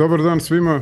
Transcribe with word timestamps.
Dobar 0.00 0.22
dan 0.22 0.40
svima, 0.40 0.80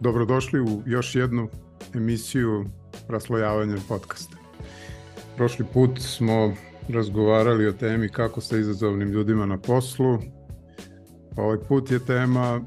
dobrodošli 0.00 0.60
u 0.60 0.82
još 0.86 1.14
jednu 1.14 1.48
emisiju 1.94 2.64
Raslojavanja 3.08 3.76
podcasta. 3.88 4.36
Prošli 5.36 5.66
put 5.72 5.90
smo 6.00 6.54
razgovarali 6.88 7.66
o 7.66 7.72
temi 7.72 8.08
kako 8.08 8.40
sa 8.40 8.56
izazovnim 8.56 9.08
ljudima 9.08 9.46
na 9.46 9.58
poslu. 9.58 10.18
Ovaj 11.36 11.58
put 11.68 11.90
je 11.90 12.06
tema 12.06 12.60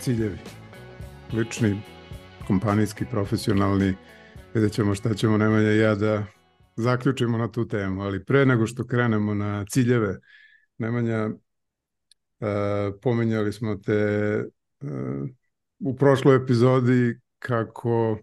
ciljevi. 0.00 0.38
Lični, 1.32 1.80
kompanijski, 2.46 3.04
profesionalni. 3.10 3.94
Vidjet 4.54 4.72
ćemo 4.72 4.94
šta 4.94 5.14
ćemo 5.14 5.36
Nemanja 5.36 5.70
ja 5.70 5.94
da 5.94 6.24
zaključimo 6.76 7.38
na 7.38 7.52
tu 7.52 7.68
temu. 7.68 8.02
Ali 8.02 8.24
pre 8.24 8.46
nego 8.46 8.66
što 8.66 8.86
krenemo 8.86 9.34
na 9.34 9.64
ciljeve, 9.64 10.18
Nemanja, 10.78 11.26
uh, 11.26 12.48
pomenjali 13.02 13.52
smo 13.52 13.76
te 13.76 14.44
u 15.80 15.96
prošloj 15.96 16.36
epizodi 16.36 17.20
kako 17.38 18.18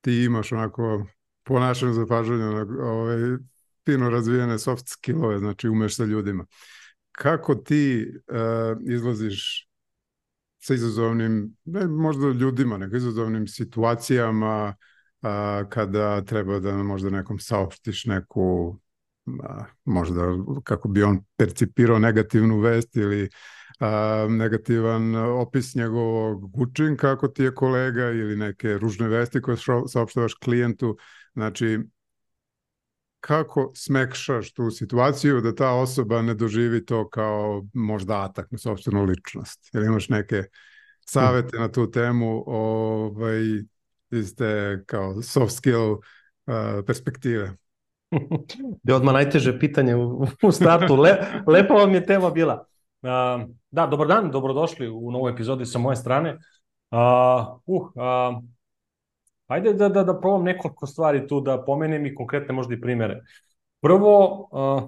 ti 0.00 0.24
imaš 0.24 0.52
onako 0.52 1.06
po 1.42 1.60
našem 1.60 1.92
zapažanju 1.92 2.66
ovaj, 2.80 3.18
fino 3.84 4.10
razvijene 4.10 4.58
soft 4.58 4.88
skillove, 4.88 5.38
znači 5.38 5.68
umeš 5.68 5.96
sa 5.96 6.04
ljudima. 6.04 6.46
Kako 7.12 7.54
ti 7.54 8.06
uh, 8.28 8.92
izlaziš 8.92 9.68
sa 10.58 10.74
izazovnim, 10.74 11.56
ne 11.64 11.86
možda 11.86 12.26
ljudima, 12.26 12.78
nego 12.78 12.96
izazovnim 12.96 13.46
situacijama 13.46 14.74
uh, 15.22 15.68
kada 15.68 16.24
treba 16.24 16.60
da 16.60 16.72
možda 16.72 17.10
nekom 17.10 17.38
saopštiš 17.38 18.04
neku 18.04 18.78
možda 19.84 20.22
kako 20.64 20.88
bi 20.88 21.02
on 21.02 21.24
percipirao 21.36 21.98
negativnu 21.98 22.60
vest 22.60 22.96
ili 22.96 23.30
a, 23.78 24.26
negativan 24.30 25.14
opis 25.16 25.74
njegovog 25.74 26.60
učinka 26.60 27.10
ako 27.10 27.28
ti 27.28 27.42
je 27.42 27.54
kolega 27.54 28.10
ili 28.10 28.36
neke 28.36 28.78
ružne 28.78 29.08
vesti 29.08 29.42
koje 29.42 29.56
saopštavaš 29.86 30.34
klijentu. 30.34 30.96
Znači, 31.34 31.78
kako 33.20 33.72
smekšaš 33.74 34.52
tu 34.52 34.70
situaciju 34.70 35.40
da 35.40 35.54
ta 35.54 35.72
osoba 35.72 36.22
ne 36.22 36.34
doživi 36.34 36.84
to 36.84 37.08
kao 37.08 37.66
možda 37.74 38.22
atak 38.22 38.50
na 38.50 38.58
sobstvenu 38.58 39.04
ličnost? 39.04 39.74
Ili 39.74 39.86
imaš 39.86 40.08
neke 40.08 40.42
savete 41.06 41.58
na 41.58 41.68
tu 41.72 41.90
temu 41.90 42.44
ovaj, 42.46 43.42
iz 44.10 44.36
te 44.36 44.82
kao 44.86 45.22
soft 45.22 45.56
skill 45.56 45.92
uh, 45.92 46.84
perspektive? 46.86 47.56
Je 48.88 48.94
odmah 48.94 49.14
najteže 49.14 49.58
pitanje 49.58 49.96
u, 49.96 50.26
u 50.42 50.52
startu. 50.52 50.96
Le, 50.96 51.16
lepa 51.46 51.74
vam 51.74 51.94
je 51.94 52.06
tema 52.06 52.30
bila. 52.30 52.66
Uh, 53.02 53.50
da, 53.76 53.86
dobar 53.86 54.08
dan, 54.08 54.30
dobrodošli 54.30 54.88
u 54.88 55.10
novu 55.10 55.28
epizodi 55.28 55.66
sa 55.66 55.78
moje 55.78 55.96
strane. 55.96 56.38
Uh, 56.90 57.60
uh, 57.66 57.90
uh, 57.94 58.42
Ajde 59.46 59.72
da, 59.78 59.88
da, 59.88 60.02
da 60.02 60.14
probam 60.20 60.42
nekoliko 60.44 60.86
stvari 60.86 61.26
tu, 61.28 61.40
da 61.40 61.60
pomenem 61.64 62.06
i 62.06 62.14
konkretne 62.14 62.54
možda 62.54 62.74
i 62.74 62.80
primere. 62.80 63.20
Prvo, 63.80 64.14
uh, 64.50 64.82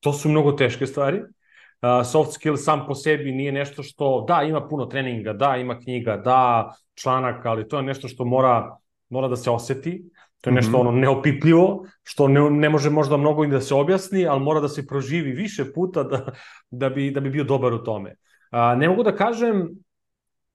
to 0.00 0.12
su 0.12 0.28
mnogo 0.28 0.52
teške 0.52 0.86
stvari. 0.86 1.22
Uh, 1.22 2.04
soft 2.06 2.36
skill 2.36 2.56
sam 2.56 2.84
po 2.86 2.94
sebi 2.94 3.32
nije 3.32 3.52
nešto 3.52 3.82
što, 3.82 4.24
da, 4.28 4.42
ima 4.42 4.60
puno 4.68 4.86
treninga, 4.86 5.32
da, 5.32 5.56
ima 5.56 5.78
knjiga, 5.78 6.16
da, 6.16 6.72
članaka, 6.94 7.50
ali 7.50 7.68
to 7.68 7.76
je 7.76 7.82
nešto 7.82 8.08
što 8.08 8.24
mora, 8.24 8.76
mora 9.08 9.28
da 9.28 9.36
se 9.36 9.50
oseti. 9.50 10.02
To 10.40 10.50
je 10.50 10.54
nešto 10.54 10.70
mm 10.70 10.74
-hmm. 10.74 10.88
ono 10.88 10.90
neopipljivo, 10.90 11.86
što 12.02 12.28
ne, 12.28 12.50
ne 12.50 12.68
može 12.68 12.90
možda 12.90 13.16
mnogo 13.16 13.44
i 13.44 13.48
da 13.48 13.60
se 13.60 13.74
objasni, 13.74 14.26
ali 14.26 14.40
mora 14.40 14.60
da 14.60 14.68
se 14.68 14.86
proživi 14.86 15.32
više 15.32 15.72
puta 15.72 16.02
da, 16.02 16.32
da, 16.70 16.90
bi, 16.90 17.10
da 17.10 17.20
bi 17.20 17.30
bio 17.30 17.44
dobar 17.44 17.72
u 17.72 17.84
tome. 17.84 18.10
Uh, 18.10 18.78
ne 18.78 18.88
mogu 18.88 19.02
da 19.02 19.16
kažem 19.16 19.68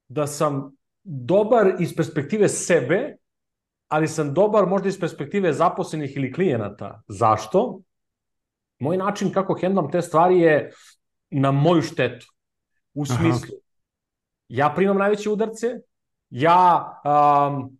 da 0.08 0.26
sam 0.26 0.76
dobar 1.04 1.74
iz 1.78 1.96
perspektive 1.96 2.48
sebe, 2.48 3.16
ali 3.88 4.08
sam 4.08 4.34
dobar 4.34 4.66
možda 4.66 4.88
iz 4.88 5.00
perspektive 5.00 5.52
zaposlenih 5.52 6.16
ili 6.16 6.32
klijenata. 6.32 7.02
Zašto? 7.08 7.80
Moj 8.78 8.96
način 8.96 9.32
kako 9.32 9.54
hendlam 9.54 9.90
te 9.90 10.02
stvari 10.02 10.40
je 10.40 10.72
na 11.30 11.50
moju 11.50 11.82
štetu. 11.82 12.26
U 12.94 13.06
smislu, 13.06 13.54
Aha. 13.54 13.62
ja 14.48 14.72
primam 14.76 14.98
najveće 14.98 15.30
udarce, 15.30 15.66
ja, 16.30 16.92
um, 17.04 17.75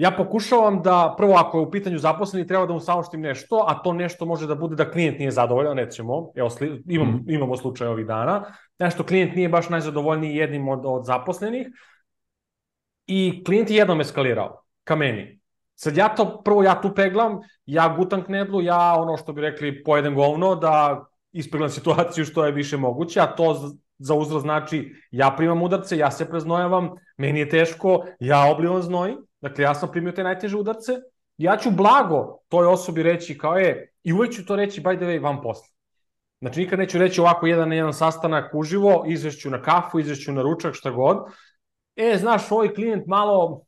ja 0.00 0.10
pokušavam 0.10 0.82
da, 0.82 1.14
prvo 1.16 1.34
ako 1.34 1.58
je 1.58 1.66
u 1.66 1.70
pitanju 1.70 1.98
zaposleni, 1.98 2.46
treba 2.46 2.66
da 2.66 2.72
mu 2.72 2.80
saopštim 2.80 3.20
nešto, 3.20 3.64
a 3.68 3.82
to 3.82 3.92
nešto 3.92 4.24
može 4.26 4.46
da 4.46 4.54
bude 4.54 4.76
da 4.76 4.90
klijent 4.90 5.18
nije 5.18 5.30
zadovoljan, 5.30 5.76
nećemo, 5.76 6.30
evo, 6.34 6.50
sli, 6.50 6.82
imam, 6.88 7.08
mm. 7.08 7.30
imamo 7.30 7.56
slučaj 7.56 7.88
ovih 7.88 8.06
dana, 8.06 8.44
nešto 8.78 9.04
klijent 9.04 9.34
nije 9.36 9.48
baš 9.48 9.68
najzadovoljniji 9.68 10.36
jednim 10.36 10.68
od, 10.68 10.80
od 10.84 11.04
zaposlenih, 11.04 11.68
i 13.06 13.44
klijent 13.44 13.70
je 13.70 13.76
jednom 13.76 14.00
eskalirao 14.00 14.62
ka 14.84 14.96
meni. 14.96 15.40
Sad 15.74 15.96
ja 15.96 16.08
to, 16.08 16.42
prvo 16.44 16.62
ja 16.62 16.80
tu 16.80 16.94
peglam, 16.94 17.38
ja 17.66 17.88
gutam 17.96 18.24
knedlu, 18.24 18.62
ja 18.62 18.94
ono 18.98 19.16
što 19.16 19.32
bi 19.32 19.40
rekli 19.40 19.82
pojedem 19.84 20.14
govno, 20.14 20.54
da 20.54 21.04
ispeglam 21.32 21.68
situaciju 21.70 22.24
što 22.24 22.46
je 22.46 22.52
više 22.52 22.76
moguće, 22.76 23.20
a 23.20 23.26
to 23.26 23.70
za 23.98 24.14
uzra 24.14 24.40
znači 24.40 24.94
ja 25.10 25.34
primam 25.36 25.62
udarce, 25.62 25.98
ja 25.98 26.10
se 26.10 26.28
preznojavam, 26.30 26.90
meni 27.16 27.40
je 27.40 27.48
teško, 27.48 28.04
ja 28.20 28.46
oblivam 28.52 28.82
znoj, 28.82 29.16
dakle 29.40 29.64
ja 29.64 29.74
sam 29.74 29.90
primio 29.92 30.12
te 30.12 30.24
najteže 30.24 30.56
udarce, 30.56 30.92
ja 31.38 31.56
ću 31.56 31.70
blago 31.70 32.38
toj 32.48 32.66
osobi 32.66 33.02
reći 33.02 33.38
kao 33.38 33.56
je, 33.56 33.92
i 34.02 34.12
uvek 34.12 34.32
ću 34.32 34.46
to 34.46 34.56
reći 34.56 34.82
by 34.82 34.96
the 34.96 35.04
way 35.04 35.22
vam 35.22 35.42
posle. 35.42 35.68
Znači 36.40 36.60
nikad 36.60 36.78
neću 36.78 36.98
reći 36.98 37.20
ovako 37.20 37.46
jedan 37.46 37.68
na 37.68 37.74
jedan 37.74 37.92
sastanak 37.92 38.54
uživo, 38.54 39.04
izvešću 39.06 39.50
na 39.50 39.62
kafu, 39.62 40.00
izvešću 40.00 40.32
na 40.32 40.42
ručak, 40.42 40.74
šta 40.74 40.90
god, 40.90 41.16
e, 41.96 42.16
znaš, 42.18 42.50
ovaj 42.50 42.74
klijent 42.74 43.06
malo, 43.06 43.64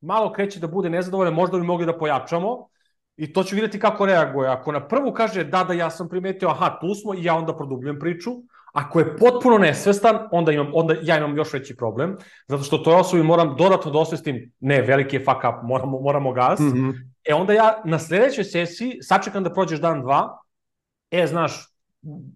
malo 0.00 0.32
kreće 0.32 0.60
da 0.60 0.66
bude 0.66 0.90
nezadovoljan, 0.90 1.34
možda 1.34 1.58
bi 1.58 1.64
mogli 1.64 1.86
da 1.86 1.98
pojačamo, 1.98 2.68
i 3.16 3.32
to 3.32 3.42
ću 3.44 3.54
videti 3.54 3.80
kako 3.80 4.06
reaguje. 4.06 4.48
Ako 4.48 4.72
na 4.72 4.88
prvu 4.88 5.12
kaže 5.12 5.44
da, 5.44 5.64
da, 5.64 5.74
ja 5.74 5.90
sam 5.90 6.08
primetio, 6.08 6.48
aha, 6.48 6.78
tu 6.80 6.94
smo, 6.94 7.14
i 7.14 7.24
ja 7.24 7.34
onda 7.34 7.56
produbljujem 7.56 7.98
priču, 7.98 8.30
Ako 8.78 8.98
je 8.98 9.16
potpuno 9.16 9.58
nesvestan, 9.58 10.18
onda, 10.30 10.52
imam, 10.52 10.70
onda 10.74 10.94
ja 11.02 11.18
imam 11.18 11.36
još 11.36 11.52
veći 11.52 11.76
problem, 11.76 12.16
zato 12.48 12.62
što 12.62 12.78
toj 12.78 12.94
osobi 12.94 13.22
moram 13.22 13.56
dodatno 13.58 13.90
da 13.90 13.98
osvestim, 13.98 14.52
ne, 14.60 14.82
veliki 14.82 15.16
je 15.16 15.24
fuck 15.24 15.38
up, 15.38 15.62
moramo, 15.62 16.00
moramo 16.00 16.32
gas. 16.32 16.60
Mm 16.60 16.72
-hmm. 16.72 16.94
E 17.24 17.34
onda 17.34 17.52
ja 17.52 17.82
na 17.84 17.98
sledećoj 17.98 18.44
sesiji 18.44 18.98
sačekam 19.02 19.44
da 19.44 19.52
prođeš 19.52 19.80
dan, 19.80 20.02
dva, 20.02 20.38
e, 21.10 21.26
znaš, 21.26 21.74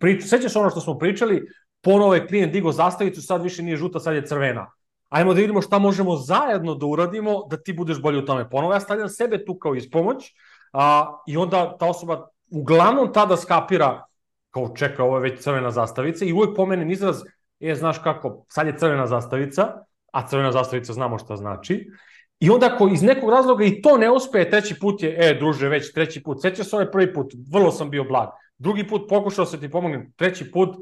prič, 0.01 0.25
sećaš 0.29 0.57
ono 0.57 0.71
što 0.71 0.81
smo 0.81 0.99
pričali, 0.99 1.43
ponovo 1.81 2.15
je 2.15 2.27
klijent 2.27 2.53
digo 2.53 2.73
zastavicu, 2.73 3.23
sad 3.23 3.43
više 3.43 3.63
nije 3.63 3.77
žuta, 3.77 4.01
sad 4.01 4.15
je 4.15 4.27
crvena 4.27 4.71
ajmo 5.13 5.35
da 5.35 5.41
vidimo 5.41 5.63
šta 5.63 5.79
možemo 5.79 6.17
zajedno 6.17 6.75
da 6.75 6.87
uradimo 6.87 7.47
da 7.51 7.57
ti 7.57 7.73
budeš 7.73 8.01
bolji 8.03 8.19
u 8.19 8.25
tome. 8.25 8.51
Ponovo 8.51 8.73
ja 8.73 8.81
stavljam 8.81 9.09
sebe 9.09 9.45
tu 9.45 9.59
kao 9.59 9.75
ispomoć 9.75 10.25
a, 10.73 11.17
i 11.27 11.37
onda 11.37 11.77
ta 11.79 11.87
osoba 11.87 12.29
uglavnom 12.51 13.13
tada 13.13 13.37
skapira 13.37 14.05
kao 14.53 14.75
čeka, 14.77 15.05
ovo 15.05 15.17
je 15.17 15.23
već 15.31 15.43
crvena 15.43 15.71
zastavica 15.71 16.25
i 16.25 16.33
uvek 16.33 16.57
pomenem 16.57 16.91
izraz, 16.91 17.23
e, 17.61 17.75
znaš 17.75 17.99
kako, 17.99 18.45
sad 18.49 18.67
je 18.67 18.77
crvena 18.79 19.07
zastavica, 19.07 19.85
a 20.13 20.27
crvena 20.29 20.53
zastavica 20.53 20.93
znamo 20.93 21.19
šta 21.19 21.37
znači, 21.37 21.91
I 22.43 22.51
onda 22.51 22.67
ako 22.75 22.89
iz 22.89 23.03
nekog 23.03 23.31
razloga 23.31 23.65
i 23.65 23.83
to 23.83 23.97
ne 23.97 24.11
uspe, 24.11 24.51
treći 24.51 24.75
put 24.81 25.03
je, 25.03 25.11
e, 25.19 25.35
druže, 25.39 25.69
već 25.69 25.93
treći 25.95 26.23
put, 26.23 26.41
sećaš 26.43 26.69
se 26.71 26.77
ovaj 26.77 26.91
prvi 26.91 27.13
put, 27.15 27.35
vrlo 27.53 27.71
sam 27.71 27.91
bio 27.91 28.05
blag. 28.05 28.29
Drugi 28.59 28.87
put 28.89 29.07
pokušao 29.09 29.47
se 29.47 29.61
ti 29.61 29.71
pomognem, 29.71 30.13
treći 30.17 30.51
put, 30.51 30.77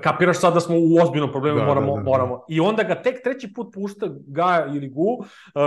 kapiraš 0.00 0.40
sad 0.40 0.54
da 0.54 0.60
smo 0.60 0.76
u 0.76 1.00
ozbiljnom 1.02 1.30
problemu, 1.30 1.58
da, 1.58 1.64
moramo, 1.64 1.96
da, 1.96 2.02
da, 2.02 2.10
moramo. 2.10 2.44
I 2.48 2.60
onda 2.60 2.82
ga 2.82 3.02
tek 3.02 3.22
treći 3.24 3.52
put 3.52 3.74
pušta 3.74 4.06
ga 4.26 4.66
ili 4.74 4.88
gu, 4.88 5.24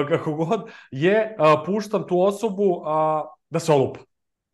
kako 0.09 0.34
god, 0.34 0.70
je 0.91 1.35
puštam 1.66 2.08
tu 2.08 2.22
osobu 2.22 2.84
da 3.50 3.59
se 3.59 3.72
olupa. 3.72 4.00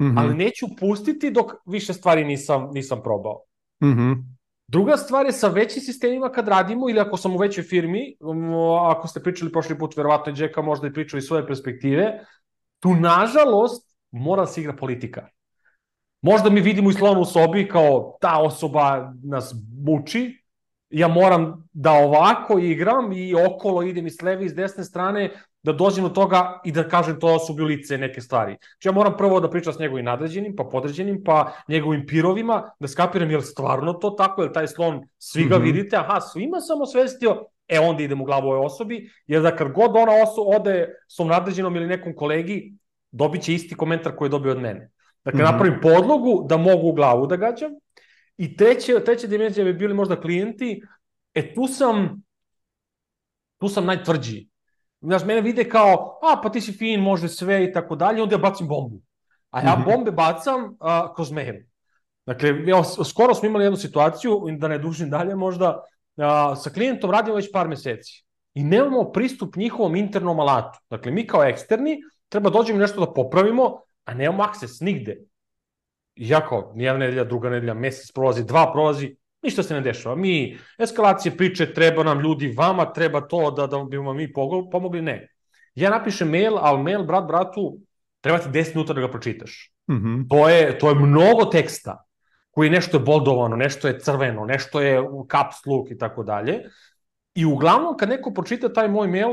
Mm 0.02 0.06
-hmm. 0.06 0.20
Ali 0.20 0.36
neću 0.36 0.66
pustiti 0.80 1.32
dok 1.32 1.52
više 1.66 1.94
stvari 1.94 2.26
nisam, 2.26 2.70
nisam 2.74 3.00
probao. 3.04 3.42
Mm 3.84 3.88
-hmm. 3.88 4.24
Druga 4.68 4.98
stvar 4.98 5.26
je 5.26 5.32
sa 5.32 5.48
većim 5.48 5.82
sistemima 5.82 6.30
kad 6.30 6.48
radimo 6.48 6.90
ili 6.90 7.00
ako 7.00 7.18
sam 7.18 7.36
u 7.36 7.38
većoj 7.38 7.64
firmi, 7.64 8.18
ako 8.82 9.08
ste 9.08 9.24
pričali 9.24 9.52
prošli 9.52 9.78
put, 9.78 9.98
verovatno 9.98 10.32
je 10.32 10.36
Džeka 10.36 10.62
možda 10.62 10.88
i 10.88 10.94
pričao 10.94 11.18
iz 11.18 11.24
svoje 11.24 11.48
perspektive, 11.48 12.20
tu 12.80 12.96
nažalost 12.96 13.96
mora 14.12 14.42
da 14.42 14.48
se 14.48 14.62
igra 14.62 14.76
politika. 14.76 15.28
Možda 16.22 16.50
mi 16.50 16.62
vidimo 16.62 16.90
i 16.90 16.94
slonu 16.94 17.22
u 17.22 17.26
sobi 17.26 17.68
kao 17.68 18.18
ta 18.22 18.38
osoba 18.42 19.14
nas 19.24 19.56
muči, 19.86 20.44
ja 20.90 21.08
moram 21.08 21.70
da 21.74 21.92
ovako 21.92 22.60
igram 22.60 23.12
i 23.14 23.36
okolo 23.36 23.84
idem 23.84 24.08
i 24.08 24.10
s 24.10 24.22
leve 24.22 24.46
i 24.46 24.50
s 24.50 24.56
desne 24.56 24.84
strane 24.84 25.32
da 25.64 25.74
dođem 25.74 26.04
do 26.04 26.10
toga 26.10 26.62
i 26.66 26.72
da 26.72 26.88
kažem 26.88 27.20
to 27.20 27.36
osobi 27.36 27.62
u 27.62 27.66
lice 27.66 27.98
neke 27.98 28.22
stvari. 28.22 28.58
Znači 28.60 28.88
ja 28.88 28.92
moram 28.92 29.18
prvo 29.18 29.40
da 29.40 29.50
pričam 29.50 29.74
s 29.74 29.80
njegovim 29.80 30.06
nadređenim, 30.06 30.56
pa 30.56 30.64
podređenim, 30.64 31.24
pa 31.24 31.52
njegovim 31.68 32.06
pirovima, 32.08 32.72
da 32.80 32.88
skapiram 32.88 33.32
je 33.32 33.38
li 33.38 33.44
stvarno 33.44 33.94
to 33.94 34.10
tako, 34.10 34.42
je 34.42 34.48
li 34.48 34.54
taj 34.54 34.68
slon, 34.68 35.08
svi 35.18 35.44
ga 35.44 35.58
mm 35.58 35.62
-hmm. 35.62 35.64
vidite, 35.64 35.98
aha, 35.98 36.22
svima 36.22 36.60
sam 36.60 36.82
osvestio, 36.82 37.46
e 37.68 37.80
onda 37.80 38.04
idem 38.04 38.22
u 38.22 38.26
glavu 38.26 38.48
ovoj 38.48 38.66
osobi, 38.66 39.10
jer 39.28 39.42
da 39.42 39.56
kad 39.56 39.72
god 39.72 39.92
ona 39.96 40.12
oso 40.24 40.42
ode 40.42 40.88
svom 41.08 41.28
nadređenom 41.28 41.76
ili 41.76 41.88
nekom 41.88 42.16
kolegi, 42.16 42.74
dobit 43.12 43.42
će 43.42 43.54
isti 43.54 43.76
komentar 43.76 44.16
koji 44.16 44.28
je 44.28 44.30
dobio 44.30 44.52
od 44.52 44.62
mene. 44.62 44.92
Dakle, 45.26 45.40
mm 45.40 45.44
-hmm. 45.44 45.52
napravim 45.52 45.80
podlogu 45.82 46.46
da 46.50 46.58
mogu 46.58 46.88
u 46.88 46.94
glavu 46.94 47.28
da 47.28 47.36
gađam. 47.36 47.72
I 48.38 48.58
treće, 48.58 49.04
treća 49.06 49.28
dimenzija 49.28 49.66
bi 49.66 49.74
bili 49.74 49.94
možda 49.94 50.22
klijenti, 50.22 50.82
E 51.34 51.54
tu 51.54 51.68
sam, 51.68 52.22
tu 53.58 53.70
sam 53.70 53.86
najtvrđi. 53.86 54.48
Znaš, 55.02 55.24
mene 55.26 55.42
vide 55.42 55.70
kao, 55.70 56.20
a 56.22 56.42
pa 56.44 56.50
ti 56.50 56.62
si 56.62 56.72
fin, 56.72 57.02
može 57.02 57.30
sve 57.30 57.64
i 57.64 57.74
tako 57.74 57.96
dalje, 57.96 58.22
onda 58.22 58.36
ja 58.36 58.40
bacim 58.40 58.68
bombu. 58.68 59.02
A 59.52 59.62
ja 59.62 59.76
mhm. 59.76 59.84
bombe 59.90 60.12
bacam 60.12 60.76
a, 60.80 61.14
kroz 61.16 61.32
mail. 61.32 61.56
Dakle, 62.26 62.50
evo, 62.68 62.84
skoro 62.84 63.34
smo 63.36 63.48
imali 63.48 63.66
jednu 63.66 63.78
situaciju, 63.78 64.42
da 64.58 64.68
ne 64.68 64.78
dužim 64.78 65.10
dalje 65.10 65.36
možda, 65.36 65.84
a, 66.18 66.56
sa 66.56 66.70
klijentom 66.70 67.12
radimo 67.12 67.36
već 67.36 67.52
par 67.54 67.68
meseci 67.68 68.26
i 68.54 68.64
nemamo 68.64 69.12
pristup 69.12 69.56
njihovom 69.56 69.96
internom 69.96 70.40
alatu. 70.40 70.80
Dakle, 70.90 71.12
mi 71.12 71.28
kao 71.28 71.44
eksterni 71.44 71.98
treba 72.30 72.50
dođemo 72.50 72.80
nešto 72.80 73.06
da 73.06 73.14
popravimo, 73.14 73.82
a 74.06 74.14
nemamo 74.14 74.44
akses 74.44 74.80
nigde. 74.80 75.18
I 76.16 76.30
ja 76.30 76.48
kao, 76.48 76.72
nijedna 76.76 77.00
nedelja, 77.00 77.24
druga 77.24 77.50
nedelja, 77.50 77.74
mesec 77.74 78.12
prolazi, 78.12 78.44
dva 78.44 78.72
prolazi, 78.74 79.16
ništa 79.42 79.64
se 79.64 79.74
ne 79.74 79.82
dešava. 79.82 80.16
Mi, 80.16 80.58
eskalacije 80.78 81.38
priče, 81.38 81.74
treba 81.74 82.04
nam 82.04 82.20
ljudi, 82.20 82.54
vama 82.58 82.94
treba 82.94 83.22
to 83.22 83.52
da, 83.52 83.68
da 83.68 83.84
bi 83.84 83.98
vam 83.98 84.18
mi 84.18 84.34
pomogli, 84.72 85.02
ne. 85.02 85.28
Ja 85.76 85.90
napišem 85.90 86.30
mail, 86.30 86.58
ali 86.58 86.84
mail, 86.84 87.04
brat, 87.04 87.28
bratu, 87.28 87.78
treba 88.22 88.40
ti 88.40 88.50
10 88.50 88.76
minuta 88.76 88.94
da 88.94 89.02
ga 89.02 89.12
pročitaš. 89.12 89.72
Mm 89.92 89.96
-hmm. 89.96 90.26
to, 90.30 90.50
je, 90.50 90.80
to 90.80 90.90
je 90.90 90.96
mnogo 90.96 91.46
teksta 91.46 92.06
koji 92.52 92.70
nešto 92.70 92.98
je 92.98 93.04
boldovano, 93.04 93.56
nešto 93.56 93.88
je 93.88 94.00
crveno, 94.00 94.46
nešto 94.46 94.82
je 94.82 95.02
u 95.02 95.28
caps 95.32 95.66
look 95.66 95.92
i 95.92 95.98
tako 95.98 96.24
dalje. 96.24 96.64
I 97.36 97.46
uglavnom, 97.46 97.98
kad 97.98 98.10
neko 98.10 98.34
pročita 98.34 98.74
taj 98.74 98.88
moj 98.88 99.08
mail, 99.08 99.30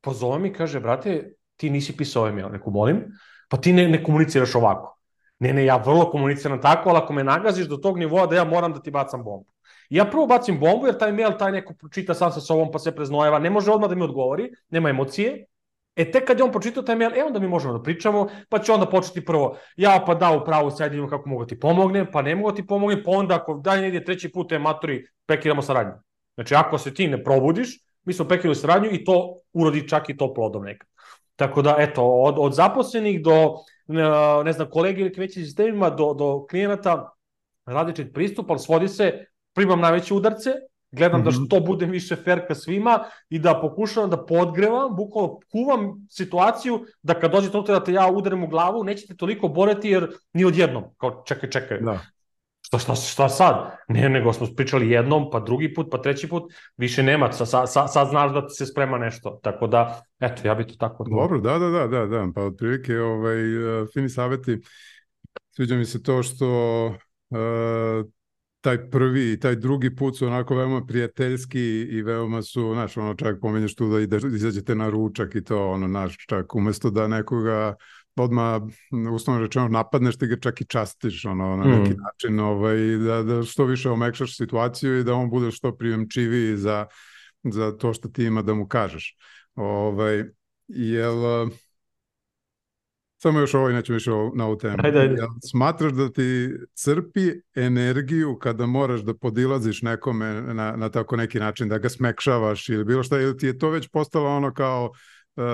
pozove 0.00 0.38
mi 0.38 0.48
i 0.48 0.52
kaže, 0.52 0.80
brate, 0.80 1.32
ti 1.56 1.70
nisi 1.70 1.96
pisao 1.96 2.22
ovaj 2.22 2.34
mail, 2.34 2.48
neku 2.48 2.70
molim, 2.70 3.04
pa 3.48 3.56
ti 3.56 3.72
ne, 3.72 3.88
ne 3.88 4.04
komuniciraš 4.04 4.54
ovako. 4.54 4.95
Ne, 5.38 5.52
ne, 5.52 5.64
ja 5.64 5.76
vrlo 5.76 6.10
komuniciram 6.10 6.60
tako, 6.60 6.88
ali 6.90 6.98
ako 6.98 7.12
me 7.12 7.24
nagaziš 7.24 7.66
do 7.68 7.76
tog 7.76 7.98
nivoa 7.98 8.26
da 8.26 8.36
ja 8.36 8.44
moram 8.44 8.72
da 8.72 8.82
ti 8.82 8.90
bacam 8.90 9.24
bombu. 9.24 9.50
I 9.90 9.96
ja 9.96 10.04
prvo 10.04 10.26
bacim 10.26 10.60
bombu, 10.60 10.86
jer 10.86 10.98
taj 10.98 11.12
mail 11.12 11.36
taj 11.38 11.52
neko 11.52 11.74
pročita 11.74 12.14
sam 12.14 12.32
sa 12.32 12.40
sobom 12.40 12.70
pa 12.72 12.78
se 12.78 12.94
preznojeva, 12.96 13.38
ne 13.38 13.50
može 13.50 13.70
odmah 13.70 13.90
da 13.90 13.94
mi 13.94 14.02
odgovori, 14.02 14.50
nema 14.70 14.88
emocije, 14.88 15.46
E 15.96 16.10
tek 16.10 16.26
kad 16.26 16.38
je 16.38 16.44
on 16.44 16.52
pročitao 16.52 16.82
taj 16.82 16.96
mail, 16.96 17.14
e 17.16 17.24
onda 17.24 17.38
mi 17.40 17.48
možemo 17.48 17.78
da 17.78 17.82
pričamo, 17.82 18.28
pa 18.48 18.58
će 18.58 18.72
onda 18.72 18.86
početi 18.86 19.24
prvo, 19.24 19.56
ja 19.76 20.02
pa 20.06 20.14
da 20.14 20.30
u 20.30 20.44
pravu 20.44 20.70
sad 20.70 20.92
kako 21.10 21.28
mogu 21.28 21.44
da 21.44 21.48
ti 21.48 21.60
pomognem, 21.60 22.06
pa 22.12 22.22
ne 22.22 22.34
mogu 22.36 22.50
da 22.50 22.56
ti 22.56 22.66
pomognem, 22.66 23.02
pa 23.04 23.10
onda 23.10 23.34
ako 23.34 23.54
dalje 23.54 23.82
ne 23.82 23.88
ide 23.88 24.04
treći 24.04 24.32
put, 24.32 24.52
je 24.52 24.58
maturi, 24.58 25.06
prekidamo 25.26 25.62
saradnju. 25.62 25.92
Znači 26.34 26.54
ako 26.54 26.78
se 26.78 26.94
ti 26.94 27.08
ne 27.08 27.24
probudiš, 27.24 27.78
mi 28.04 28.12
smo 28.12 28.24
prekidali 28.24 28.54
saradnju 28.54 28.90
i 28.92 29.04
to 29.04 29.40
urodi 29.52 29.88
čak 29.88 30.10
i 30.10 30.16
to 30.16 30.34
plodom 30.34 30.64
nekad. 30.64 30.88
Tako 31.36 31.62
da, 31.62 31.76
eto, 31.78 32.04
od, 32.04 32.34
od 32.38 32.54
zaposlenih 32.54 33.22
do, 33.22 33.54
ne 34.44 34.52
znam, 34.52 34.70
kolege 34.70 35.00
ili 35.00 35.14
većim 35.16 35.44
sistemima, 35.44 35.90
do, 35.90 36.14
do 36.14 36.46
klijenata, 36.50 37.10
različit 37.66 38.14
pristup, 38.14 38.50
ali 38.50 38.58
svodi 38.58 38.88
se, 38.88 39.24
primam 39.54 39.80
najveće 39.80 40.14
udarce, 40.14 40.50
Gledam 40.90 41.20
mm 41.20 41.24
-hmm. 41.24 41.24
da 41.24 41.30
što 41.30 41.60
budem 41.60 41.90
više 41.90 42.16
fair 42.16 42.46
ka 42.48 42.54
svima 42.54 43.04
i 43.28 43.38
da 43.38 43.60
pokušavam 43.60 44.10
da 44.10 44.26
podgrevam, 44.26 44.96
bukvalno 44.96 45.38
kuvam 45.52 46.06
situaciju 46.10 46.84
da 47.02 47.14
kad 47.14 47.32
dođe 47.32 47.50
to 47.50 47.62
da 47.62 47.84
te 47.84 47.92
ja 47.92 48.10
udarim 48.10 48.44
u 48.44 48.48
glavu, 48.48 48.84
nećete 48.84 49.16
toliko 49.16 49.48
boreti 49.48 49.90
jer 49.90 50.08
ni 50.32 50.44
odjednom. 50.44 50.84
Kao 50.96 51.22
čekaj, 51.26 51.50
čekaj. 51.50 51.80
Da. 51.80 51.98
Šta, 52.66 52.78
šta, 52.78 52.94
šta 52.94 53.28
sad? 53.28 53.76
Ne, 53.88 54.08
nego 54.08 54.32
smo 54.32 54.46
pričali 54.56 54.90
jednom, 54.90 55.28
pa 55.32 55.40
drugi 55.40 55.74
put, 55.74 55.86
pa 55.90 56.02
treći 56.02 56.28
put, 56.28 56.52
više 56.76 57.02
nema, 57.02 57.32
sa, 57.32 57.66
sa, 57.66 57.86
sad 57.86 58.08
znaš 58.08 58.32
da 58.32 58.48
se 58.48 58.66
sprema 58.66 58.98
nešto. 58.98 59.40
Tako 59.42 59.66
da, 59.66 60.02
eto, 60.20 60.48
ja 60.48 60.54
bi 60.54 60.66
to 60.66 60.74
tako 60.78 61.02
odgovorio. 61.02 61.38
Dobro, 61.38 61.58
da, 61.58 61.58
da, 61.58 61.70
da, 61.70 61.86
da, 61.86 62.06
da. 62.06 62.32
Pa 62.34 62.42
otprilike, 62.42 62.98
ovaj, 62.98 63.36
fini 63.94 64.08
saveti, 64.08 64.58
sviđa 65.50 65.76
mi 65.76 65.84
se 65.84 66.02
to 66.02 66.22
što 66.22 66.86
uh, 67.30 68.06
taj 68.60 68.90
prvi 68.90 69.32
i 69.32 69.40
taj 69.40 69.56
drugi 69.56 69.96
put 69.96 70.18
su 70.18 70.26
onako 70.26 70.54
veoma 70.54 70.86
prijateljski 70.86 71.60
i 71.90 72.02
veoma 72.02 72.42
su, 72.42 72.72
znaš, 72.74 72.96
ono 72.96 73.14
čak 73.14 73.40
pomenješ 73.40 73.74
tu 73.74 73.88
da 73.88 74.00
ide, 74.00 74.16
izađete 74.16 74.74
na 74.74 74.90
ručak 74.90 75.34
i 75.34 75.44
to, 75.44 75.70
ono, 75.70 75.88
naš, 75.88 76.16
čak 76.28 76.54
umesto 76.54 76.90
da 76.90 77.08
nekoga 77.08 77.74
odmah, 78.16 78.62
uslovno 79.12 79.42
rečeno, 79.42 79.68
napadneš, 79.68 80.16
ti 80.16 80.26
ga 80.26 80.36
čak 80.40 80.60
i 80.60 80.64
častiš, 80.64 81.24
ono, 81.24 81.56
na 81.56 81.64
neki 81.64 81.90
mm. 81.90 82.02
način, 82.02 82.40
ovaj, 82.40 82.76
da, 82.96 83.22
da 83.22 83.42
što 83.42 83.64
više 83.64 83.90
omekšaš 83.90 84.36
situaciju 84.36 84.98
i 84.98 85.04
da 85.04 85.14
on 85.14 85.30
bude 85.30 85.50
što 85.50 85.76
prijemčiviji 85.76 86.56
za, 86.56 86.86
za 87.44 87.76
to 87.76 87.92
što 87.92 88.08
ti 88.08 88.24
ima 88.24 88.42
da 88.42 88.54
mu 88.54 88.68
kažeš. 88.68 89.16
Ovaj, 89.54 90.24
jel, 90.68 91.48
Samo 93.18 93.40
još 93.40 93.54
ovo, 93.54 93.68
neću 93.68 93.92
više 93.92 94.10
na 94.34 94.46
ovu 94.46 94.58
temu. 94.58 94.76
Ajde, 94.78 94.98
ajde. 94.98 95.16
Smatraš 95.50 95.92
da 95.92 96.12
ti 96.12 96.50
crpi 96.74 97.32
energiju 97.54 98.38
kada 98.38 98.66
moraš 98.66 99.00
da 99.00 99.14
podilaziš 99.14 99.82
nekome 99.82 100.26
na, 100.42 100.76
na 100.76 100.88
tako 100.88 101.16
neki 101.16 101.38
način, 101.38 101.68
da 101.68 101.78
ga 101.78 101.88
smekšavaš 101.88 102.68
ili 102.68 102.84
bilo 102.84 103.02
šta, 103.02 103.20
ili 103.20 103.36
ti 103.36 103.46
je 103.46 103.58
to 103.58 103.70
već 103.70 103.88
postalo 103.88 104.36
ono 104.36 104.54
kao 104.54 104.90
uh, 105.36 105.44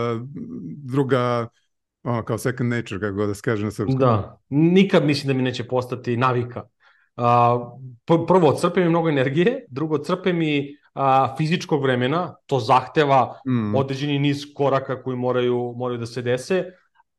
druga, 0.76 1.48
ono 2.02 2.24
kao 2.24 2.38
second 2.38 2.70
nature, 2.72 3.00
kako 3.00 3.16
god 3.16 3.28
da 3.28 3.34
se 3.34 3.42
kaže 3.44 3.64
na 3.64 3.70
srpskom. 3.70 3.98
Da, 3.98 4.40
nikad 4.48 5.04
mislim 5.04 5.28
da 5.28 5.34
mi 5.34 5.42
neće 5.42 5.64
postati 5.64 6.16
navika. 6.16 6.62
Uh, 7.16 7.24
prvo, 8.28 8.52
crpe 8.52 8.80
mi 8.80 8.88
mnogo 8.88 9.08
energije, 9.08 9.66
drugo, 9.68 9.98
crpe 9.98 10.32
mi 10.32 10.76
a, 10.94 11.34
fizičkog 11.36 11.82
vremena, 11.82 12.34
to 12.46 12.58
zahteva 12.58 13.40
mm. 13.46 13.74
određeni 13.74 14.18
niz 14.18 14.44
koraka 14.54 15.02
koji 15.02 15.16
moraju, 15.16 15.74
moraju 15.76 15.98
da 15.98 16.06
se 16.06 16.22
dese, 16.22 16.64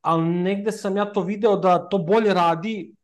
ali 0.00 0.24
negde 0.24 0.72
sam 0.72 0.96
ja 0.96 1.04
to 1.04 1.22
video 1.22 1.56
da 1.56 1.88
to 1.88 1.98
bolje 1.98 2.34
radi, 2.34 2.94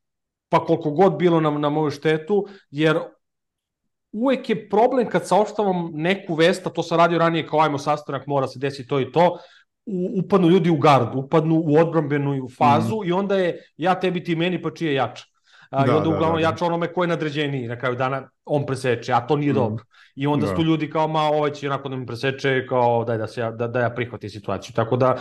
pa 0.49 0.65
koliko 0.65 0.91
god 0.91 1.17
bilo 1.19 1.41
na, 1.41 1.51
na 1.51 1.69
moju 1.69 1.91
štetu, 1.91 2.47
jer 2.71 2.99
uvek 4.13 4.51
je 4.51 4.69
problem 4.69 5.09
kad 5.09 5.29
saopštavam 5.29 5.91
neku 5.93 6.35
vest, 6.35 6.67
a 6.67 6.71
to 6.71 6.83
sam 6.83 6.99
radio 6.99 7.19
ranije 7.19 7.47
kao 7.47 7.61
ajmo 7.61 7.79
sastanak, 7.79 8.27
mora 8.27 8.49
se 8.49 8.59
desiti 8.59 8.89
to 8.89 9.01
i 9.01 9.13
to, 9.13 9.39
upadnu 10.25 10.49
ljudi 10.49 10.71
u 10.71 10.77
gard, 10.77 11.09
upadnu 11.15 11.63
u 11.67 11.77
odbrambenu 11.77 12.49
fazu 12.59 12.97
mm. 12.97 13.09
i 13.09 13.13
onda 13.13 13.37
je 13.37 13.63
ja 13.77 13.95
tebi 13.95 14.25
ti 14.25 14.37
meni 14.37 14.63
pa 14.63 14.71
čije 14.71 14.95
jača. 14.95 15.25
A, 15.71 15.87
da, 15.87 15.93
I 15.93 15.97
onda 15.97 16.09
da, 16.09 16.17
uglavnom 16.17 16.41
da, 16.41 16.47
da. 16.47 16.49
jača 16.49 16.67
onome 16.67 16.93
ko 16.93 17.03
je 17.03 17.09
nadređeniji, 17.09 17.69
na 17.69 17.79
kraju 17.79 17.97
dana 17.97 18.29
on 18.45 18.67
preseče, 18.67 19.13
a 19.13 19.21
to 19.27 19.37
nije 19.37 19.53
mm. 19.53 19.55
dobro. 19.55 19.85
I 20.15 20.27
onda 20.27 20.47
da. 20.47 20.57
su 20.57 20.63
ljudi 20.63 20.91
kao, 20.91 21.09
ma 21.09 21.21
ovaj 21.21 21.51
će 21.51 21.67
onako 21.67 21.89
da 21.89 21.97
mi 21.97 22.07
preseče, 22.07 22.67
kao 22.69 23.05
daj 23.05 23.19
da, 23.19 23.27
se 23.27 23.41
ja, 23.41 23.51
da, 23.51 23.69
da 23.69 23.81
ja 23.81 23.91
prihvatim 23.91 24.31
situaciju. 24.31 24.75
Tako 24.75 24.97
da 24.97 25.17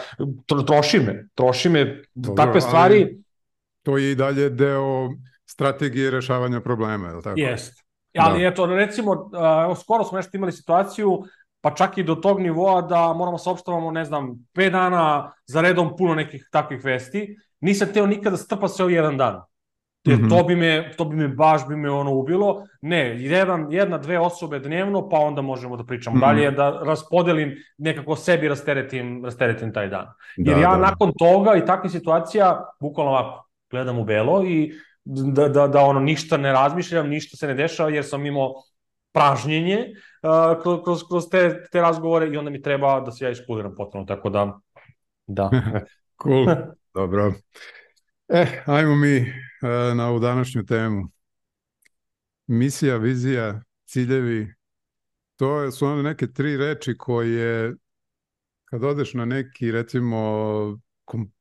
troši 0.68 1.00
me, 1.00 1.28
troši 1.36 1.70
me 1.70 2.04
dobro, 2.14 2.46
takve 2.46 2.62
stvari. 2.62 3.18
To 3.84 3.98
je 3.98 4.12
i 4.12 4.16
dalje 4.16 4.50
deo 4.50 5.10
strategije 5.46 6.12
rešavanja 6.12 6.62
problema, 6.62 7.08
je 7.08 7.16
li 7.16 7.24
tako? 7.24 7.40
Jest. 7.40 7.86
Ali 8.18 8.42
da. 8.42 8.48
eto, 8.48 8.66
recimo, 8.66 9.12
uh, 9.12 9.78
skoro 9.78 10.04
smo 10.04 10.18
nešto 10.18 10.38
imali 10.38 10.52
situaciju, 10.52 11.24
pa 11.62 11.76
čak 11.76 11.98
i 11.98 12.04
do 12.04 12.16
tog 12.16 12.40
nivoa 12.40 12.82
da 12.82 13.14
moramo 13.14 13.38
saopštavamo, 13.38 13.92
ne 13.92 14.06
znam, 14.06 14.48
5 14.54 14.72
dana 14.72 15.32
za 15.46 15.62
redom 15.62 15.96
puno 15.98 16.16
nekih 16.16 16.50
takvih 16.52 16.84
vesti. 16.84 17.38
Nisam 17.62 17.88
teo 17.94 18.06
nikada 18.06 18.38
strpa 18.38 18.68
se 18.68 18.84
u 18.84 18.90
jedan 18.90 19.18
dan. 19.18 19.42
Jer 20.04 20.18
mm 20.18 20.22
-hmm. 20.22 20.30
to 20.30 20.44
bi 20.44 20.56
me, 20.56 20.92
to 20.98 21.06
bi 21.06 21.16
me 21.16 21.28
baš 21.28 21.68
bi 21.68 21.76
me 21.76 21.92
ono 21.92 22.14
ubilo. 22.14 22.64
Ne, 22.82 23.24
jedan, 23.24 23.68
jedna, 23.72 23.98
dve 23.98 24.20
osobe 24.20 24.60
dnevno, 24.60 25.10
pa 25.10 25.18
onda 25.18 25.42
možemo 25.42 25.78
da 25.78 25.84
pričamo 25.84 26.16
mm 26.16 26.20
-hmm. 26.20 26.26
dalje, 26.26 26.52
da 26.52 26.82
raspodelim, 26.86 27.56
nekako 27.78 28.16
sebi 28.16 28.48
rasteretim, 28.48 29.26
rasteretim 29.26 29.74
taj 29.74 29.90
dan. 29.90 30.08
Jer 30.38 30.56
da, 30.56 30.62
ja 30.62 30.72
da. 30.72 30.78
nakon 30.78 31.12
toga 31.18 31.56
i 31.56 31.66
takvih 31.66 31.92
situacija, 31.92 32.66
bukvalno 32.80 33.12
ovako, 33.12 33.48
gledam 33.72 34.00
u 34.00 34.04
belo 34.04 34.44
i 34.46 34.74
da, 35.06 35.48
da, 35.48 35.68
da 35.68 35.82
ono 35.82 36.00
ništa 36.00 36.38
ne 36.38 36.52
razmišljam, 36.52 37.10
ništa 37.10 37.38
se 37.38 37.48
ne 37.48 37.54
dešava, 37.54 37.90
jer 37.90 38.06
sam 38.06 38.26
imao 38.26 38.54
pražnjenje 39.12 39.86
uh, 40.22 40.62
kroz, 40.84 41.04
kroz, 41.10 41.30
te, 41.32 41.64
te 41.72 41.82
razgovore 41.82 42.28
i 42.28 42.38
onda 42.38 42.52
mi 42.52 42.62
treba 42.62 43.00
da 43.00 43.12
se 43.12 43.26
ja 43.26 43.32
iskludiram 43.32 43.76
potpuno, 43.76 44.06
tako 44.06 44.30
da, 44.30 44.60
da. 45.28 45.50
cool, 46.24 46.48
dobro. 46.94 47.34
E, 48.28 48.46
ajmo 48.66 48.96
mi 48.96 49.16
e, 49.18 49.26
na 49.96 50.10
ovu 50.10 50.20
današnju 50.20 50.66
temu. 50.66 51.10
Misija, 52.48 52.98
vizija, 52.98 53.62
ciljevi, 53.86 54.54
to 55.36 55.72
su 55.72 55.86
one 55.86 56.04
neke 56.04 56.28
tri 56.28 56.58
reči 56.58 56.98
koje 56.98 57.76
kad 58.66 58.84
odeš 58.84 59.14
na 59.14 59.26
neki 59.26 59.72
recimo 59.72 60.80
kom, 61.06 61.32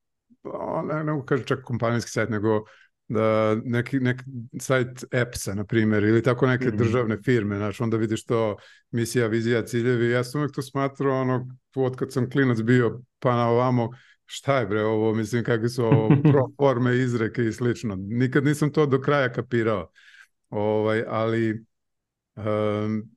ne, 0.84 1.04
ne 1.04 1.22
kažem 1.26 1.46
čak 1.46 1.64
kompanijski 1.64 2.10
sajt, 2.10 2.30
nego 2.30 2.64
da 3.08 3.56
neki, 3.64 4.00
neki 4.00 4.24
sajt 4.60 5.04
EPS-a, 5.10 5.54
na 5.54 5.64
primjer, 5.64 6.04
ili 6.04 6.22
tako 6.22 6.46
neke 6.46 6.64
mm 6.64 6.72
-hmm. 6.72 6.76
državne 6.76 7.18
firme, 7.24 7.56
znaš, 7.56 7.80
onda 7.80 7.96
vidiš 7.96 8.24
to 8.24 8.56
misija, 8.90 9.26
vizija, 9.26 9.66
ciljevi. 9.66 10.10
Ja 10.10 10.24
sam 10.24 10.40
uvek 10.40 10.54
to 10.54 10.62
smatrao, 10.62 11.20
ono, 11.20 11.48
od 11.76 11.96
kad 11.96 12.12
sam 12.12 12.30
klinac 12.30 12.60
bio, 12.60 13.00
pa 13.18 13.36
na 13.36 13.48
ovamo, 13.48 13.90
šta 14.26 14.58
je 14.58 14.66
bre 14.66 14.84
ovo, 14.84 15.14
mislim 15.14 15.44
kakve 15.44 15.68
su 15.68 15.84
ovo 15.84 16.08
proforme, 16.32 16.96
izreke 16.98 17.44
i 17.44 17.52
slično. 17.52 17.96
Nikad 17.98 18.44
nisam 18.44 18.72
to 18.72 18.86
do 18.86 19.00
kraja 19.00 19.32
kapirao. 19.32 19.90
Ovaj, 20.50 21.04
ali 21.06 21.64
um, 22.36 23.10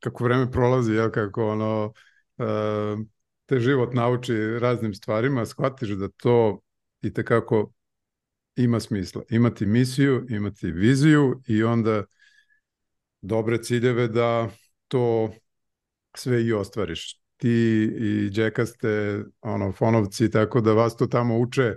kako 0.00 0.24
vreme 0.24 0.50
prolazi, 0.50 0.92
jel, 0.92 1.10
kako 1.10 1.48
ono, 1.48 1.92
um, 2.36 3.10
te 3.46 3.60
život 3.60 3.94
nauči 3.94 4.58
raznim 4.58 4.94
stvarima, 4.94 5.46
shvatiš 5.46 5.88
da 5.88 6.08
to 6.08 6.60
i 7.02 7.12
tekako 7.12 7.72
ima 8.56 8.80
smisla. 8.80 9.22
Imati 9.30 9.66
misiju, 9.66 10.26
imati 10.28 10.70
viziju 10.72 11.42
i 11.46 11.62
onda 11.62 12.04
dobre 13.20 13.62
ciljeve 13.62 14.08
da 14.08 14.50
to 14.88 15.30
sve 16.16 16.44
i 16.44 16.52
ostvariš. 16.52 17.20
Ti 17.36 17.50
i 18.00 18.30
Džeka 18.30 18.66
ste 18.66 19.22
ono, 19.40 19.72
fonovci, 19.72 20.30
tako 20.30 20.60
da 20.60 20.72
vas 20.72 20.96
to 20.96 21.06
tamo 21.06 21.38
uče, 21.38 21.74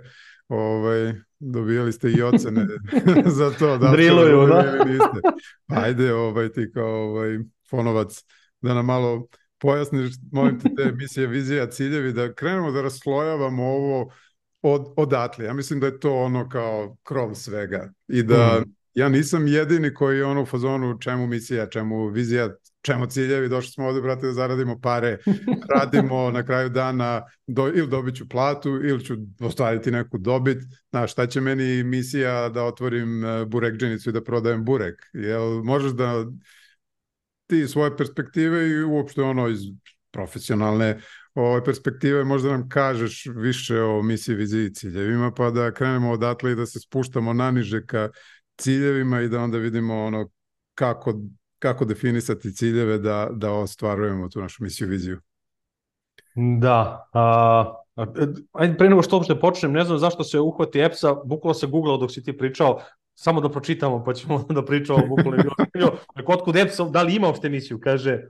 ovaj, 0.48 1.14
dobijali 1.38 1.92
ste 1.92 2.10
i 2.10 2.22
ocene 2.22 2.66
za 3.38 3.50
to. 3.50 3.78
Da 3.78 3.90
Driluju, 3.90 4.46
da? 4.46 4.84
Niste. 4.84 5.20
Ajde, 5.66 6.12
ovaj, 6.12 6.52
ti 6.52 6.70
kao 6.74 7.10
ovaj, 7.10 7.38
fonovac, 7.70 8.24
da 8.60 8.74
nam 8.74 8.86
malo 8.86 9.28
pojasniš, 9.58 10.10
molim 10.32 10.60
te, 10.60 10.68
te 10.76 10.82
emisije, 10.82 11.26
vizija, 11.26 11.70
ciljevi, 11.70 12.12
da 12.12 12.34
krenemo 12.34 12.70
da 12.70 12.82
raslojavamo 12.82 13.64
ovo 13.64 14.12
od, 14.62 14.86
odatle. 14.96 15.44
Ja 15.44 15.52
mislim 15.52 15.80
da 15.80 15.86
je 15.86 16.00
to 16.00 16.14
ono 16.14 16.48
kao 16.48 16.96
krov 17.02 17.34
svega. 17.34 17.92
I 18.08 18.22
da 18.22 18.60
mm. 18.60 18.72
ja 18.94 19.08
nisam 19.08 19.46
jedini 19.46 19.94
koji 19.94 20.16
je 20.16 20.24
ono 20.24 20.42
u 20.42 20.46
fazonu 20.46 20.98
čemu 21.00 21.26
misija, 21.26 21.66
čemu 21.66 22.08
vizija, 22.08 22.50
čemu 22.82 23.06
ciljevi, 23.06 23.48
došli 23.48 23.70
smo 23.70 23.86
ovde, 23.86 24.00
brate, 24.00 24.26
da 24.26 24.32
zaradimo 24.32 24.80
pare, 24.80 25.18
radimo 25.74 26.30
na 26.30 26.44
kraju 26.44 26.68
dana, 26.68 27.22
do, 27.46 27.68
ili 27.68 27.88
dobit 27.88 28.16
ću 28.16 28.28
platu, 28.28 28.70
ili 28.70 29.04
ću 29.04 29.14
ostvariti 29.40 29.90
neku 29.90 30.18
dobit, 30.18 30.58
znaš, 30.90 31.12
šta 31.12 31.26
će 31.26 31.40
meni 31.40 31.82
misija 31.82 32.48
da 32.48 32.64
otvorim 32.64 33.24
e, 33.24 33.44
burekđenicu 33.44 34.10
i 34.10 34.12
da 34.12 34.24
prodajem 34.24 34.64
burek, 34.64 35.02
jel 35.12 35.62
možeš 35.64 35.92
da 35.92 36.24
ti 37.46 37.68
svoje 37.68 37.96
perspektive 37.96 38.68
i 38.68 38.82
uopšte 38.82 39.22
ono 39.22 39.48
iz 39.48 39.60
profesionalne 40.10 41.00
ove 41.42 41.64
perspektive 41.64 42.24
možda 42.24 42.50
nam 42.50 42.68
kažeš 42.68 43.26
više 43.34 43.80
o 43.80 44.02
misiji, 44.02 44.34
viziji 44.34 44.66
i 44.66 44.74
ciljevima, 44.74 45.32
pa 45.32 45.50
da 45.50 45.72
krenemo 45.72 46.10
odatle 46.10 46.52
i 46.52 46.54
da 46.54 46.66
se 46.66 46.80
spuštamo 46.80 47.32
naniže 47.32 47.86
ka 47.86 48.08
ciljevima 48.56 49.20
i 49.20 49.28
da 49.28 49.40
onda 49.40 49.58
vidimo 49.58 50.04
ono 50.04 50.28
kako, 50.74 51.14
kako 51.58 51.84
definisati 51.84 52.54
ciljeve 52.54 52.98
da, 52.98 53.28
da 53.32 53.52
ostvarujemo 53.52 54.28
tu 54.28 54.40
našu 54.40 54.64
misiju, 54.64 54.88
viziju. 54.88 55.20
Da, 56.34 57.08
a, 57.12 57.74
ajde 58.52 58.76
pre 58.78 58.88
nego 58.88 59.02
što 59.02 59.16
uopšte 59.16 59.40
počnem, 59.40 59.72
ne 59.72 59.84
znam 59.84 59.98
zašto 59.98 60.24
se 60.24 60.40
uhvati 60.40 60.80
EPS-a, 60.80 61.14
bukvalo 61.24 61.54
se 61.54 61.66
googlao 61.66 61.96
dok 61.96 62.12
si 62.12 62.22
ti 62.22 62.38
pričao, 62.38 62.80
samo 63.14 63.40
da 63.40 63.50
pročitamo 63.50 64.04
pa 64.04 64.14
ćemo 64.14 64.44
da 64.56 64.64
pričamo 64.64 65.06
bukvalo. 65.06 65.36
Kod 66.24 66.42
kod 66.42 66.56
EPS-a, 66.56 66.84
da 66.84 67.02
li 67.02 67.14
ima 67.14 67.26
uopšte 67.26 67.48
misiju? 67.48 67.80
Kaže, 67.80 68.20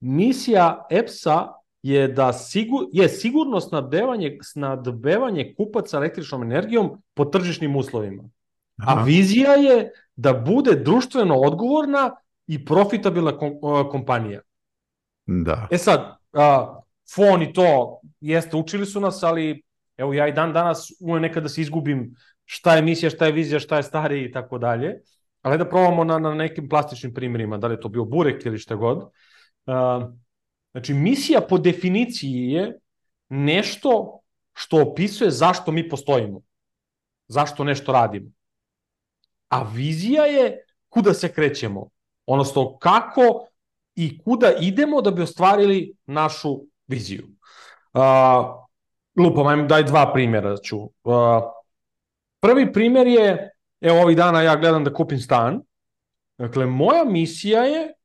misija 0.00 0.86
EPS-a 0.90 1.55
je 1.88 2.08
da 2.08 2.32
sigur, 2.32 2.86
je 2.92 3.08
sigurno 3.08 3.60
snabdevanje, 3.60 4.38
snabdevanje 4.42 5.54
kupaca 5.56 5.96
električnom 5.96 6.42
energijom 6.42 7.02
po 7.14 7.24
tržišnim 7.24 7.76
uslovima. 7.76 8.22
Aha. 8.76 9.00
A 9.00 9.04
vizija 9.04 9.52
je 9.52 9.90
da 10.16 10.32
bude 10.32 10.74
društveno 10.74 11.34
odgovorna 11.34 12.10
i 12.46 12.64
profitabilna 12.64 13.38
kom, 13.38 13.60
kompanija. 13.90 14.40
Da. 15.26 15.68
E 15.70 15.78
sad, 15.78 16.16
a, 16.32 16.80
fon 17.14 17.42
i 17.42 17.52
to, 17.52 18.00
jeste, 18.20 18.56
učili 18.56 18.86
su 18.86 19.00
nas, 19.00 19.22
ali 19.22 19.62
evo 19.96 20.14
ja 20.14 20.28
i 20.28 20.32
dan 20.32 20.52
danas 20.52 20.92
umem 21.00 21.22
nekad 21.22 21.42
da 21.42 21.48
se 21.48 21.60
izgubim 21.60 22.14
šta 22.44 22.76
je 22.76 22.82
misija, 22.82 23.10
šta 23.10 23.26
je 23.26 23.32
vizija, 23.32 23.60
šta 23.60 23.76
je 23.76 23.82
stari 23.82 24.24
i 24.24 24.32
tako 24.32 24.58
dalje. 24.58 25.00
Ali 25.42 25.58
da 25.58 25.68
probamo 25.68 26.04
na, 26.04 26.18
na 26.18 26.34
nekim 26.34 26.68
plastičnim 26.68 27.14
primjerima, 27.14 27.58
da 27.58 27.66
li 27.66 27.74
je 27.74 27.80
to 27.80 27.88
bio 27.88 28.04
burek 28.04 28.46
ili 28.46 28.58
šta 28.58 28.74
god. 28.74 28.98
Uh, 28.98 30.12
Znači, 30.76 30.94
misija 30.94 31.40
po 31.40 31.58
definiciji 31.58 32.48
je 32.52 32.78
nešto 33.28 34.18
što 34.52 34.82
opisuje 34.82 35.30
zašto 35.30 35.72
mi 35.72 35.88
postojimo. 35.88 36.40
Zašto 37.28 37.64
nešto 37.64 37.92
radimo. 37.92 38.30
A 39.48 39.62
vizija 39.62 40.24
je 40.24 40.64
kuda 40.88 41.14
se 41.14 41.32
krećemo. 41.32 41.88
Odnosno, 42.26 42.76
kako 42.78 43.46
i 43.94 44.18
kuda 44.18 44.52
idemo 44.60 45.00
da 45.02 45.10
bi 45.10 45.22
ostvarili 45.22 45.94
našu 46.06 46.60
viziju. 46.86 47.24
Uh, 47.94 48.02
lupam, 49.24 49.46
ajmo 49.46 49.66
daj 49.66 49.84
dva 49.84 50.12
primjera 50.12 50.56
ću. 50.56 50.78
Uh, 50.82 50.92
prvi 52.40 52.72
primjer 52.72 53.06
je, 53.06 53.50
evo 53.80 54.02
ovih 54.02 54.16
dana 54.16 54.42
ja 54.42 54.56
gledam 54.56 54.84
da 54.84 54.92
kupim 54.92 55.18
stan. 55.18 55.62
Dakle, 56.38 56.66
moja 56.66 57.04
misija 57.04 57.62
je 57.62 57.95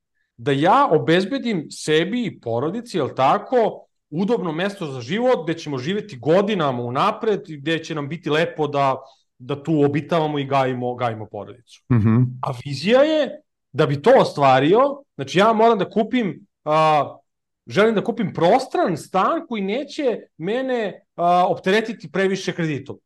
da 0.42 0.52
ja 0.52 0.88
obezbedim 0.92 1.68
sebi 1.70 2.26
i 2.26 2.40
porodici, 2.40 2.98
jel 2.98 3.10
tako, 3.16 3.86
udobno 4.10 4.52
mesto 4.52 4.86
za 4.86 5.02
život 5.02 5.44
gde 5.44 5.54
ćemo 5.54 5.78
živeti 5.78 6.18
godinama 6.18 6.84
unapred 6.84 7.50
i 7.50 7.58
gde 7.58 7.84
će 7.84 7.96
nam 7.96 8.10
biti 8.10 8.30
lepo 8.30 8.68
da, 8.68 8.96
da 9.38 9.64
tu 9.64 9.84
obitavamo 9.84 10.40
i 10.40 10.46
gajimo, 10.46 10.96
gajimo 10.96 11.26
porodicu. 11.26 11.84
Mm 11.92 11.96
-hmm. 11.96 12.26
A 12.42 12.54
vizija 12.66 13.02
je 13.02 13.42
da 13.72 13.86
bi 13.86 14.02
to 14.02 14.12
ostvario, 14.20 15.04
znači 15.16 15.40
ja 15.40 15.54
moram 15.54 15.80
da 15.80 15.90
kupim 15.90 16.48
a, 16.66 17.18
želim 17.68 17.96
da 17.96 18.04
kupim 18.04 18.34
prostran 18.34 18.98
stan 18.98 19.46
koji 19.48 19.62
neće 19.62 20.20
mene 20.38 21.06
a, 21.16 21.46
opteretiti 21.48 22.12
previše 22.12 22.54
kreditom. 22.54 22.98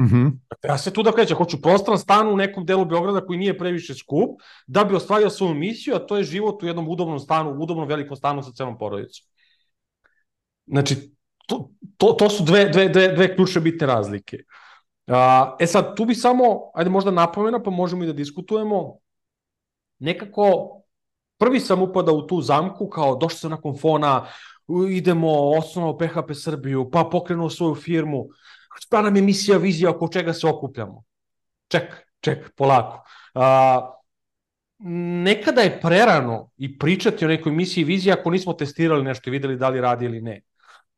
Mm 0.00 0.04
-hmm. 0.04 0.38
Ja 0.64 0.78
se 0.78 0.92
tu 0.92 1.02
da 1.02 1.12
krećem, 1.12 1.36
hoću 1.36 1.62
prostran 1.62 1.98
stan 1.98 2.28
u 2.28 2.36
nekom 2.36 2.66
delu 2.66 2.84
Beograda 2.84 3.26
koji 3.26 3.38
nije 3.38 3.58
previše 3.58 3.94
skup, 3.94 4.40
da 4.66 4.84
bi 4.84 4.94
ostvario 4.94 5.30
svoju 5.30 5.54
misiju, 5.54 5.94
a 5.94 6.06
to 6.06 6.16
je 6.16 6.24
život 6.24 6.62
u 6.62 6.66
jednom 6.66 6.88
udobnom 6.88 7.18
stanu, 7.18 7.50
u 7.50 7.62
udobnom 7.62 7.88
velikom 7.88 8.16
stanu 8.16 8.42
sa 8.42 8.52
celom 8.52 8.78
porodicom. 8.78 9.26
Znači, 10.66 10.96
to, 11.46 11.70
to, 11.96 12.06
to 12.06 12.30
su 12.30 12.44
dve, 12.44 12.68
dve, 12.68 12.88
dve, 12.88 13.08
dve 13.08 13.34
ključne 13.36 13.60
bitne 13.60 13.86
razlike. 13.86 14.38
A, 15.06 15.56
e 15.60 15.66
sad, 15.66 15.96
tu 15.96 16.04
bi 16.04 16.14
samo, 16.14 16.44
ajde 16.74 16.90
možda 16.90 17.10
napomena, 17.10 17.62
pa 17.62 17.70
možemo 17.70 18.04
i 18.04 18.06
da 18.06 18.12
diskutujemo, 18.12 18.98
nekako 19.98 20.74
prvi 21.38 21.60
sam 21.60 21.82
upadao 21.82 22.14
u 22.14 22.26
tu 22.26 22.40
zamku, 22.40 22.88
kao 22.88 23.16
došao 23.16 23.38
sam 23.38 23.50
nakon 23.50 23.78
fona, 23.80 24.26
idemo, 24.90 25.30
osnovno 25.58 25.98
PHP 25.98 26.34
Srbiju, 26.34 26.90
pa 26.90 27.08
pokrenuo 27.12 27.50
svoju 27.50 27.74
firmu, 27.74 28.26
šta 28.80 29.02
nam 29.02 29.16
je 29.16 29.22
misija, 29.22 29.58
vizija, 29.58 29.90
oko 29.90 30.08
čega 30.08 30.32
se 30.32 30.46
okupljamo? 30.46 31.04
Ček, 31.68 31.96
ček, 32.20 32.50
polako. 32.56 33.04
A, 33.34 33.98
nekada 35.24 35.60
je 35.60 35.80
prerano 35.80 36.50
i 36.56 36.78
pričati 36.78 37.24
o 37.24 37.28
nekoj 37.28 37.52
misiji 37.52 37.84
viziji 37.84 38.12
ako 38.12 38.30
nismo 38.30 38.52
testirali 38.52 39.04
nešto 39.04 39.30
i 39.30 39.32
videli 39.32 39.56
da 39.56 39.68
li 39.68 39.80
radi 39.80 40.04
ili 40.04 40.20
ne. 40.20 40.40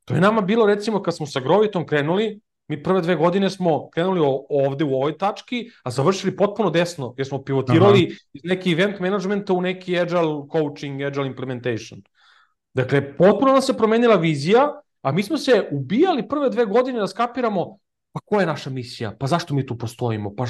To 0.05 0.15
je 0.15 0.21
nama 0.21 0.41
bilo 0.41 0.67
recimo 0.67 1.03
kad 1.03 1.17
smo 1.17 1.27
sa 1.27 1.41
Grovitom 1.41 1.87
krenuli, 1.87 2.41
mi 2.69 2.83
prve 2.83 3.01
dve 3.01 3.17
godine 3.17 3.51
smo 3.51 3.91
krenuli 3.91 4.21
ovde 4.49 4.85
u 4.85 4.95
ovoj 4.95 5.19
tački, 5.19 5.71
a 5.83 5.91
završili 5.91 6.37
potpuno 6.37 6.71
desno, 6.71 7.15
jer 7.17 7.27
smo 7.27 7.43
pivotirali 7.45 8.07
Aha. 8.07 8.17
iz 8.33 8.41
neki 8.45 8.73
event 8.73 9.01
managementa 9.01 9.53
u 9.53 9.61
neki 9.61 9.99
agile 9.99 10.47
coaching, 10.53 11.03
agile 11.03 11.27
implementation. 11.27 12.03
Dakle, 12.75 13.17
potpuno 13.17 13.53
nam 13.53 13.63
se 13.63 13.77
promenila 13.77 14.17
vizija, 14.17 14.81
A 15.02 15.12
mi 15.12 15.23
smo 15.23 15.38
se 15.38 15.69
ubijali 15.73 16.28
prve 16.28 16.50
dve 16.50 16.66
godine 16.66 17.00
da 17.00 17.07
skapiramo 17.07 17.78
pa 18.12 18.21
koja 18.25 18.40
je 18.40 18.47
naša 18.47 18.71
misija, 18.71 19.16
pa 19.19 19.26
zašto 19.26 19.54
mi 19.54 19.66
tu 19.66 19.78
postojimo, 19.78 20.35
pa 20.37 20.45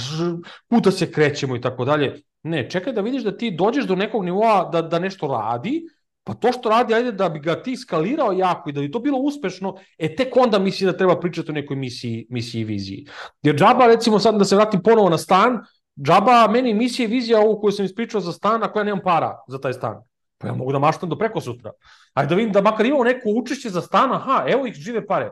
kuda 0.71 0.91
se 0.91 1.13
krećemo 1.13 1.57
i 1.57 1.61
tako 1.61 1.85
dalje. 1.85 2.23
Ne, 2.43 2.71
čekaj 2.71 2.93
da 2.93 3.01
vidiš 3.01 3.23
da 3.23 3.37
ti 3.37 3.51
dođeš 3.51 3.85
do 3.85 3.97
nekog 3.97 4.25
nivoa 4.25 4.71
da, 4.73 4.83
da 4.83 4.99
nešto 4.99 5.27
radi, 5.27 5.83
pa 6.25 6.35
to 6.35 6.53
što 6.53 6.69
radi, 6.69 6.95
ajde 6.95 7.13
da 7.13 7.29
bi 7.29 7.41
ga 7.41 7.63
ti 7.63 7.77
skalirao 7.77 8.33
jako 8.33 8.71
i 8.71 8.73
da 8.73 8.81
bi 8.81 8.91
to 8.91 8.99
bilo 8.99 9.19
uspešno, 9.19 9.75
e 9.99 10.17
tek 10.17 10.37
onda 10.37 10.59
misli 10.59 10.87
da 10.87 10.97
treba 10.97 11.21
pričati 11.21 11.51
o 11.51 11.55
nekoj 11.55 11.77
misiji, 11.77 12.27
misiji 12.31 12.61
i 12.61 12.65
viziji. 12.65 13.07
Jer 13.43 13.57
džaba, 13.57 13.87
recimo 13.87 14.19
sad 14.19 14.39
da 14.39 14.45
se 14.45 14.57
vratim 14.57 14.83
ponovo 14.83 15.11
na 15.11 15.19
stan, 15.19 15.59
džaba 16.07 16.49
meni 16.49 16.75
misija 16.75 17.05
i 17.05 17.11
vizija 17.11 17.41
ovu 17.41 17.61
koju 17.61 17.73
sam 17.73 17.85
ispričao 17.85 18.21
za 18.21 18.33
stan, 18.33 18.63
a 18.63 18.73
koja 18.73 18.85
nemam 18.85 19.01
para 19.05 19.37
za 19.49 19.61
taj 19.61 19.73
stan. 19.73 20.03
Pa 20.41 20.47
ja 20.49 20.55
mogu 20.55 20.73
da 20.73 20.79
maštam 20.79 21.09
do 21.09 21.19
preko 21.19 21.41
sutra. 21.41 21.73
Ajde 22.15 22.29
da 22.29 22.35
vidim 22.35 22.53
da 22.53 22.63
makar 22.63 22.87
imamo 22.87 23.05
neko 23.05 23.29
učešće 23.37 23.71
za 23.71 23.81
stan, 23.81 24.13
aha, 24.13 24.45
evo 24.49 24.67
ih 24.67 24.75
žive 24.75 25.07
pare. 25.07 25.31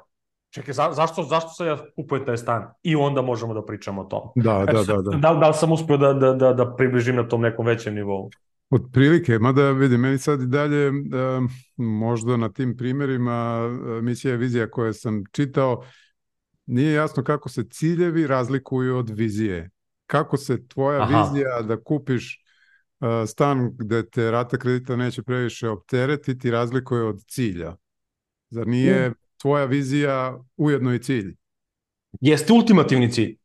Čekaj, 0.51 0.75
za, 0.75 0.89
zašto, 0.93 1.23
zašto 1.23 1.51
se 1.51 1.67
ja 1.67 1.79
kupujem 1.97 2.25
taj 2.25 2.37
stan? 2.37 2.67
I 2.83 2.97
onda 2.97 3.23
možemo 3.23 3.55
da 3.55 3.65
pričamo 3.65 4.03
o 4.03 4.05
tom. 4.05 4.29
Da, 4.37 4.65
da, 4.67 4.83
da. 4.83 5.03
Da, 5.03 5.19
da, 5.19 5.35
da 5.35 5.49
li 5.49 5.55
sam 5.55 5.73
uspio 5.73 5.97
da, 5.97 6.13
da, 6.13 6.33
da, 6.33 6.53
da 6.53 6.75
približim 6.77 7.17
na 7.17 7.29
tom 7.29 7.41
nekom 7.41 7.67
većem 7.67 7.95
nivou? 7.95 8.31
Od 8.71 8.83
prilike, 8.93 9.39
mada 9.39 9.71
vidim, 9.71 10.01
meni 10.01 10.19
sad 10.19 10.43
i 10.43 10.47
dalje 10.47 10.87
e, 10.87 10.93
možda 11.77 12.37
na 12.37 12.53
tim 12.53 12.77
primjerima 12.77 13.69
misija 14.03 14.35
i 14.35 14.37
vizija 14.37 14.71
koje 14.71 14.93
sam 14.93 15.23
čitao, 15.33 15.83
nije 16.67 16.93
jasno 16.93 17.25
kako 17.25 17.49
se 17.49 17.65
ciljevi 17.71 18.27
razlikuju 18.27 18.97
od 18.97 19.11
vizije. 19.11 19.71
Kako 20.07 20.37
se 20.37 20.69
tvoja 20.69 21.03
Aha. 21.03 21.23
vizija 21.23 21.63
da 21.63 21.83
kupiš 21.83 22.45
stan 23.27 23.71
gde 23.79 24.11
te 24.11 24.31
rata 24.31 24.59
kredita 24.59 24.97
neće 24.97 25.23
previše 25.23 25.69
opteretiti 25.69 26.51
razlikuje 26.51 27.03
od 27.03 27.25
cilja. 27.29 27.77
Zar 28.51 28.67
nije 28.67 29.11
mm. 29.11 29.15
tvoja 29.37 29.65
vizija 29.65 30.39
ujedno 30.57 30.95
i 30.95 30.99
cilj? 30.99 31.37
Jeste 32.21 32.53
ultimativni 32.53 33.13
cilj. 33.13 33.37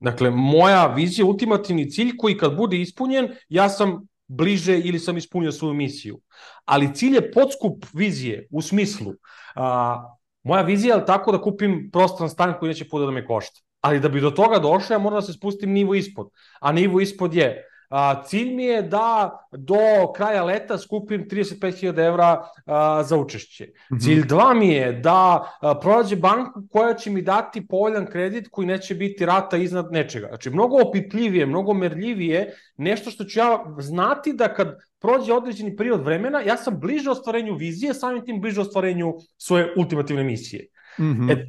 Dakle, 0.00 0.30
moja 0.30 0.86
vizija 0.86 1.24
je 1.24 1.28
ultimativni 1.28 1.90
cilj 1.90 2.16
koji 2.18 2.38
kad 2.38 2.56
bude 2.56 2.80
ispunjen, 2.80 3.28
ja 3.48 3.68
sam 3.68 4.06
bliže 4.26 4.78
ili 4.78 4.98
sam 4.98 5.16
ispunio 5.16 5.52
svoju 5.52 5.74
misiju. 5.74 6.20
Ali 6.64 6.94
cilj 6.94 7.14
je 7.14 7.32
podskup 7.32 7.84
vizije 7.92 8.48
u 8.50 8.62
smislu 8.62 9.12
a, 9.54 10.16
moja 10.42 10.62
vizija 10.62 10.96
je 10.96 11.06
tako 11.06 11.32
da 11.32 11.40
kupim 11.40 11.90
prostran 11.92 12.30
stan 12.30 12.54
koji 12.58 12.68
neće 12.68 12.88
puno 12.88 13.06
da 13.06 13.12
me 13.12 13.26
košta. 13.26 13.60
Ali 13.80 14.00
da 14.00 14.08
bi 14.08 14.20
do 14.20 14.30
toga 14.30 14.58
došao, 14.58 14.94
ja 14.94 14.98
moram 14.98 15.16
da 15.16 15.26
se 15.26 15.32
spustim 15.32 15.72
nivo 15.72 15.94
ispod. 15.94 16.30
A 16.60 16.72
nivo 16.72 17.00
ispod 17.00 17.34
je 17.34 17.64
A, 17.92 18.22
cilj 18.24 18.54
mi 18.54 18.64
je 18.64 18.82
da 18.82 19.38
do 19.52 20.12
kraja 20.16 20.44
leta 20.44 20.78
skupim 20.78 21.26
35.000 21.28 22.06
evra 22.06 22.44
a, 22.66 23.02
za 23.02 23.16
učešće. 23.16 23.64
Mm 23.64 23.94
-hmm. 23.94 24.04
Cilj 24.04 24.26
dva 24.26 24.54
mi 24.54 24.68
je 24.68 24.92
da 24.92 25.52
a, 25.60 25.74
pronađe 25.74 26.16
banku 26.16 26.62
koja 26.70 26.94
će 26.94 27.10
mi 27.10 27.22
dati 27.22 27.66
povoljan 27.66 28.06
kredit 28.06 28.48
koji 28.50 28.66
neće 28.66 28.94
biti 28.94 29.26
rata 29.26 29.56
iznad 29.56 29.92
nečega. 29.92 30.26
Znači, 30.26 30.50
mnogo 30.50 30.76
opipljivije, 30.88 31.46
mnogo 31.46 31.74
merljivije, 31.74 32.54
nešto 32.76 33.10
što 33.10 33.24
ću 33.24 33.38
ja 33.38 33.64
znati 33.78 34.32
da 34.32 34.54
kad 34.54 34.78
prođe 35.00 35.32
određeni 35.32 35.76
period 35.76 36.04
vremena, 36.04 36.40
ja 36.40 36.56
sam 36.56 36.80
bliže 36.80 37.10
ostvarenju 37.10 37.54
vizije, 37.54 37.94
samim 37.94 38.24
tim 38.24 38.40
bliže 38.40 38.60
ostvarenju 38.60 39.14
svoje 39.36 39.74
ultimativne 39.76 40.24
misije. 40.24 40.66
Mm 40.98 41.04
-hmm. 41.04 41.32
e, 41.32 41.46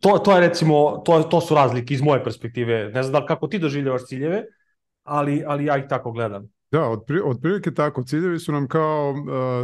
to, 0.00 0.18
to 0.18 0.34
je 0.34 0.40
recimo, 0.40 1.02
to, 1.04 1.22
to 1.22 1.40
su 1.40 1.54
razlike 1.54 1.94
iz 1.94 2.02
moje 2.02 2.24
perspektive. 2.24 2.90
Ne 2.94 3.02
znam 3.02 3.12
da 3.12 3.18
li 3.18 3.26
kako 3.26 3.46
ti 3.46 3.58
doživljavaš 3.58 4.06
ciljeve, 4.06 4.44
ali, 5.06 5.44
ali 5.46 5.64
ja 5.64 5.76
ih 5.76 5.84
tako 5.88 6.12
gledam. 6.12 6.48
Da, 6.70 6.88
od 7.24 7.40
prilike 7.42 7.74
tako. 7.74 8.02
Ciljevi 8.02 8.38
su 8.38 8.52
nam 8.52 8.68
kao 8.68 9.10
uh, 9.10 9.16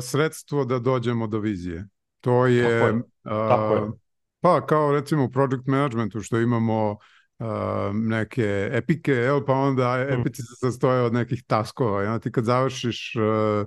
sredstvo 0.02 0.64
da 0.64 0.78
dođemo 0.78 1.26
do 1.26 1.38
vizije. 1.38 1.88
To 2.20 2.46
je, 2.46 2.80
tako 2.80 2.86
je. 2.86 2.92
Uh, 2.94 3.02
tako 3.48 3.74
je. 3.74 3.90
pa 4.40 4.66
kao 4.66 4.92
recimo 4.92 5.24
u 5.24 5.30
project 5.30 5.66
managementu 5.66 6.20
što 6.20 6.40
imamo 6.40 6.90
uh, 6.90 7.46
neke 7.92 8.68
epike, 8.72 9.12
evo, 9.12 9.44
pa 9.46 9.52
onda 9.52 10.06
mm. 10.10 10.20
epici 10.20 10.42
se 10.42 10.54
sastoje 10.60 11.02
od 11.02 11.12
nekih 11.12 11.42
taskova. 11.46 11.98
Onda 11.98 12.18
ti 12.18 12.32
kad 12.32 12.44
završiš 12.44 13.14
uh, 13.16 13.66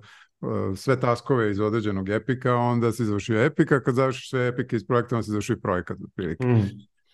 sve 0.75 1.00
taskove 1.00 1.51
iz 1.51 1.60
određenog 1.60 2.10
epika, 2.10 2.55
onda 2.55 2.91
se 2.91 3.05
završio 3.05 3.46
epika, 3.46 3.84
kad 3.84 3.96
završiš 3.96 4.29
sve 4.29 4.48
epike 4.48 4.75
iz 4.75 4.88
projekta, 4.88 5.15
onda 5.15 5.24
se 5.24 5.32
završio 5.32 5.58
projekat, 5.62 5.98
otprilike. 6.05 6.48
Mm. 6.48 6.62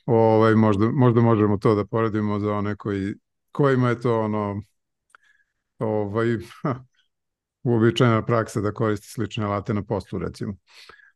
Ovaj, 0.05 0.55
možda, 0.55 0.91
možda 0.91 1.21
možemo 1.21 1.57
to 1.57 1.75
da 1.75 1.85
poredimo 1.85 2.39
za 2.39 2.53
one 2.53 2.75
koji, 2.75 3.13
kojima 3.51 3.89
je 3.89 3.99
to 3.99 4.21
ono 4.21 4.61
ovaj, 5.79 6.37
uobičajena 7.63 8.25
praksa 8.25 8.61
da 8.61 8.73
koristi 8.73 9.07
slične 9.07 9.45
alate 9.45 9.73
na 9.73 9.83
poslu, 9.83 10.19
recimo. 10.19 10.55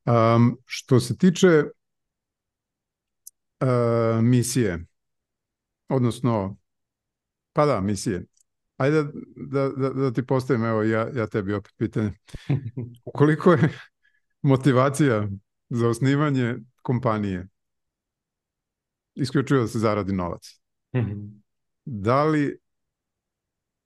Um, 0.06 0.58
što 0.66 1.00
se 1.00 1.18
tiče 1.18 1.64
uh, 3.62 4.22
misije, 4.22 4.86
odnosno, 5.90 6.58
pa 7.54 7.66
da, 7.66 7.82
misije, 7.82 8.26
Ajde 8.78 9.04
da, 9.36 9.70
da, 9.70 9.90
da 9.90 10.14
ti 10.14 10.26
postavim, 10.26 10.66
evo 10.66 10.84
ja, 10.84 11.10
ja 11.16 11.28
tebi 11.28 11.54
opet 11.54 11.74
pitanje. 11.78 12.12
Ukoliko 13.06 13.52
je 13.52 13.70
motivacija 14.42 15.28
za 15.70 15.88
osnivanje 15.88 16.56
kompanije 16.82 17.48
isključivo 19.16 19.62
da 19.62 19.68
se 19.68 19.80
zaradi 19.80 20.14
novac, 20.14 20.62
mm 20.96 21.45
da 21.86 22.24
li 22.24 22.60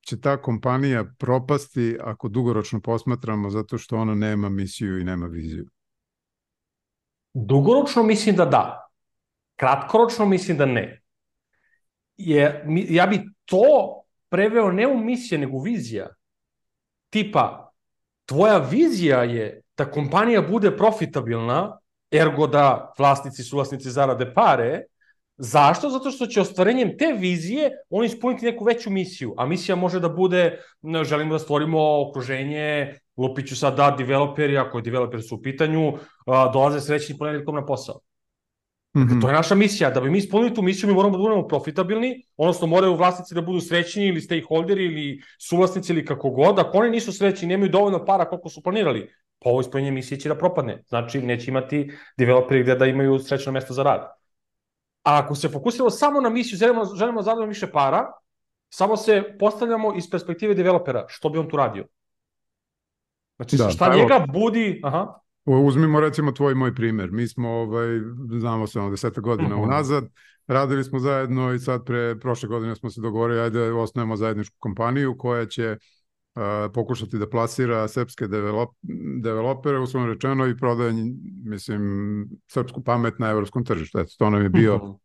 će 0.01 0.21
ta 0.21 0.41
kompanija 0.41 1.05
propasti 1.17 1.97
ako 2.01 2.29
dugoročno 2.29 2.81
posmatramo 2.81 3.49
zato 3.49 3.77
što 3.77 3.97
ona 3.97 4.15
nema 4.15 4.49
misiju 4.49 4.99
i 4.99 5.03
nema 5.03 5.27
viziju? 5.27 5.65
Dugoročno 7.33 8.03
mislim 8.03 8.35
da 8.35 8.45
da. 8.45 8.89
Kratkoročno 9.55 10.25
mislim 10.25 10.57
da 10.57 10.65
ne. 10.65 11.01
Je, 12.17 12.65
ja 12.89 13.05
bi 13.07 13.21
to 13.45 14.01
preveo 14.29 14.71
ne 14.71 14.87
u 14.87 14.97
misija, 14.97 15.39
nego 15.39 15.61
vizija. 15.61 16.07
Tipa, 17.09 17.71
tvoja 18.25 18.57
vizija 18.57 19.23
je 19.23 19.61
da 19.77 19.91
kompanija 19.91 20.41
bude 20.41 20.77
profitabilna, 20.77 21.79
ergo 22.11 22.47
da 22.47 22.93
vlasnici, 22.97 23.43
suvlasnici 23.43 23.91
zarade 23.91 24.33
pare, 24.33 24.83
Zašto? 25.41 25.89
Zato 25.89 26.11
što 26.11 26.25
će 26.27 26.41
ostvarenjem 26.41 26.97
te 26.97 27.13
vizije 27.17 27.71
on 27.89 28.05
ispuniti 28.05 28.45
neku 28.45 28.63
veću 28.63 28.89
misiju. 28.89 29.33
A 29.37 29.45
misija 29.45 29.75
može 29.75 29.99
da 29.99 30.09
bude, 30.09 30.59
želimo 31.03 31.33
da 31.33 31.39
stvorimo 31.39 32.07
okruženje, 32.09 32.95
lupiću 33.17 33.55
sad 33.55 33.77
da 33.77 33.95
developeri, 33.97 34.57
ako 34.57 34.77
je 34.77 34.81
developeri 34.81 35.23
su 35.23 35.35
u 35.35 35.41
pitanju, 35.41 35.93
dolaze 36.53 36.81
srećni 36.81 37.17
ponedeljkom 37.17 37.55
na 37.55 37.65
posao. 37.65 37.99
Mm 38.97 39.01
-hmm. 39.01 39.21
To 39.21 39.27
je 39.27 39.33
naša 39.33 39.55
misija. 39.55 39.89
Da 39.89 40.01
bi 40.01 40.09
mi 40.09 40.17
ispunili 40.17 40.53
tu 40.53 40.61
misiju, 40.61 40.89
mi 40.89 40.95
moramo 40.95 41.17
da 41.17 41.21
budemo 41.21 41.47
profitabilni, 41.47 42.23
odnosno 42.37 42.67
moraju 42.67 42.95
vlasnici 42.95 43.35
da 43.35 43.41
budu 43.41 43.59
srećni 43.59 44.07
ili 44.07 44.21
stakeholderi 44.21 44.85
ili 44.85 45.21
suvlasnici 45.39 45.93
ili 45.93 46.05
kako 46.05 46.29
god. 46.29 46.59
Ako 46.59 46.77
oni 46.77 46.89
nisu 46.89 47.13
srećni, 47.13 47.47
nemaju 47.47 47.71
dovoljno 47.71 48.05
para 48.05 48.29
koliko 48.29 48.49
su 48.49 48.63
planirali, 48.63 49.09
pa 49.39 49.49
ovo 49.49 49.61
ispunjenje 49.61 49.91
misije 49.91 50.19
će 50.19 50.29
da 50.29 50.37
propadne. 50.37 50.83
Znači, 50.87 51.21
neće 51.21 51.51
imati 51.51 51.91
developeri 52.17 52.63
gde 52.63 52.75
da 52.75 52.85
imaju 52.85 53.19
srećno 53.19 53.51
mesto 53.51 53.73
za 53.73 53.83
rad. 53.83 54.18
A 55.03 55.17
ako 55.17 55.35
se 55.35 55.49
fokusiramo 55.49 55.89
samo 55.89 56.21
na 56.21 56.29
misiju, 56.29 56.57
želimo, 56.57 56.85
želimo 56.95 57.21
da 57.21 57.25
zadamo 57.25 57.47
više 57.47 57.71
para, 57.71 58.11
samo 58.69 58.97
se 58.97 59.35
postavljamo 59.39 59.93
iz 59.95 60.09
perspektive 60.09 60.53
developera, 60.53 61.05
što 61.07 61.29
bi 61.29 61.37
on 61.37 61.49
tu 61.49 61.57
radio. 61.57 61.85
Znači, 63.35 63.57
da, 63.57 63.69
šta 63.69 63.95
njega 63.95 64.25
budi... 64.33 64.81
Aha. 64.83 65.13
Uzmimo 65.45 65.99
recimo 65.99 66.31
tvoj 66.31 66.55
moj 66.55 66.75
primer. 66.75 67.11
Mi 67.11 67.27
smo, 67.27 67.49
ovaj, 67.49 67.99
znamo 68.39 68.67
se 68.67 68.79
ono 68.79 68.89
deseta 68.89 69.21
godina 69.21 69.49
uh 69.49 69.53
mhm. 69.55 69.61
-huh. 69.61 69.67
unazad, 69.67 70.03
radili 70.47 70.83
smo 70.83 70.99
zajedno 70.99 71.53
i 71.53 71.59
sad 71.59 71.85
pre 71.85 72.19
prošle 72.19 72.49
godine 72.49 72.75
smo 72.75 72.89
se 72.89 73.01
dogovorili 73.01 73.39
ajde 73.39 73.71
osnovimo 73.71 74.15
zajedničku 74.15 74.55
kompaniju 74.59 75.17
koja 75.17 75.45
će 75.45 75.71
uh, 75.71 75.98
pokušati 76.73 77.17
da 77.17 77.29
plasira 77.29 77.87
srpske 77.87 78.27
develop, 78.27 78.69
developere, 79.21 79.79
uslovno 79.79 80.13
rečeno, 80.13 80.47
i 80.47 80.57
prodaje, 80.57 80.93
mislim, 81.45 81.81
srpsku 82.47 82.83
pamet 82.83 83.19
na 83.19 83.29
evropskom 83.29 83.65
tržištu. 83.65 83.99
Eto, 83.99 84.11
to 84.17 84.29
nam 84.29 84.41
je 84.41 84.49
bio 84.49 84.77
mhm. 84.77 84.85
-huh. 84.85 84.97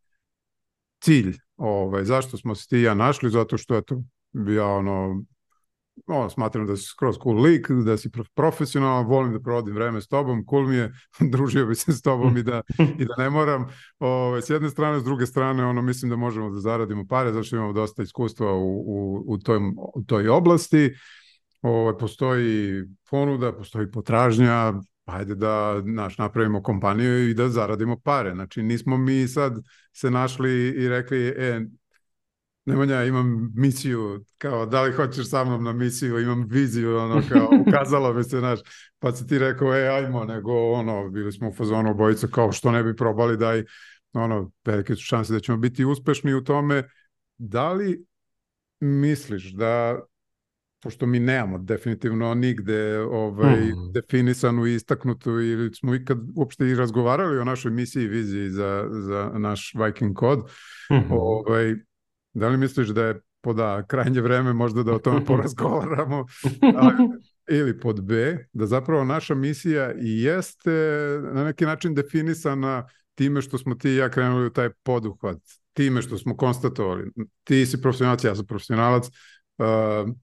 cilj. 1.00 1.36
Ovaj, 1.56 2.04
zašto 2.04 2.36
smo 2.36 2.54
se 2.54 2.68
ti 2.68 2.76
i 2.76 2.82
ja 2.82 2.94
našli? 2.94 3.30
Zato 3.30 3.58
što, 3.58 3.76
eto, 3.76 4.02
ja 4.32 4.66
ono, 4.66 5.24
ono, 6.06 6.30
smatram 6.30 6.66
da 6.66 6.76
si 6.76 6.82
skroz 6.82 7.16
cool 7.22 7.40
lik, 7.40 7.70
da 7.70 7.96
si 7.96 8.10
profesionalan, 8.34 9.06
volim 9.06 9.32
da 9.32 9.40
provodim 9.40 9.74
vreme 9.74 10.00
s 10.00 10.08
tobom, 10.08 10.44
cool 10.50 10.66
mi 10.66 10.76
je, 10.76 10.92
družio 11.32 11.66
bi 11.66 11.74
se 11.74 11.92
s 11.92 12.02
tobom 12.02 12.36
i 12.36 12.42
da, 12.42 12.62
i 13.00 13.04
da 13.04 13.14
ne 13.18 13.30
moram. 13.30 13.66
Ove, 13.98 14.42
s 14.42 14.50
jedne 14.50 14.70
strane, 14.70 15.00
s 15.00 15.04
druge 15.04 15.26
strane, 15.26 15.66
ono, 15.66 15.82
mislim 15.82 16.10
da 16.10 16.16
možemo 16.16 16.50
da 16.50 16.60
zaradimo 16.60 17.06
pare, 17.06 17.32
zašto 17.32 17.56
imamo 17.56 17.72
dosta 17.72 18.02
iskustva 18.02 18.52
u, 18.52 18.84
u, 18.86 19.24
u, 19.26 19.38
toj, 19.38 19.58
u 19.94 20.02
toj 20.06 20.28
oblasti. 20.28 20.94
Ove, 21.64 21.98
postoji 21.98 22.84
ponuda, 23.10 23.52
postoji 23.52 23.90
potražnja, 23.90 24.72
ajde 25.04 25.34
da 25.34 25.82
naš, 25.84 26.18
napravimo 26.18 26.62
kompaniju 26.62 27.28
i 27.28 27.34
da 27.34 27.48
zaradimo 27.48 28.00
pare. 28.00 28.34
Znači, 28.34 28.62
nismo 28.62 28.96
mi 28.96 29.28
sad 29.28 29.52
se 29.92 30.10
našli 30.10 30.68
i 30.68 30.88
rekli, 30.88 31.28
e, 31.28 31.60
Nemanja, 32.66 33.04
imam 33.04 33.52
misiju, 33.54 34.24
kao 34.38 34.66
da 34.66 34.82
li 34.82 34.92
hoćeš 34.92 35.30
sa 35.30 35.44
mnom 35.44 35.64
na 35.64 35.72
misiju, 35.72 36.20
imam 36.20 36.46
viziju, 36.48 36.96
ono 36.96 37.22
kao 37.28 37.48
ukazalo 37.68 38.12
mi 38.12 38.24
se, 38.24 38.40
naš, 38.40 38.60
pa 38.98 39.12
si 39.12 39.26
ti 39.26 39.38
rekao, 39.38 39.74
e, 39.74 39.88
ajmo, 39.88 40.24
nego 40.24 40.52
ono, 40.52 41.08
bili 41.10 41.32
smo 41.32 41.48
u 41.48 41.52
fazonu 41.52 41.90
obojica, 41.90 42.26
kao 42.26 42.52
što 42.52 42.70
ne 42.70 42.82
bi 42.82 42.96
probali, 42.96 43.36
daj, 43.36 43.64
ono, 44.12 44.50
velike 44.64 44.94
su 44.94 45.02
šanse 45.02 45.32
da 45.32 45.40
ćemo 45.40 45.58
biti 45.58 45.84
uspešni 45.84 46.34
u 46.34 46.44
tome. 46.44 46.88
Da 47.38 47.72
li 47.72 48.04
misliš 48.80 49.52
da, 49.52 50.00
pošto 50.84 51.06
mi 51.06 51.20
nemamo 51.20 51.58
definitivno 51.58 52.34
nigde 52.34 52.98
ovaj, 52.98 53.60
mm. 53.60 53.92
definisanu 53.92 54.66
i 54.66 54.74
istaknutu 54.74 55.30
ili 55.30 55.74
smo 55.74 55.94
ikad 55.94 56.18
uopšte 56.36 56.68
i 56.68 56.74
razgovarali 56.74 57.38
o 57.38 57.44
našoj 57.44 57.72
misiji 57.72 58.04
i 58.04 58.08
viziji 58.08 58.50
za, 58.50 58.88
za 58.90 59.30
naš 59.34 59.72
Viking 59.74 60.16
kod, 60.16 60.38
mm 60.38 60.94
-hmm. 60.94 61.06
ovaj, 61.10 61.74
Da 62.34 62.48
li 62.48 62.56
misliš 62.56 62.88
da 62.88 63.04
je 63.04 63.20
pod 63.40 63.60
A, 63.60 63.82
krajnje 63.86 64.20
vreme 64.20 64.52
možda 64.52 64.82
da 64.82 64.94
o 64.94 64.98
tome 64.98 65.24
porazgovaramo, 65.30 66.26
ili 67.58 67.80
pod 67.80 68.04
B, 68.04 68.46
da 68.52 68.66
zapravo 68.66 69.04
naša 69.04 69.34
misija 69.34 69.92
i 69.92 70.22
jeste 70.22 70.70
na 71.32 71.44
neki 71.44 71.64
način 71.64 71.94
definisana 71.94 72.86
time 73.14 73.42
što 73.42 73.58
smo 73.58 73.74
ti 73.74 73.90
i 73.90 73.96
ja 73.96 74.08
krenuli 74.08 74.46
u 74.46 74.50
taj 74.50 74.70
poduhvat, 74.82 75.38
time 75.72 76.02
što 76.02 76.18
smo 76.18 76.36
konstatovali, 76.36 77.10
ti 77.44 77.66
si 77.66 77.82
profesionalac, 77.82 78.24
ja 78.24 78.34
sam 78.34 78.46
profesionalac, 78.46 79.06
uh, 79.58 80.14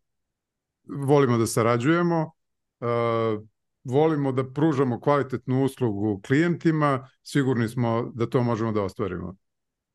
volimo 0.84 1.38
da 1.38 1.48
sarađujemo, 1.48 2.32
uh, 2.80 3.41
volimo 3.84 4.32
da 4.32 4.54
pružamo 4.54 5.00
kvalitetnu 5.00 5.63
uslugu 5.63 6.22
klijentima, 6.28 7.10
sigurni 7.24 7.70
smo 7.70 8.12
da 8.15 8.30
to 8.30 8.44
možemo 8.44 8.72
da 8.72 8.84
ostvarimo. 8.84 9.36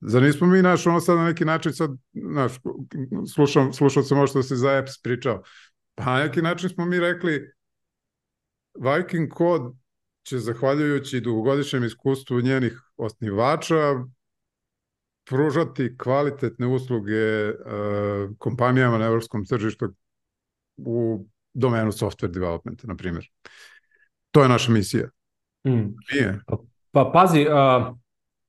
Zar 0.01 0.23
nismo 0.23 0.47
mi, 0.47 0.63
naš, 0.63 0.87
ono 0.87 1.01
sad 1.01 1.17
na 1.17 1.25
neki 1.25 1.45
način 1.45 1.73
sad, 1.73 1.91
naš, 2.13 2.53
slušam, 3.35 3.73
slušao 3.73 4.03
sam 4.03 4.19
ovo 4.19 4.27
što 4.27 4.43
se 4.43 4.57
za 4.57 4.73
EPS 4.73 5.03
pričao, 5.03 5.43
pa 5.95 6.05
na 6.05 6.25
neki 6.25 6.43
način 6.43 6.69
smo 6.71 6.87
mi 6.87 7.01
rekli 7.01 7.53
Viking 8.75 9.33
Code 9.39 9.77
će, 10.23 10.39
zahvaljujući 10.39 11.21
dugogodišnjem 11.21 11.85
iskustvu 11.85 12.41
njenih 12.41 12.81
osnivača, 12.97 14.05
pružati 15.25 15.97
kvalitetne 15.99 16.67
usluge 16.67 17.49
uh, 17.49 17.55
kompanijama 18.39 18.99
na 18.99 19.07
evropskom 19.07 19.45
tržištu 19.45 19.93
u 20.77 21.27
domenu 21.55 21.93
software 21.93 22.31
developmenta, 22.31 22.87
na 22.87 22.97
primjer. 22.97 23.31
To 24.31 24.43
je 24.43 24.49
naša 24.49 24.73
misija. 24.73 25.09
Mm. 25.67 25.95
Nije. 26.13 26.41
Pa, 26.47 26.57
pa 26.91 27.11
pazi, 27.15 27.47
uh, 27.47 27.97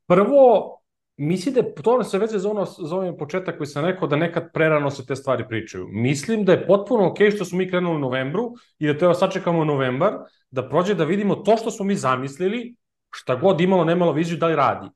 prvo 0.08 0.74
mislim 1.18 1.54
da 1.54 1.60
je 1.60 1.76
to 1.76 2.04
se 2.04 2.18
veze 2.18 2.40
za 2.40 2.50
ono 2.50 2.66
za 2.66 2.96
ovaj 2.96 3.18
početak 3.18 3.58
koji 3.58 3.68
sam 3.68 3.86
rekao 3.86 4.08
da 4.08 4.16
nekad 4.16 4.52
prerano 4.54 4.90
se 4.90 5.06
te 5.06 5.16
stvari 5.16 5.48
pričaju. 5.48 5.88
Mislim 5.92 6.46
da 6.46 6.52
je 6.52 6.68
potpuno 6.68 7.08
ok 7.08 7.18
što 7.36 7.46
smo 7.46 7.58
mi 7.58 7.70
krenuli 7.70 7.96
u 7.96 8.00
novembru 8.00 8.54
i 8.80 8.88
da 8.88 8.98
treba 8.98 9.14
sačekamo 9.14 9.66
novembar, 9.66 10.14
da 10.52 10.70
prođe 10.70 10.96
da 10.96 11.04
vidimo 11.04 11.36
to 11.36 11.58
što 11.58 11.72
smo 11.72 11.86
mi 11.86 11.96
zamislili, 11.96 12.76
šta 13.12 13.36
god 13.36 13.62
imalo, 13.62 13.86
nemalo 13.86 14.12
viziju, 14.12 14.38
da 14.38 14.48
li 14.48 14.56
radi. 14.56 14.88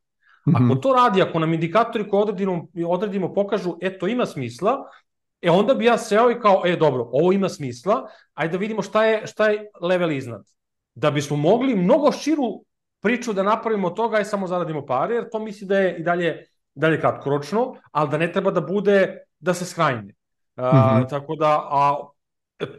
Ako 0.54 0.64
mhm. 0.64 0.80
to 0.82 0.94
radi, 0.94 1.22
ako 1.22 1.40
nam 1.40 1.54
indikatori 1.54 2.10
koje 2.10 2.22
odredimo, 2.22 2.68
odredimo 2.88 3.34
pokažu, 3.34 3.78
e, 3.82 3.98
to 4.00 4.08
ima 4.08 4.26
smisla, 4.26 4.78
e, 5.42 5.50
onda 5.50 5.74
bi 5.74 5.86
ja 5.86 5.98
seo 5.98 6.32
i 6.32 6.40
kao, 6.40 6.62
e, 6.66 6.76
dobro, 6.76 7.10
ovo 7.12 7.32
ima 7.32 7.50
smisla, 7.50 8.08
ajde 8.34 8.52
da 8.52 8.58
vidimo 8.58 8.82
šta 8.82 9.06
je, 9.06 9.28
šta 9.28 9.50
je 9.50 9.70
level 9.82 10.12
iznad. 10.12 10.46
Da 10.96 11.12
bismo 11.12 11.38
mogli 11.38 11.76
mnogo 11.76 12.12
širu 12.12 12.64
priču 13.02 13.34
da 13.34 13.44
napravimo 13.44 13.88
od 13.88 13.96
toga 13.96 14.20
i 14.20 14.26
samo 14.26 14.48
zaradimo 14.48 14.86
pare, 14.86 15.16
jer 15.16 15.30
to 15.32 15.40
misli 15.40 15.68
da 15.68 15.80
je 15.80 15.98
i 15.98 16.04
dalje, 16.04 16.46
dalje 16.76 17.02
kratkoročno, 17.02 17.76
ali 17.92 18.10
da 18.10 18.18
ne 18.18 18.32
treba 18.32 18.52
da 18.52 18.62
bude, 18.62 19.18
da 19.40 19.54
se 19.54 19.66
skrajne. 19.66 20.14
Mm 20.58 20.62
-hmm. 20.62 21.10
Tako 21.10 21.36
da, 21.36 21.68
a, 21.72 21.98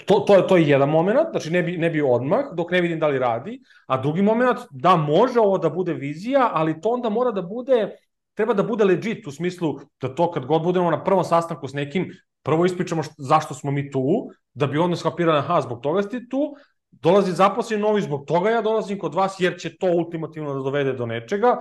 to, 0.06 0.20
to, 0.20 0.42
to 0.42 0.56
je 0.56 0.68
jedan 0.68 0.88
moment, 0.88 1.30
znači 1.30 1.50
ne 1.50 1.62
bi, 1.62 1.76
ne 1.78 1.90
bi 1.90 2.02
odmah, 2.02 2.44
dok 2.54 2.70
ne 2.70 2.80
vidim 2.80 3.00
da 3.00 3.06
li 3.06 3.18
radi, 3.18 3.60
a 3.86 3.96
drugi 3.96 4.22
moment, 4.22 4.58
da 4.70 4.96
može 4.96 5.40
ovo 5.40 5.58
da 5.58 5.70
bude 5.70 5.94
vizija, 5.94 6.50
ali 6.52 6.80
to 6.80 6.88
onda 6.88 7.08
mora 7.08 7.30
da 7.30 7.42
bude, 7.42 7.96
treba 8.34 8.54
da 8.54 8.62
bude 8.62 8.84
legit, 8.84 9.26
u 9.26 9.32
smislu 9.32 9.78
da 10.00 10.14
to 10.14 10.30
kad 10.30 10.46
god 10.46 10.62
budemo 10.62 10.90
na 10.90 11.04
prvom 11.04 11.24
sastanku 11.24 11.68
s 11.68 11.72
nekim, 11.72 12.10
prvo 12.42 12.64
ispričamo 12.64 13.02
što, 13.02 13.14
zašto 13.18 13.54
smo 13.54 13.70
mi 13.70 13.90
tu, 13.90 14.30
da 14.54 14.66
bi 14.66 14.78
onda 14.78 14.96
skapirali, 14.96 15.38
aha, 15.38 15.60
zbog 15.60 15.80
toga 15.80 16.02
ste 16.02 16.28
tu, 16.28 16.54
dolazi 16.90 17.32
zaposlen 17.32 17.80
novi 17.80 18.02
zbog 18.02 18.24
toga 18.26 18.50
ja 18.50 18.62
dolazim 18.62 18.98
kod 18.98 19.14
vas 19.14 19.40
jer 19.40 19.58
će 19.58 19.76
to 19.76 19.86
ultimativno 19.86 20.54
da 20.54 20.60
dovede 20.60 20.92
do 20.92 21.06
nečega, 21.06 21.56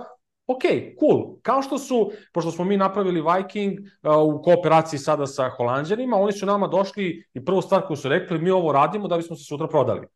ok, 0.46 0.62
cool. 1.00 1.36
Kao 1.42 1.62
što 1.62 1.78
su, 1.78 2.12
pošto 2.32 2.50
smo 2.50 2.64
mi 2.64 2.76
napravili 2.76 3.22
Viking 3.22 3.78
uh, 3.78 4.36
u 4.36 4.42
kooperaciji 4.42 4.98
sada 4.98 5.26
sa 5.26 5.48
Holandjanima, 5.48 6.16
oni 6.16 6.32
su 6.32 6.46
nama 6.46 6.66
došli 6.66 7.24
i 7.34 7.44
prvu 7.44 7.62
stvar 7.62 7.86
koju 7.86 7.96
su 7.96 8.08
rekli, 8.08 8.38
mi 8.38 8.50
ovo 8.50 8.72
radimo 8.72 9.08
da 9.08 9.16
bismo 9.16 9.36
se 9.36 9.44
sutra 9.44 9.68
prodali. 9.68 10.06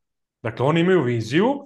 Dakle, 0.42 0.66
oni 0.66 0.80
imaju 0.80 1.02
viziju 1.02 1.48
uh, 1.50 1.64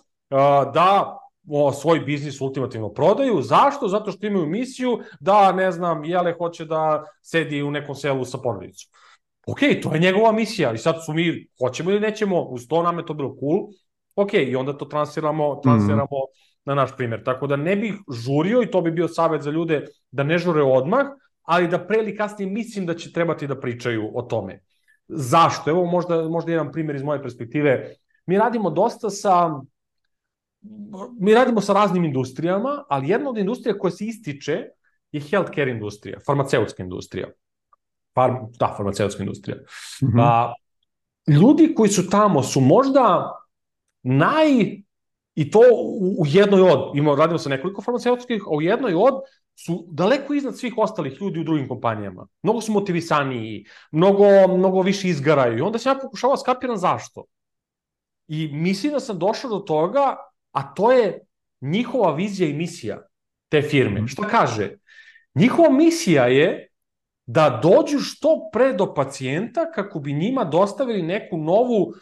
da 0.74 1.19
o, 1.50 1.72
svoj 1.72 2.00
biznis 2.00 2.40
ultimativno 2.40 2.92
prodaju. 2.92 3.42
Zašto? 3.42 3.88
Zato 3.88 4.12
što 4.12 4.26
imaju 4.26 4.46
misiju 4.46 4.98
da, 5.20 5.52
ne 5.52 5.72
znam, 5.72 6.04
Jele 6.04 6.34
hoće 6.38 6.64
da 6.64 7.04
sedi 7.22 7.62
u 7.62 7.70
nekom 7.70 7.94
selu 7.94 8.24
sa 8.24 8.38
porodicom 8.38 8.90
ok, 9.46 9.58
to 9.82 9.94
je 9.94 10.00
njegova 10.00 10.32
misija 10.32 10.72
i 10.72 10.78
sad 10.78 11.04
su 11.04 11.12
mi, 11.12 11.46
hoćemo 11.58 11.90
ili 11.90 12.00
nećemo, 12.00 12.40
uz 12.40 12.66
to 12.68 12.82
nam 12.82 12.98
je 12.98 13.06
to 13.06 13.14
bilo 13.14 13.36
cool, 13.40 13.68
ok, 14.16 14.34
i 14.34 14.56
onda 14.56 14.76
to 14.78 14.84
transferamo, 14.84 15.52
mhm. 15.52 15.60
transferamo 15.62 16.16
mm. 16.16 16.32
na 16.64 16.74
naš 16.74 16.96
primer. 16.96 17.24
Tako 17.24 17.46
da 17.46 17.56
ne 17.56 17.76
bih 17.76 17.94
žurio 18.12 18.62
i 18.62 18.70
to 18.70 18.80
bi 18.80 18.90
bio 18.90 19.08
savet 19.08 19.42
za 19.42 19.50
ljude 19.50 19.84
da 20.10 20.22
ne 20.22 20.38
žure 20.38 20.62
odmah, 20.62 21.06
ali 21.42 21.68
da 21.68 21.86
pre 21.86 21.98
ili 21.98 22.16
kasnije 22.16 22.50
mislim 22.50 22.86
da 22.86 22.94
će 22.94 23.12
trebati 23.12 23.46
da 23.46 23.60
pričaju 23.60 24.10
o 24.14 24.22
tome. 24.22 24.60
Zašto? 25.08 25.70
Evo 25.70 25.84
možda, 25.84 26.28
možda 26.28 26.52
jedan 26.52 26.72
primjer 26.72 26.96
iz 26.96 27.02
moje 27.02 27.22
perspektive. 27.22 27.94
Mi 28.26 28.38
radimo 28.38 28.70
dosta 28.70 29.10
sa 29.10 29.50
mi 31.20 31.34
radimo 31.34 31.60
sa 31.60 31.72
raznim 31.72 32.04
industrijama, 32.04 32.84
ali 32.88 33.08
jedna 33.08 33.30
od 33.30 33.38
industrija 33.38 33.78
koja 33.78 33.90
se 33.90 34.04
ističe 34.04 34.64
je 35.12 35.20
healthcare 35.20 35.70
industrija, 35.70 36.18
farmaceutska 36.26 36.82
industrija 36.82 37.28
farm, 38.14 38.34
da, 38.58 38.74
farmaceutska 38.76 39.22
industrija. 39.22 39.56
Mm 40.02 40.06
-hmm. 40.06 40.22
A, 40.22 40.54
ljudi 41.40 41.74
koji 41.74 41.90
su 41.90 42.10
tamo 42.10 42.42
su 42.42 42.60
možda 42.60 43.32
naj 44.02 44.50
i 45.34 45.50
to 45.50 45.60
u, 45.74 46.22
u 46.22 46.24
jednoj 46.26 46.60
od, 46.60 46.96
imamo, 46.96 47.16
radimo 47.16 47.38
sa 47.38 47.48
nekoliko 47.48 47.82
farmaceutskih, 47.82 48.42
a 48.46 48.56
u 48.56 48.62
jednoj 48.62 48.94
od 48.94 49.14
su 49.56 49.86
daleko 49.92 50.34
iznad 50.34 50.58
svih 50.58 50.74
ostalih 50.76 51.20
ljudi 51.20 51.40
u 51.40 51.44
drugim 51.44 51.68
kompanijama. 51.68 52.26
Mnogo 52.42 52.60
su 52.60 52.72
motivisaniji, 52.72 53.64
mnogo, 53.92 54.24
mnogo 54.56 54.82
više 54.82 55.08
izgaraju. 55.08 55.58
I 55.58 55.60
onda 55.60 55.78
sam 55.78 55.96
ja 55.96 56.00
pokušavao 56.02 56.36
da 56.36 56.40
skapiram 56.40 56.76
zašto. 56.76 57.24
I 58.28 58.48
mislim 58.52 58.92
da 58.92 59.00
sam 59.00 59.18
došao 59.18 59.50
do 59.50 59.58
toga, 59.58 60.16
a 60.52 60.74
to 60.74 60.92
je 60.92 61.20
njihova 61.60 62.14
vizija 62.14 62.48
i 62.48 62.54
misija 62.54 63.02
te 63.48 63.62
firme. 63.62 64.00
-hmm. 64.00 64.08
Šta 64.08 64.28
kaže? 64.28 64.70
Njihova 65.34 65.70
misija 65.70 66.24
je 66.24 66.66
da 67.26 67.60
dođu 67.62 67.98
što 67.98 68.50
pre 68.52 68.72
do 68.72 68.94
pacijenta 68.94 69.70
kako 69.72 70.00
bi 70.00 70.12
njima 70.12 70.44
dostavili 70.44 71.02
neku 71.02 71.38
novu 71.38 71.82
uh, 71.82 71.94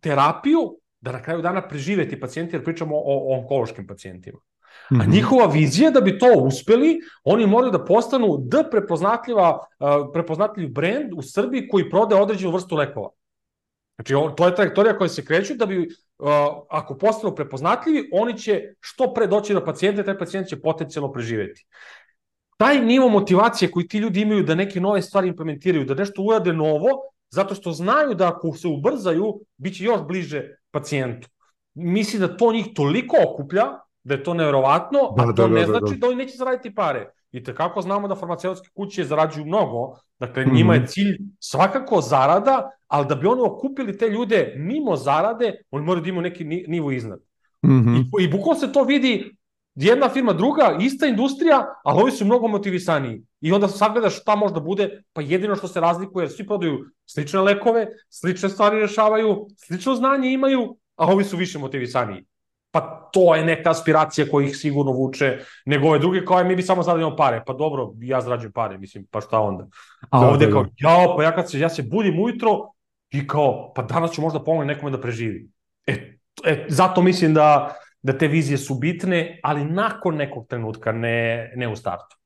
terapiju 0.00 0.76
da 1.00 1.12
na 1.12 1.22
kraju 1.22 1.42
dana 1.42 1.68
prežive 1.68 2.08
ti 2.08 2.20
pacijenti, 2.20 2.56
jer 2.56 2.64
pričamo 2.64 2.96
o, 2.96 3.02
o 3.04 3.38
onkološkim 3.38 3.86
pacijentima. 3.86 4.38
Mm 4.38 4.94
-hmm. 4.94 5.00
A 5.00 5.02
mhm. 5.02 5.12
njihova 5.12 5.46
vizija 5.46 5.90
da 5.90 6.00
bi 6.00 6.18
to 6.18 6.26
uspeli, 6.36 6.98
oni 7.24 7.46
moraju 7.46 7.72
da 7.72 7.84
postanu 7.84 8.38
D 8.38 8.64
prepoznatljiva, 8.70 9.58
uh, 9.58 10.10
prepoznatljiv 10.12 10.68
brend 10.68 11.12
u 11.14 11.22
Srbiji 11.22 11.68
koji 11.68 11.90
prode 11.90 12.14
određenu 12.14 12.52
vrstu 12.52 12.76
lekova. 12.76 13.08
Znači, 13.94 14.14
to 14.36 14.46
je 14.46 14.54
trajektorija 14.54 14.98
koja 14.98 15.08
se 15.08 15.24
kreću 15.24 15.54
da 15.54 15.66
bi, 15.66 15.88
ako 16.68 16.96
postanu 16.96 17.34
prepoznatljivi, 17.34 18.08
oni 18.12 18.38
će 18.38 18.62
što 18.80 19.14
pre 19.14 19.26
doći 19.26 19.54
do 19.54 19.64
pacijenta 19.64 20.02
taj 20.02 20.18
pacijent 20.18 20.48
će 20.48 20.60
potencijalno 20.60 21.12
preživeti 21.12 21.66
taj 22.60 22.80
nivo 22.80 23.08
motivacije 23.08 23.70
koji 23.70 23.88
ti 23.88 23.98
ljudi 23.98 24.20
imaju 24.20 24.42
da 24.44 24.54
neke 24.54 24.80
nove 24.80 25.02
stvari 25.02 25.28
implementiraju, 25.28 25.84
da 25.84 25.94
nešto 25.94 26.22
urade 26.22 26.52
novo, 26.52 26.90
zato 27.30 27.54
što 27.54 27.72
znaju 27.72 28.14
da 28.14 28.28
ako 28.28 28.52
se 28.52 28.68
ubrzaju, 28.68 29.40
bit 29.56 29.76
će 29.76 29.84
još 29.84 30.02
bliže 30.08 30.42
pacijentu. 30.70 31.28
Misli 31.74 32.20
da 32.20 32.28
to 32.36 32.52
njih 32.52 32.66
toliko 32.74 33.16
okuplja, 33.28 33.64
da 34.04 34.14
je 34.14 34.22
to 34.22 34.34
nevjerovatno, 34.34 34.98
da, 35.16 35.22
a 35.22 35.26
to 35.34 35.48
da, 35.48 35.54
ne 35.54 35.60
da, 35.60 35.66
da 35.66 35.78
znači 35.78 35.94
da, 35.94 36.00
da. 36.00 36.06
oni 36.06 36.16
neće 36.16 36.36
zaraditi 36.36 36.74
pare. 36.74 37.06
I 37.32 37.44
kako 37.44 37.82
znamo 37.82 38.08
da 38.08 38.14
farmaceutske 38.14 38.68
kuće 38.74 39.04
zarađuju 39.04 39.46
mnogo, 39.46 39.96
dakle 40.18 40.44
-hmm. 40.44 40.54
njima 40.54 40.74
je 40.74 40.86
cilj 40.86 41.18
svakako 41.38 42.00
zarada, 42.00 42.70
ali 42.88 43.06
da 43.06 43.14
bi 43.14 43.26
oni 43.26 43.42
okupili 43.42 43.98
te 43.98 44.08
ljude 44.08 44.54
mimo 44.56 44.96
zarade, 44.96 45.52
oni 45.70 45.84
moraju 45.84 46.02
da 46.02 46.08
imaju 46.08 46.22
neki 46.22 46.44
nivo 46.44 46.90
iznad. 46.90 47.20
Mm 47.66 47.70
-hmm. 47.70 48.04
I, 48.20 48.24
I 48.24 48.28
bukvalno 48.28 48.60
se 48.60 48.72
to 48.72 48.84
vidi 48.84 49.36
jedna 49.74 50.08
firma, 50.08 50.32
druga, 50.32 50.76
ista 50.80 51.06
industrija, 51.06 51.66
ali 51.84 52.02
ovi 52.02 52.10
su 52.10 52.24
mnogo 52.24 52.48
motivisaniji. 52.48 53.22
I 53.40 53.52
onda 53.52 53.68
sagledaš 53.68 54.20
šta 54.20 54.36
možda 54.36 54.60
bude, 54.60 55.02
pa 55.12 55.20
jedino 55.20 55.56
što 55.56 55.68
se 55.68 55.80
razlikuje, 55.80 56.22
jer 56.22 56.30
svi 56.30 56.46
prodaju 56.46 56.78
slične 57.06 57.40
lekove, 57.40 57.86
slične 58.08 58.48
stvari 58.48 58.80
rešavaju, 58.80 59.46
slično 59.56 59.94
znanje 59.94 60.32
imaju, 60.32 60.76
a 60.96 61.06
ovi 61.06 61.24
su 61.24 61.36
više 61.36 61.58
motivisaniji. 61.58 62.24
Pa 62.70 63.10
to 63.12 63.34
je 63.34 63.44
neka 63.44 63.70
aspiracija 63.70 64.26
koja 64.30 64.46
ih 64.46 64.56
sigurno 64.56 64.92
vuče, 64.92 65.38
nego 65.66 65.88
ove 65.88 65.98
druge 65.98 66.24
kao 66.24 66.44
mi 66.44 66.56
bi 66.56 66.62
samo 66.62 66.82
zaradimo 66.82 67.16
pare. 67.16 67.42
Pa 67.46 67.52
dobro, 67.52 67.92
ja 68.00 68.20
zarađujem 68.20 68.52
pare, 68.52 68.78
mislim, 68.78 69.06
pa 69.10 69.20
šta 69.20 69.40
onda? 69.40 69.66
A 70.10 70.20
da, 70.20 70.26
ovde 70.26 70.46
da, 70.46 70.52
kao, 70.52 70.62
da. 70.62 70.70
jao, 70.76 71.16
pa 71.16 71.24
ja 71.24 71.34
kad 71.34 71.50
se, 71.50 71.60
ja 71.60 71.68
se 71.68 71.82
budim 71.82 72.20
ujutro 72.20 72.50
i 73.10 73.26
kao, 73.26 73.72
pa 73.74 73.82
danas 73.82 74.12
ću 74.12 74.22
možda 74.22 74.44
pomoći 74.44 74.66
nekome 74.66 74.90
da 74.90 75.00
preživi. 75.00 75.48
E, 75.86 76.18
e, 76.44 76.66
zato 76.68 77.02
mislim 77.02 77.34
da, 77.34 77.74
da 78.02 78.18
te 78.18 78.28
vizije 78.28 78.58
su 78.58 78.74
bitne, 78.74 79.40
ali 79.42 79.64
nakon 79.64 80.16
nekog 80.16 80.46
trenutka, 80.46 80.92
ne, 80.92 81.52
ne 81.56 81.68
u 81.68 81.76
startu. 81.76 82.16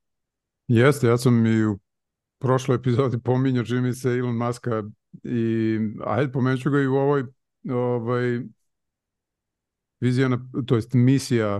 Jeste, 0.67 1.07
ja 1.07 1.17
sam 1.17 1.45
i 1.45 1.65
u 1.65 1.79
prošloj 2.39 2.75
epizodi 2.75 3.21
pominjao 3.23 3.63
čini 3.63 3.81
mi 3.81 3.93
se 3.93 4.09
Elon 4.09 4.37
Muska 4.37 4.83
i 5.23 5.79
ajde 6.05 6.31
pomenuću 6.31 6.69
ga 6.69 6.81
i 6.81 6.87
u 6.87 6.95
ovoj 6.95 7.23
ovaj, 7.69 8.39
vizija, 9.99 10.29
to 10.65 10.75
jest 10.75 10.93
misija 10.93 11.55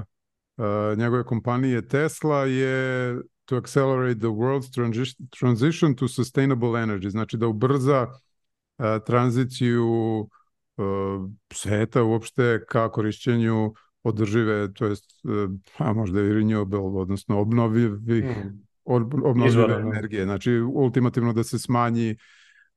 uh, 0.57 0.97
njegove 0.97 1.23
kompanije 1.23 1.87
Tesla 1.87 2.45
je 2.45 3.15
to 3.45 3.57
accelerate 3.57 4.19
the 4.19 4.27
world's 4.27 4.69
transition 5.39 5.95
to 5.95 6.07
sustainable 6.07 6.69
energy, 6.69 7.09
znači 7.09 7.37
da 7.37 7.47
ubrza 7.47 8.07
uh, 8.07 8.85
tranziciju 9.05 10.19
uh, 10.19 10.27
sveta 11.53 12.03
uopšte 12.03 12.65
ka 12.69 12.91
korišćenju 12.91 13.73
održive, 14.05 14.73
to 14.73 14.85
jest, 14.85 15.05
a 15.77 15.93
možda 15.93 16.21
i 16.21 16.23
renewable, 16.23 17.01
odnosno 17.01 17.39
obnovljivih, 17.39 18.25
mm. 18.25 18.61
obnovljive 18.85 19.47
Izvore, 19.47 19.73
energije. 19.73 20.23
Znači, 20.23 20.51
ultimativno 20.59 21.33
da 21.33 21.43
se 21.43 21.59
smanji 21.59 22.15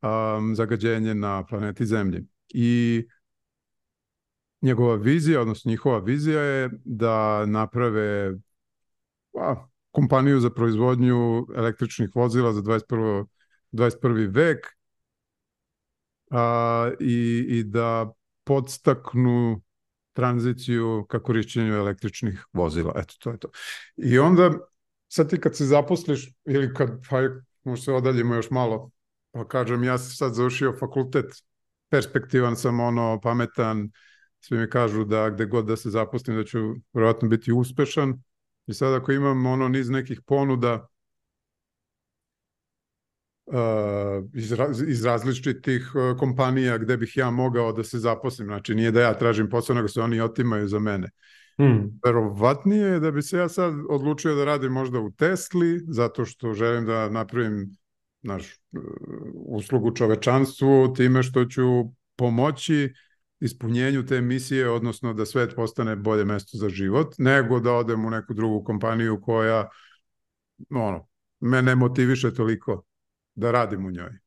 um, 0.02 0.54
zagađenje 0.56 1.14
na 1.14 1.44
planeti 1.46 1.86
Zemlji. 1.86 2.24
I 2.48 3.04
njegova 4.62 4.94
vizija, 4.94 5.40
odnosno 5.40 5.70
njihova 5.70 5.98
vizija 5.98 6.40
je 6.40 6.70
da 6.84 7.46
naprave 7.46 8.34
a, 9.34 9.66
kompaniju 9.90 10.40
za 10.40 10.50
proizvodnju 10.50 11.46
električnih 11.56 12.10
vozila 12.14 12.52
za 12.52 12.62
21. 12.62 13.26
21. 13.72 14.34
vek 14.34 14.66
a, 16.30 16.90
i, 17.00 17.46
i 17.48 17.64
da 17.64 18.12
podstaknu 18.44 19.62
tranziciju 20.12 21.06
ka 21.08 21.22
korišćenju 21.22 21.74
električnih 21.74 22.46
vozila. 22.52 22.92
Eto, 22.96 23.14
to 23.18 23.30
je 23.30 23.38
to. 23.38 23.48
I 23.96 24.18
onda, 24.18 24.50
sad 25.08 25.30
ti 25.30 25.40
kad 25.40 25.56
se 25.56 25.64
zaposliš, 25.64 26.32
ili 26.44 26.74
kad, 26.74 27.00
pa 27.10 27.16
možda 27.64 27.84
se 27.84 27.92
odaljimo 27.92 28.34
još 28.34 28.50
malo, 28.50 28.90
pa 29.30 29.48
kažem, 29.48 29.84
ja 29.84 29.98
sam 29.98 30.10
sad 30.10 30.34
završio 30.34 30.76
fakultet, 30.80 31.26
perspektivan 31.88 32.56
sam, 32.56 32.80
ono, 32.80 33.20
pametan, 33.22 33.90
svi 34.40 34.58
mi 34.58 34.70
kažu 34.70 35.04
da 35.04 35.30
gde 35.30 35.46
god 35.46 35.66
da 35.66 35.76
se 35.76 35.90
zaposlim 35.90 36.36
da 36.36 36.44
ću 36.44 36.58
vjerojatno 36.92 37.28
biti 37.28 37.52
uspešan 37.52 38.22
I 38.68 38.74
sad 38.74 38.94
ako 38.94 39.12
imam 39.12 39.46
ono 39.46 39.68
niz 39.68 39.90
nekih 39.90 40.20
ponuda 40.26 40.88
uh, 43.46 44.24
iz, 44.34 44.52
iz 44.88 45.04
različitih 45.04 45.92
uh, 45.94 46.18
kompanija 46.18 46.78
gde 46.78 46.96
bih 46.96 47.16
ja 47.16 47.30
mogao 47.30 47.72
da 47.72 47.84
se 47.84 47.98
zaposlim, 47.98 48.48
znači 48.48 48.74
nije 48.74 48.90
da 48.90 49.00
ja 49.00 49.18
tražim 49.18 49.48
posao, 49.48 49.76
nego 49.76 49.88
se 49.88 50.00
oni 50.00 50.20
otimaju 50.20 50.68
za 50.68 50.78
mene. 50.78 51.10
Hmm. 51.56 52.00
Verovatnije 52.04 52.86
je 52.86 53.00
da 53.00 53.10
bi 53.10 53.22
se 53.22 53.38
ja 53.38 53.48
sad 53.48 53.74
odlučio 53.88 54.34
da 54.34 54.44
radim 54.44 54.72
možda 54.72 55.00
u 55.00 55.10
Tesli, 55.10 55.80
zato 55.88 56.24
što 56.24 56.54
želim 56.54 56.86
da 56.86 57.08
napravim 57.10 57.76
naš, 58.22 58.44
uh, 58.72 58.82
uslugu 59.34 59.94
čovečanstvu 59.94 60.94
time 60.96 61.22
što 61.22 61.44
ću 61.44 61.62
pomoći 62.16 62.92
ispunjenju 63.40 64.06
te 64.06 64.20
misije, 64.20 64.70
odnosno 64.70 65.14
da 65.14 65.26
svet 65.26 65.54
postane 65.56 65.96
bolje 65.96 66.24
mesto 66.24 66.58
za 66.58 66.68
život, 66.68 67.14
nego 67.18 67.60
da 67.60 67.72
odem 67.72 68.04
u 68.04 68.10
neku 68.10 68.34
drugu 68.34 68.64
kompaniju 68.64 69.20
koja 69.22 69.68
ono, 70.70 71.08
me 71.40 71.62
ne 71.62 71.74
motiviše 71.74 72.34
toliko 72.34 72.84
da 73.34 73.50
radim 73.50 73.86
u 73.86 73.90
njoj. 73.90 74.18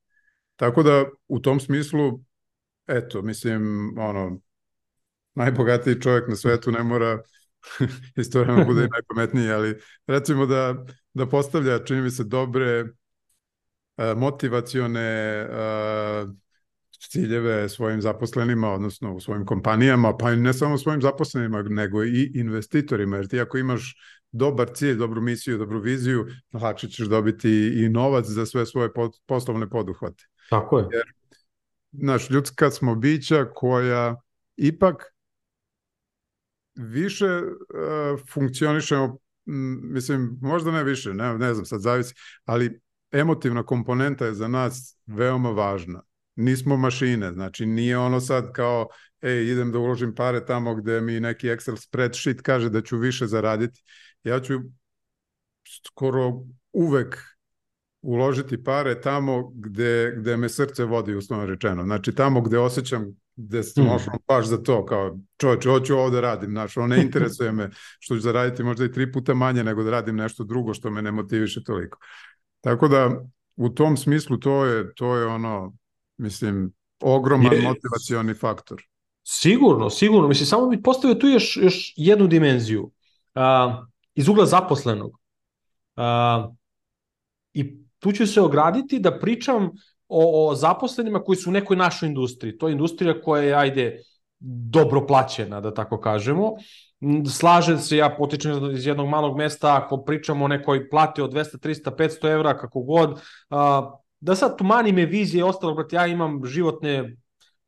Tako 0.56 0.84
da 0.84 1.06
u 1.28 1.40
tom 1.40 1.60
smislu, 1.60 2.20
eto, 2.88 3.22
mislim, 3.22 3.94
ono, 3.98 4.42
najbogatiji 5.36 6.02
čovjek 6.02 6.28
na 6.28 6.36
svetu 6.36 6.72
ne 6.72 6.84
mora 6.84 7.22
istovremeno 8.22 8.66
bude 8.66 8.86
i 8.86 8.90
najpametniji, 8.90 9.52
ali 9.52 9.80
recimo 10.08 10.46
da, 10.46 10.86
da 11.14 11.30
postavlja, 11.30 11.84
čini 11.84 12.02
mi 12.02 12.12
se, 12.12 12.24
dobre 12.24 12.86
motivacione 14.16 15.48
ciljeve 17.10 17.70
svojim 17.70 18.02
zaposlenima, 18.02 18.70
odnosno 18.70 19.14
u 19.14 19.20
svojim 19.20 19.46
kompanijama, 19.46 20.18
pa 20.18 20.32
i 20.32 20.38
ne 20.38 20.54
samo 20.54 20.78
svojim 20.78 21.02
zaposlenima, 21.02 21.62
nego 21.62 22.04
i 22.04 22.32
investitorima, 22.36 23.18
jer 23.18 23.28
ti 23.28 23.40
ako 23.40 23.58
imaš 23.58 23.96
dobar 24.32 24.70
cilj, 24.74 24.96
dobru 24.96 25.22
misiju, 25.22 25.58
dobru 25.58 25.80
viziju, 25.80 26.28
lakše 26.54 26.88
ćeš 26.88 27.08
dobiti 27.08 27.84
i 27.84 27.90
novac 27.90 28.26
za 28.26 28.46
sve 28.46 28.66
svoje 28.66 28.90
poslovne 29.26 29.70
poduhvate. 29.70 30.24
Tako 30.50 30.80
je. 30.80 30.88
Jer, 30.92 31.04
znaš, 31.92 32.30
ljudska 32.30 32.72
smo 32.72 32.96
bića 32.96 33.46
koja 33.54 34.22
ipak 34.58 35.04
više 36.76 37.26
uh, 37.28 38.20
funkcionišemo, 38.34 39.18
mislim, 39.82 40.38
možda 40.42 40.72
ne 40.72 40.84
više, 40.84 41.14
ne, 41.14 41.38
ne 41.38 41.54
znam, 41.54 41.66
sad 41.66 41.82
zavisi, 41.82 42.14
ali 42.46 42.80
emotivna 43.12 43.64
komponenta 43.64 44.26
je 44.26 44.34
za 44.34 44.48
nas 44.48 44.98
veoma 45.06 45.50
važna 45.50 46.02
nismo 46.36 46.78
mašine, 46.78 47.32
znači 47.34 47.66
nije 47.66 47.98
ono 47.98 48.20
sad 48.20 48.52
kao 48.52 48.88
ej, 49.22 49.52
idem 49.52 49.72
da 49.72 49.80
uložim 49.80 50.16
pare 50.16 50.46
tamo 50.46 50.76
gde 50.76 51.02
mi 51.02 51.20
neki 51.20 51.48
Excel 51.48 51.76
spreadsheet 51.76 52.42
kaže 52.42 52.70
da 52.70 52.82
ću 52.82 52.98
više 52.98 53.28
zaraditi. 53.28 53.84
Ja 54.24 54.40
ću 54.40 54.54
skoro 55.88 56.44
uvek 56.74 57.18
uložiti 58.02 58.64
pare 58.64 59.02
tamo 59.02 59.52
gde, 59.56 60.14
gde 60.18 60.38
me 60.38 60.50
srce 60.50 60.86
vodi, 60.86 61.16
uslovno 61.16 61.46
rečeno. 61.46 61.84
Znači 61.84 62.16
tamo 62.16 62.42
gde 62.42 62.60
osjećam 62.60 63.06
gde 63.36 63.64
sam 63.64 63.84
mm. 63.86 63.90
ošao 63.90 64.14
baš 64.28 64.46
za 64.46 64.58
to, 64.64 64.86
kao 64.86 65.20
čovječe, 65.38 65.70
hoću 65.70 65.96
ovo 65.96 66.10
da 66.10 66.22
radim, 66.22 66.52
znaš, 66.52 66.78
ono 66.78 66.88
ne 66.88 67.02
interesuje 67.02 67.52
me 67.52 67.70
što 68.00 68.16
ću 68.16 68.22
zaraditi 68.22 68.64
možda 68.64 68.86
i 68.86 68.92
tri 68.92 69.12
puta 69.12 69.34
manje 69.34 69.64
nego 69.64 69.84
da 69.84 69.92
radim 69.92 70.16
nešto 70.16 70.44
drugo 70.44 70.74
što 70.74 70.90
me 70.90 71.02
ne 71.02 71.12
motiviše 71.12 71.64
toliko. 71.64 72.00
Tako 72.62 72.88
da 72.88 73.22
u 73.56 73.70
tom 73.70 73.98
smislu 73.98 74.38
to 74.38 74.66
je, 74.66 74.94
to 74.96 75.16
je 75.16 75.26
ono 75.26 75.74
Mislim, 76.22 76.74
ogroman 77.00 77.54
je, 77.54 77.62
motivacioni 77.62 78.34
faktor. 78.34 78.82
Sigurno, 79.24 79.90
sigurno. 79.90 80.28
Mislim, 80.28 80.46
samo 80.46 80.68
bih 80.68 80.80
postavio 80.84 81.16
tu 81.16 81.28
još, 81.28 81.58
još 81.58 81.94
jednu 81.96 82.28
dimenziju. 82.28 82.92
A, 83.36 83.86
iz 84.16 84.28
ugla 84.28 84.46
zaposlenog. 84.46 85.20
A, 85.96 86.50
I 87.54 87.84
tu 88.00 88.12
ću 88.12 88.28
se 88.28 88.42
ograditi 88.42 89.00
da 89.00 89.20
pričam 89.20 89.70
o, 90.08 90.50
o 90.50 90.56
zaposlenima 90.56 91.24
koji 91.24 91.36
su 91.36 91.50
u 91.50 91.54
nekoj 91.54 91.78
našoj 91.78 92.10
industriji. 92.10 92.58
To 92.58 92.68
je 92.68 92.72
industrija 92.72 93.22
koja 93.22 93.44
je, 93.44 93.54
ajde, 93.54 94.02
dobro 94.70 95.08
plaćena, 95.08 95.62
da 95.62 95.74
tako 95.74 96.00
kažemo. 96.00 96.52
Slažem 97.32 97.78
se, 97.80 97.98
ja 97.98 98.16
potičem 98.18 98.72
iz 98.76 98.86
jednog 98.86 99.10
malog 99.10 99.38
mesta, 99.38 99.78
ako 99.78 100.04
pričamo 100.04 100.46
o 100.46 100.48
nekoj 100.48 100.90
plati 100.90 101.22
od 101.22 101.34
200, 101.34 101.58
300, 101.58 101.96
500 101.98 102.32
evra, 102.32 102.58
kako 102.58 102.82
god, 102.82 103.22
a, 103.50 103.92
da 104.22 104.36
sad 104.36 104.62
mani 104.62 104.92
me 104.92 105.06
vizije 105.06 105.40
i 105.40 105.44
ostalo, 105.44 105.74
brate, 105.74 105.96
ja 105.96 106.08
imam 106.08 106.46
životne 106.46 107.16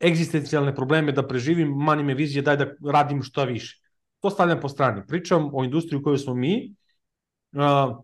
egzistencijalne 0.04 0.76
probleme 0.76 1.12
da 1.12 1.28
preživim, 1.28 1.70
mani 1.70 2.04
me 2.04 2.14
vizije, 2.14 2.42
daj 2.42 2.58
da 2.58 2.68
radim 2.92 3.24
što 3.24 3.46
više. 3.46 3.80
To 4.20 4.30
stavljam 4.30 4.60
po 4.62 4.70
strani. 4.70 5.02
Pričam 5.08 5.50
o 5.54 5.64
industriji 5.64 6.00
u 6.00 6.04
kojoj 6.04 6.18
smo 6.18 6.34
mi, 6.34 6.76
uh, 7.56 7.98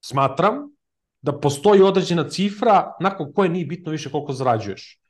smatram 0.00 0.74
da 1.22 1.32
postoji 1.40 1.82
određena 1.82 2.28
cifra 2.28 2.92
nakon 3.00 3.32
koje 3.32 3.48
nije 3.48 3.66
bitno 3.66 3.92
više 3.92 4.10
koliko 4.10 4.32
zarađuješ. 4.32 5.00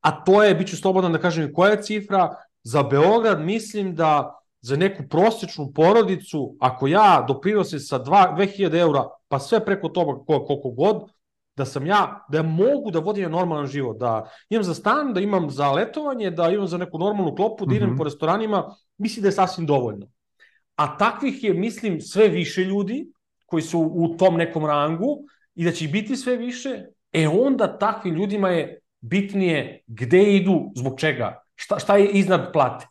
A 0.00 0.24
to 0.24 0.42
je, 0.42 0.54
bit 0.54 0.68
ću 0.68 0.76
slobodan 0.76 1.12
da 1.12 1.18
kažem 1.18 1.52
koja 1.52 1.70
je 1.70 1.82
cifra, 1.82 2.34
za 2.62 2.82
Beograd 2.82 3.40
mislim 3.40 3.94
da 3.94 4.38
za 4.60 4.76
neku 4.76 5.02
prosečnu 5.08 5.72
porodicu, 5.74 6.56
ako 6.60 6.86
ja 6.86 7.24
doprinosim 7.28 7.80
sa 7.80 7.98
2000 7.98 8.78
eura, 8.78 9.04
pa 9.28 9.38
sve 9.38 9.64
preko 9.64 9.88
toga 9.88 10.24
koliko 10.26 10.70
god, 10.70 11.10
da 11.56 11.64
sam 11.64 11.86
ja, 11.86 12.26
da 12.28 12.38
ja 12.38 12.42
mogu 12.42 12.90
da 12.90 12.98
vodim 12.98 13.30
normalan 13.30 13.66
život, 13.66 13.98
da 13.98 14.30
imam 14.50 14.64
za 14.64 14.74
stan, 14.74 15.14
da 15.14 15.20
imam 15.20 15.50
za 15.50 15.72
letovanje, 15.72 16.30
da 16.30 16.50
imam 16.50 16.66
za 16.66 16.78
neku 16.78 16.98
normalnu 16.98 17.34
klopu, 17.34 17.66
da 17.66 17.74
idem 17.74 17.88
mm 17.88 17.92
-hmm. 17.92 17.98
po 17.98 18.04
restoranima, 18.04 18.74
mislim 18.98 19.22
da 19.22 19.28
je 19.28 19.32
sasvim 19.32 19.66
dovoljno. 19.66 20.06
A 20.76 20.98
takvih 20.98 21.44
je, 21.44 21.54
mislim, 21.54 22.00
sve 22.00 22.28
više 22.28 22.64
ljudi 22.64 23.06
koji 23.46 23.62
su 23.62 23.80
u 23.80 24.16
tom 24.16 24.36
nekom 24.36 24.66
rangu 24.66 25.18
i 25.54 25.64
da 25.64 25.72
će 25.72 25.84
ih 25.84 25.92
biti 25.92 26.16
sve 26.16 26.36
više, 26.36 26.84
e 27.12 27.28
onda 27.28 27.78
takvim 27.78 28.14
ljudima 28.14 28.48
je 28.50 28.80
bitnije 29.00 29.82
gde 29.86 30.22
idu, 30.22 30.72
zbog 30.74 31.00
čega, 31.00 31.42
šta, 31.54 31.78
šta 31.78 31.96
je 31.96 32.10
iznad 32.10 32.52
plate. 32.52 32.86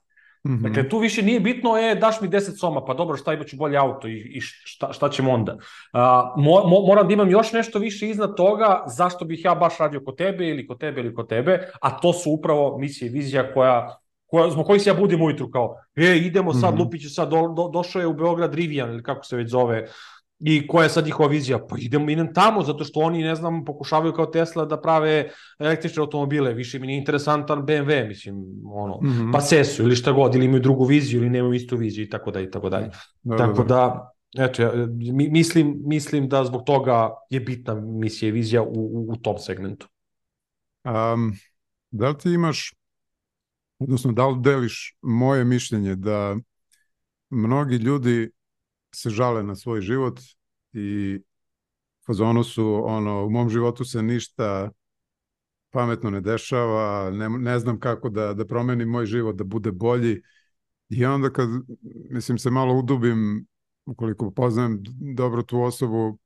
Mm 0.45 0.51
-hmm. 0.51 0.61
Dakle, 0.61 0.89
tu 0.89 0.97
više 0.97 1.21
nije 1.21 1.39
bitno, 1.39 1.77
e, 1.77 1.95
daš 1.95 2.21
mi 2.21 2.29
10 2.29 2.59
soma, 2.59 2.85
pa 2.85 2.93
dobro, 2.93 3.17
šta 3.17 3.33
imaću 3.33 3.55
bolje 3.57 3.77
auto 3.77 4.07
i, 4.07 4.17
i 4.17 4.41
šta, 4.41 4.93
šta 4.93 5.09
ćemo 5.09 5.31
onda? 5.31 5.53
Uh, 5.53 5.99
mo, 6.43 6.63
mo, 6.67 6.79
moram 6.87 7.07
da 7.07 7.13
imam 7.13 7.29
još 7.29 7.53
nešto 7.53 7.79
više 7.79 8.09
iznad 8.09 8.35
toga, 8.35 8.83
zašto 8.87 9.25
bih 9.25 9.45
ja 9.45 9.55
baš 9.55 9.77
radio 9.77 10.01
kod 10.05 10.17
tebe 10.17 10.47
ili 10.47 10.67
kod 10.67 10.79
tebe 10.79 11.01
ili 11.01 11.15
kod 11.15 11.29
tebe, 11.29 11.69
a 11.81 11.99
to 11.99 12.13
su 12.13 12.31
upravo 12.31 12.77
misije 12.77 13.07
i 13.07 13.11
vizija 13.11 13.53
koja, 13.53 13.99
koja, 14.25 14.49
zbog 14.49 14.65
kojih 14.65 14.81
se 14.81 14.89
ja 14.89 14.93
budim 14.93 15.21
ujutru 15.21 15.51
kao, 15.51 15.75
e, 15.95 16.17
idemo 16.17 16.53
sad, 16.53 16.73
mm 16.73 16.77
-hmm. 16.77 16.79
Lupiću 16.79 17.09
sad, 17.09 17.29
do, 17.29 17.47
do, 17.47 17.69
došao 17.73 17.99
je 17.99 18.07
u 18.07 18.13
Beograd 18.13 18.53
Rivian 18.53 18.89
ili 18.89 19.03
kako 19.03 19.25
se 19.25 19.35
već 19.35 19.49
zove, 19.49 19.87
I 20.39 20.67
koja 20.67 20.83
je 20.83 20.89
sad 20.89 21.05
njihova 21.05 21.29
vizija? 21.29 21.59
Pa 21.67 21.75
idem, 21.79 22.09
idem 22.09 22.33
tamo, 22.33 22.63
zato 22.63 22.83
što 22.83 22.99
oni, 22.99 23.23
ne 23.23 23.35
znam, 23.35 23.65
pokušavaju 23.65 24.13
kao 24.13 24.25
Tesla 24.25 24.65
da 24.65 24.81
prave 24.81 25.29
električne 25.59 26.01
automobile. 26.01 26.53
Više 26.53 26.79
mi 26.79 26.87
nije 26.87 26.97
interesantan 26.99 27.65
BMW, 27.65 28.07
mislim, 28.07 28.35
ono, 28.65 28.99
mm 29.01 29.07
-hmm. 29.07 29.31
pa 29.33 29.41
Sesu 29.41 29.83
ili 29.83 29.95
šta 29.95 30.11
god, 30.11 30.35
ili 30.35 30.45
imaju 30.45 30.61
drugu 30.61 30.85
viziju 30.85 31.21
ili 31.21 31.29
nemaju 31.29 31.53
istu 31.53 31.77
viziju 31.77 32.05
i 32.05 32.09
tako 32.09 32.31
dalje 32.31 32.45
i 32.45 32.51
tako 32.51 32.69
dalje. 32.69 32.89
Da, 33.23 33.37
tako 33.37 33.63
da, 33.63 34.11
da, 34.33 34.45
eto, 34.45 34.61
ja, 34.61 34.71
mislim, 35.31 35.75
mislim 35.85 36.29
da 36.29 36.43
zbog 36.43 36.63
toga 36.65 37.09
je 37.29 37.39
bitna 37.39 37.75
misija 37.75 38.29
i 38.29 38.31
vizija 38.31 38.61
u, 38.61 38.67
u, 38.73 39.11
u 39.11 39.15
tom 39.15 39.37
segmentu. 39.37 39.87
Um, 40.83 41.33
da 41.91 42.09
li 42.09 42.17
ti 42.17 42.29
imaš, 42.29 42.73
odnosno 43.79 44.11
da 44.11 44.27
li 44.27 44.41
deliš 44.41 44.97
moje 45.01 45.45
mišljenje 45.45 45.95
da 45.95 46.35
mnogi 47.29 47.75
ljudi 47.75 48.31
se 48.95 49.09
žale 49.09 49.43
na 49.43 49.55
svoj 49.55 49.81
život 49.81 50.19
i 50.73 51.19
fazonu 52.05 52.43
su, 52.43 52.81
ono, 52.85 53.25
u 53.25 53.29
mom 53.29 53.49
životu 53.49 53.85
se 53.85 54.03
ništa 54.03 54.71
pametno 55.69 56.09
ne 56.09 56.21
dešava, 56.21 57.11
ne, 57.11 57.29
ne 57.29 57.59
znam 57.59 57.79
kako 57.79 58.09
da, 58.09 58.33
da 58.33 58.45
promenim 58.45 58.89
moj 58.89 59.05
život, 59.05 59.35
da 59.35 59.43
bude 59.43 59.71
bolji. 59.71 60.21
I 60.89 61.05
onda 61.05 61.29
kad, 61.29 61.49
mislim, 62.09 62.37
se 62.37 62.49
malo 62.49 62.73
udubim, 62.73 63.47
ukoliko 63.85 64.31
poznajem 64.31 64.83
dobro 65.15 65.43
tu 65.43 65.61
osobu, 65.61 66.19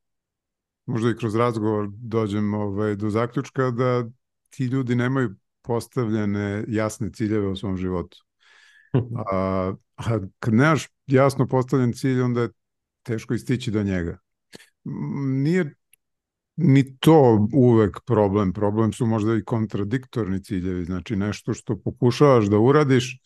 možda 0.85 1.09
i 1.09 1.15
kroz 1.15 1.35
razgovor 1.35 1.89
dođem 1.91 2.53
ovaj, 2.53 2.95
do 2.95 3.09
zaključka 3.09 3.71
da 3.71 4.09
ti 4.49 4.65
ljudi 4.65 4.95
nemaju 4.95 5.35
postavljene 5.61 6.65
jasne 6.67 7.11
ciljeve 7.13 7.47
u 7.47 7.55
svom 7.55 7.77
životu. 7.77 8.17
A, 9.31 9.73
a 9.95 10.19
kad 10.39 10.53
nemaš 10.53 10.87
jasno 11.07 11.47
postavljen 11.47 11.93
cilj, 11.93 12.21
onda 12.21 12.41
je 12.41 12.49
teško 13.03 13.33
istići 13.33 13.71
do 13.71 13.83
njega. 13.83 14.17
Nije 15.25 15.75
ni 16.61 16.97
to 16.97 17.47
uvek 17.53 17.99
problem. 18.05 18.53
Problem 18.53 18.93
su 18.93 19.05
možda 19.05 19.35
i 19.35 19.43
kontradiktorni 19.43 20.43
ciljevi, 20.43 20.85
znači 20.85 21.15
nešto 21.15 21.53
što 21.53 21.79
pokušavaš 21.79 22.45
da 22.45 22.57
uradiš, 22.57 23.19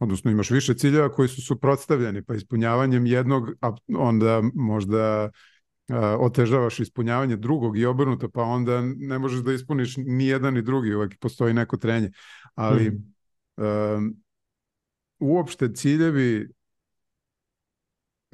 odnosno 0.00 0.30
imaš 0.30 0.50
više 0.50 0.74
ciljeva 0.74 1.12
koji 1.12 1.28
su 1.28 1.42
suprotstavljeni, 1.42 2.24
pa 2.24 2.34
ispunjavanjem 2.34 3.06
jednog, 3.06 3.50
onda 3.98 4.42
možda 4.54 5.30
a, 5.88 6.16
otežavaš 6.20 6.80
ispunjavanje 6.80 7.36
drugog 7.36 7.78
i 7.78 7.86
obrnuto, 7.86 8.28
pa 8.28 8.42
onda 8.42 8.82
ne 8.96 9.18
možeš 9.18 9.40
da 9.40 9.52
ispuniš 9.52 9.96
ni 9.96 10.26
jedan 10.26 10.54
ni 10.54 10.62
drugi, 10.62 10.94
uvek 10.94 11.18
postoji 11.20 11.54
neko 11.54 11.76
trenje. 11.76 12.10
Ali 12.54 12.88
hmm. 12.88 13.14
a, 13.56 14.00
uopšte 15.18 15.72
ciljevi 15.74 16.48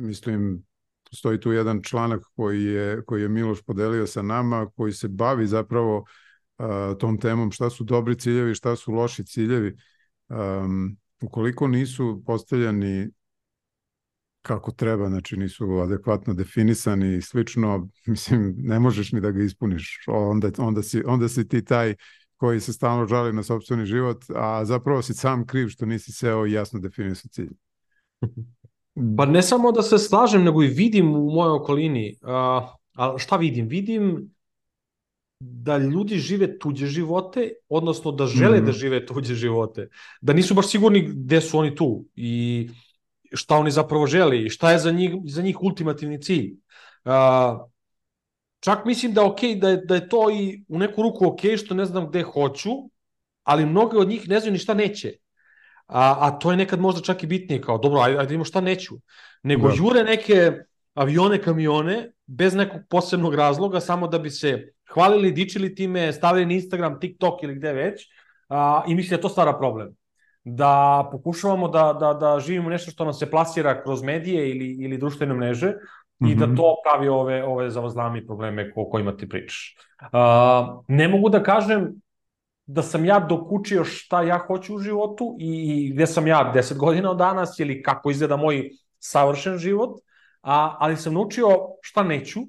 mislim, 0.00 0.64
postoji 1.10 1.40
tu 1.40 1.52
jedan 1.52 1.82
članak 1.82 2.22
koji 2.36 2.64
je, 2.64 3.04
koji 3.04 3.22
je 3.22 3.28
Miloš 3.28 3.62
podelio 3.62 4.06
sa 4.06 4.22
nama, 4.22 4.70
koji 4.76 4.92
se 4.92 5.08
bavi 5.08 5.46
zapravo 5.46 5.98
uh, 6.58 6.98
tom 6.98 7.18
temom 7.18 7.50
šta 7.50 7.70
su 7.70 7.84
dobri 7.84 8.18
ciljevi, 8.18 8.54
šta 8.54 8.76
su 8.76 8.92
loši 8.92 9.24
ciljevi. 9.24 9.76
Um, 10.28 10.96
ukoliko 11.22 11.68
nisu 11.68 12.22
postavljeni 12.26 13.10
kako 14.42 14.70
treba, 14.72 15.08
znači 15.08 15.36
nisu 15.36 15.78
adekvatno 15.78 16.34
definisani 16.34 17.16
i 17.16 17.22
slično, 17.22 17.88
mislim, 18.06 18.54
ne 18.58 18.78
možeš 18.78 19.12
ni 19.12 19.20
da 19.20 19.30
ga 19.30 19.42
ispuniš. 19.42 20.04
Onda, 20.06 20.50
onda, 20.58 20.82
si, 20.82 21.02
onda 21.06 21.28
si 21.28 21.48
ti 21.48 21.64
taj 21.64 21.94
koji 22.36 22.60
se 22.60 22.72
stalno 22.72 23.06
žali 23.06 23.32
na 23.32 23.42
sobstveni 23.42 23.86
život, 23.86 24.24
a 24.34 24.64
zapravo 24.64 25.02
si 25.02 25.14
sam 25.14 25.46
kriv 25.46 25.68
što 25.68 25.86
nisi 25.86 26.12
seo 26.12 26.46
i 26.46 26.52
jasno 26.52 26.80
definisao 26.80 27.28
cilj. 27.28 27.50
Pa 29.16 29.26
ne 29.26 29.42
samo 29.42 29.72
da 29.72 29.82
se 29.82 29.98
slažem, 29.98 30.44
nego 30.44 30.62
i 30.62 30.68
vidim 30.68 31.14
u 31.14 31.30
mojoj 31.30 31.56
okolini. 31.56 32.18
Uh, 32.22 32.28
a 32.94 33.14
šta 33.18 33.36
vidim? 33.36 33.68
Vidim 33.68 34.30
da 35.40 35.78
ljudi 35.78 36.18
žive 36.18 36.58
tuđe 36.58 36.86
živote, 36.86 37.52
odnosno 37.68 38.12
da 38.12 38.26
žele 38.26 38.60
mm. 38.60 38.66
da 38.66 38.72
žive 38.72 39.06
tuđe 39.06 39.34
živote. 39.34 39.88
Da 40.20 40.32
nisu 40.32 40.54
baš 40.54 40.68
sigurni 40.68 41.02
gde 41.08 41.40
su 41.40 41.58
oni 41.58 41.74
tu 41.74 42.04
i 42.16 42.68
šta 43.32 43.56
oni 43.56 43.70
zapravo 43.70 44.06
žele 44.06 44.42
i 44.42 44.50
šta 44.50 44.72
je 44.72 44.78
za 44.78 44.90
njih, 44.90 45.14
za 45.24 45.42
njih 45.42 45.62
ultimativni 45.62 46.22
cilj. 46.22 46.52
Uh, 47.04 47.12
čak 48.60 48.84
mislim 48.84 49.14
da, 49.14 49.22
okay, 49.22 49.58
da, 49.60 49.68
je, 49.68 49.76
da 49.76 49.94
je 49.94 50.08
to 50.08 50.30
i 50.30 50.64
u 50.68 50.78
neku 50.78 51.02
ruku 51.02 51.26
ok 51.26 51.40
što 51.56 51.74
ne 51.74 51.84
znam 51.84 52.08
gde 52.08 52.22
hoću, 52.22 52.70
ali 53.42 53.66
mnoge 53.66 53.98
od 53.98 54.08
njih 54.08 54.28
ne 54.28 54.40
znaju 54.40 54.52
ni 54.52 54.58
šta 54.58 54.74
neće. 54.74 55.12
A, 55.90 56.16
a 56.20 56.30
to 56.38 56.50
je 56.50 56.56
nekad 56.56 56.80
možda 56.80 57.00
čak 57.00 57.22
i 57.22 57.26
bitnije, 57.26 57.60
kao 57.60 57.78
dobro, 57.78 58.00
ajde, 58.00 58.18
ajde 58.18 58.34
imamo 58.34 58.44
šta 58.44 58.60
neću. 58.60 58.94
Nego 59.42 59.68
da. 59.68 59.74
jure 59.76 60.04
neke 60.04 60.52
avione, 60.94 61.38
kamione, 61.42 62.12
bez 62.26 62.54
nekog 62.54 62.80
posebnog 62.90 63.34
razloga, 63.34 63.80
samo 63.80 64.08
da 64.08 64.18
bi 64.18 64.30
se 64.30 64.72
hvalili, 64.92 65.32
dičili 65.32 65.74
time, 65.74 66.12
stavili 66.12 66.46
na 66.46 66.52
Instagram, 66.52 67.00
TikTok 67.00 67.42
ili 67.42 67.54
gde 67.54 67.72
već, 67.72 68.06
a, 68.48 68.82
i 68.86 68.94
mislim 68.94 69.16
da 69.16 69.22
to 69.22 69.28
stvara 69.28 69.58
problem. 69.58 69.96
Da 70.44 71.08
pokušavamo 71.12 71.68
da, 71.68 71.92
da, 72.00 72.14
da 72.14 72.40
živimo 72.40 72.70
nešto 72.70 72.90
što 72.90 73.04
nam 73.04 73.12
se 73.12 73.30
plasira 73.30 73.82
kroz 73.82 74.02
medije 74.02 74.50
ili, 74.50 74.76
ili 74.84 74.98
društvene 74.98 75.34
mreže, 75.34 75.68
mm 75.68 76.26
-hmm. 76.26 76.32
i 76.32 76.34
da 76.34 76.46
mhm. 76.46 76.56
to 76.56 76.74
pravi 76.84 77.08
ove, 77.08 77.44
ove 77.44 77.70
zavazlami 77.70 78.26
probleme 78.26 78.72
o 78.76 78.90
kojima 78.90 79.16
ti 79.16 79.28
pričaš. 79.28 79.76
Uh, 80.02 80.84
ne 80.88 81.08
mogu 81.08 81.28
da 81.28 81.42
kažem 81.42 82.00
da 82.66 82.82
sam 82.82 83.04
ja 83.04 83.18
dokučio 83.18 83.84
šta 83.84 84.22
ja 84.22 84.38
hoću 84.46 84.74
u 84.74 84.78
životu 84.78 85.36
i 85.40 85.90
gde 85.94 86.06
sam 86.06 86.26
ja 86.26 86.52
10 86.54 86.76
godina 86.76 87.10
od 87.10 87.16
danas 87.16 87.58
ili 87.58 87.82
kako 87.82 88.10
izgleda 88.10 88.36
moj 88.36 88.70
savršen 88.98 89.58
život, 89.58 89.98
a, 90.42 90.76
ali 90.78 90.96
sam 90.96 91.14
naučio 91.14 91.48
šta 91.82 92.02
neću, 92.02 92.40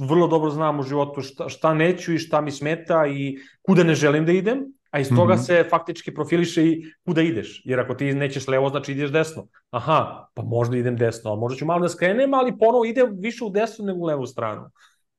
vrlo 0.00 0.26
dobro 0.26 0.50
znam 0.50 0.80
u 0.80 0.82
životu 0.82 1.20
šta, 1.20 1.48
šta 1.48 1.74
neću 1.74 2.12
i 2.12 2.18
šta 2.18 2.40
mi 2.40 2.50
smeta 2.50 3.06
i 3.06 3.38
kuda 3.62 3.84
ne 3.84 3.94
želim 3.94 4.26
da 4.26 4.32
idem, 4.32 4.64
a 4.90 5.00
iz 5.00 5.08
toga 5.08 5.34
mm 5.34 5.36
-hmm. 5.36 5.46
se 5.46 5.66
faktički 5.70 6.14
profiliše 6.14 6.66
i 6.66 6.82
kuda 7.04 7.22
ideš. 7.22 7.62
Jer 7.64 7.80
ako 7.80 7.94
ti 7.94 8.14
nećeš 8.14 8.48
levo, 8.48 8.68
znači 8.68 8.92
ideš 8.92 9.10
desno. 9.10 9.46
Aha, 9.70 10.28
pa 10.34 10.42
možda 10.42 10.76
idem 10.76 10.96
desno, 10.96 11.32
a 11.32 11.36
možda 11.36 11.58
ću 11.58 11.66
malo 11.66 11.80
da 11.80 11.88
skrenem, 11.88 12.34
ali 12.34 12.58
ponovo 12.58 12.84
idem 12.84 13.16
više 13.18 13.44
u 13.44 13.50
desnu 13.50 13.84
nego 13.84 13.98
u 13.98 14.04
levu 14.04 14.26
stranu. 14.26 14.70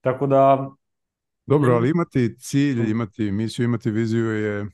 Tako 0.02 0.28
da 0.28 0.70
Dobro, 1.52 1.76
ali 1.76 1.90
imati 1.90 2.36
cilj, 2.40 2.92
imati 2.92 3.32
misiju, 3.32 3.66
imati 3.66 3.92
viziju 3.92 4.26
je 4.26 4.66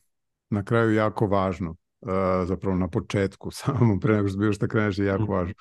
na 0.49 0.63
kraju 0.63 0.93
jako 0.93 1.27
važno. 1.27 1.75
Uh, 2.01 2.09
zapravo 2.45 2.77
na 2.77 2.87
početku, 2.87 3.51
samo 3.61 3.99
pre 3.99 4.15
nego 4.15 4.27
što 4.27 4.37
bilo 4.37 4.53
šta 4.53 4.67
kreneš 4.67 4.97
je 4.97 5.05
jako 5.05 5.23
mm. 5.23 5.29
važno. 5.29 5.53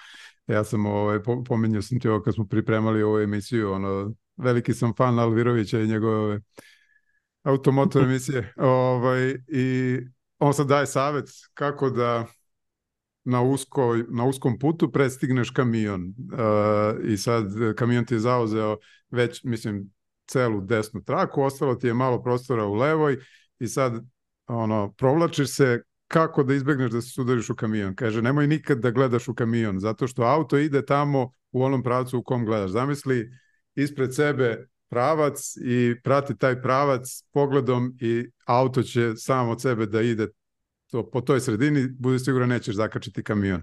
Ja 0.47 0.65
sam, 0.65 0.87
ovaj, 0.87 1.19
pominjao 1.49 1.83
sam 1.83 2.01
ti 2.01 2.09
ovo 2.09 2.23
kad 2.23 2.35
smo 2.35 2.47
pripremali 2.47 3.03
ovu 3.03 3.19
emisiju, 3.19 3.73
ono, 3.73 4.13
veliki 4.37 4.75
sam 4.75 4.95
fan 4.97 5.19
Alvirovića 5.19 5.81
i 5.81 5.87
njegove 5.87 6.41
automoto 7.43 8.01
emisije. 8.01 8.53
ovaj, 8.57 9.37
I 9.49 9.99
on 10.39 10.55
sad 10.55 10.67
daje 10.67 10.87
savet 10.87 11.29
kako 11.55 11.91
da 11.91 12.27
na, 13.25 13.43
usko, 13.43 13.97
na 14.09 14.25
uskom 14.25 14.59
putu 14.59 14.93
prestigneš 14.93 15.51
kamion. 15.51 16.03
Uh, 16.03 17.05
I 17.05 17.17
sad 17.17 17.47
kamion 17.77 18.05
ti 18.05 18.15
je 18.15 18.19
zauzeo 18.19 18.77
već, 19.11 19.45
mislim, 19.45 19.91
celu 20.27 20.61
desnu 20.61 21.03
traku, 21.05 21.43
ostalo 21.43 21.75
ti 21.75 21.87
je 21.87 21.95
malo 21.95 22.23
prostora 22.23 22.65
u 22.65 22.75
levoj 22.75 23.19
i 23.59 23.69
sad 23.69 24.05
ono, 24.47 24.93
provlačiš 24.93 25.55
se 25.57 25.83
kako 26.09 26.43
da 26.43 26.55
izbegneš 26.55 26.91
da 26.91 27.01
se 27.01 27.11
sudariš 27.11 27.51
u 27.51 27.55
kamion. 27.55 27.95
Kaže, 27.95 28.23
nemoj 28.23 28.47
nikad 28.47 28.79
da 28.79 28.91
gledaš 28.91 29.29
u 29.29 29.35
kamion, 29.35 29.81
zato 29.81 30.07
što 30.07 30.23
auto 30.23 30.59
ide 30.59 30.85
tamo 30.85 31.31
u 31.53 31.63
onom 31.63 31.83
pravcu 31.83 32.19
u 32.19 32.23
kom 32.23 32.45
gledaš. 32.45 32.71
Zamisli 32.71 33.31
ispred 33.75 34.15
sebe 34.15 34.67
pravac 34.89 35.57
i 35.65 35.95
prati 36.05 36.39
taj 36.39 36.63
pravac 36.63 37.03
pogledom 37.33 37.97
i 38.01 38.31
auto 38.47 38.83
će 38.83 39.13
sam 39.17 39.49
od 39.49 39.63
sebe 39.63 39.87
da 39.87 40.03
ide 40.03 40.29
to, 40.91 41.11
po 41.11 41.21
toj 41.21 41.41
sredini, 41.41 41.89
budi 41.99 42.19
siguran 42.19 42.49
nećeš 42.49 42.75
zakačiti 42.75 43.23
kamion. 43.23 43.63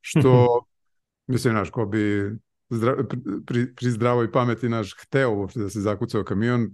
Što, 0.00 0.60
mislim, 1.26 1.54
znaš, 1.54 1.70
ko 1.70 1.86
bi 1.86 2.32
zdra, 2.72 2.96
pri, 3.46 3.74
pri 3.74 3.90
zdravoj 3.90 4.32
pameti 4.32 4.68
naš 4.68 4.94
hteo 5.02 5.34
uopšte 5.34 5.60
da 5.60 5.70
se 5.70 5.80
zakuca 5.80 6.20
u 6.20 6.24
kamion, 6.24 6.70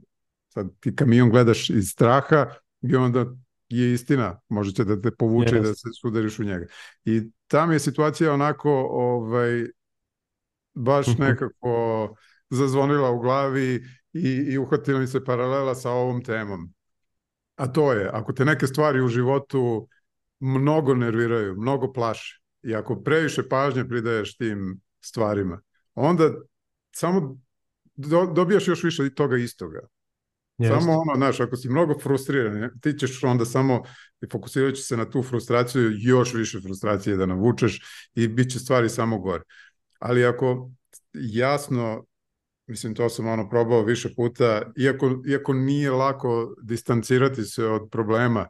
sad 0.49 0.71
ti 0.81 0.97
kamion 0.97 1.31
gledaš 1.31 1.71
iz 1.71 1.91
straha 1.91 2.47
i 2.83 2.97
onda 2.97 3.27
je 3.69 3.93
istina, 3.93 4.41
možete 4.49 4.85
da 4.85 5.01
te 5.01 5.11
povuče 5.11 5.57
yes. 5.57 5.63
da 5.63 5.75
se 5.75 5.89
sudariš 6.01 6.39
u 6.39 6.45
njega. 6.45 6.67
I 7.05 7.31
tam 7.47 7.73
je 7.73 7.79
situacija 7.79 8.33
onako 8.33 8.71
ovaj, 8.91 9.67
baš 10.75 11.07
nekako 11.19 12.15
zazvonila 12.51 13.11
u 13.11 13.21
glavi 13.21 13.85
i, 14.13 14.29
i 14.31 14.59
uhvatila 14.59 15.01
mi 15.01 15.07
se 15.07 15.25
paralela 15.25 15.75
sa 15.75 15.91
ovom 15.91 16.25
temom. 16.25 16.73
A 17.57 17.67
to 17.67 17.93
je, 17.93 18.11
ako 18.13 18.33
te 18.33 18.45
neke 18.45 18.67
stvari 18.67 19.01
u 19.01 19.09
životu 19.09 19.89
mnogo 20.41 20.95
nerviraju, 20.95 21.61
mnogo 21.61 21.93
plaše 21.93 22.41
i 22.63 22.75
ako 22.75 23.03
previše 23.03 23.49
pažnje 23.49 23.89
pridaješ 23.89 24.37
tim 24.37 24.81
stvarima, 25.01 25.61
onda 26.01 26.31
samo 26.93 27.39
do, 27.95 28.27
dobijaš 28.27 28.69
još 28.69 28.85
više 28.85 29.15
toga 29.15 29.37
istoga. 29.37 29.81
Jeste. 30.59 30.81
Samo 30.81 30.93
ono, 30.93 31.17
znaš, 31.17 31.41
ako 31.41 31.57
si 31.57 31.69
mnogo 31.69 31.99
frustriran, 31.99 32.71
ti 32.81 32.93
ćeš 32.93 33.25
onda 33.25 33.45
samo, 33.45 33.83
fokusirajući 34.33 34.83
se 34.83 34.97
na 34.97 35.11
tu 35.11 35.23
frustraciju, 35.23 35.93
još 35.99 36.35
više 36.35 36.61
frustracije 36.61 37.17
da 37.17 37.27
navučeš 37.27 37.81
i 38.15 38.29
bit 38.29 38.51
će 38.53 38.59
stvari 38.59 38.89
samo 38.89 39.19
gore. 39.19 39.43
Ali 39.99 40.27
ako 40.27 40.71
jasno, 41.13 42.07
mislim, 42.67 42.95
to 42.95 43.09
sam 43.09 43.27
ono 43.27 43.49
probao 43.49 43.85
više 43.85 44.15
puta, 44.17 44.63
iako, 44.77 45.23
iako 45.29 45.53
nije 45.53 45.91
lako 45.91 46.55
distancirati 46.63 47.45
se 47.45 47.65
od 47.65 47.89
problema 47.91 48.47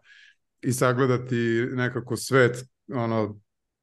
i 0.61 0.73
sagledati 0.73 1.67
nekako 1.73 2.17
svet, 2.17 2.65
ono, 2.95 3.41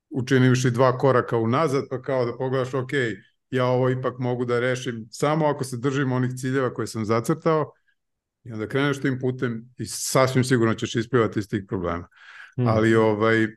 učinivši 0.10 0.72
dva 0.72 0.98
koraka 0.98 1.38
unazad, 1.38 1.84
pa 1.90 2.02
kao 2.02 2.26
da 2.26 2.38
pogledaš, 2.38 2.74
ok, 2.74 2.92
ja 3.50 3.66
ovo 3.66 3.90
ipak 3.90 4.20
mogu 4.20 4.46
da 4.46 4.60
rešim 4.60 5.08
samo 5.12 5.46
ako 5.46 5.64
se 5.64 5.78
držim 5.78 6.12
onih 6.12 6.32
ciljeva 6.36 6.74
koje 6.74 6.88
sam 6.88 7.06
zacrtao 7.06 7.72
i 8.44 8.52
onda 8.52 8.68
kreneš 8.68 9.02
tim 9.02 9.20
putem 9.20 9.74
i 9.78 9.86
sasvim 9.86 10.44
sigurno 10.44 10.74
ćeš 10.74 10.96
isplivati 10.96 11.40
iz 11.40 11.50
tih 11.50 11.64
problema. 11.68 12.08
Mm. 12.58 12.68
Ali 12.68 12.96
ovaj 12.96 13.44
uh, 13.44 13.50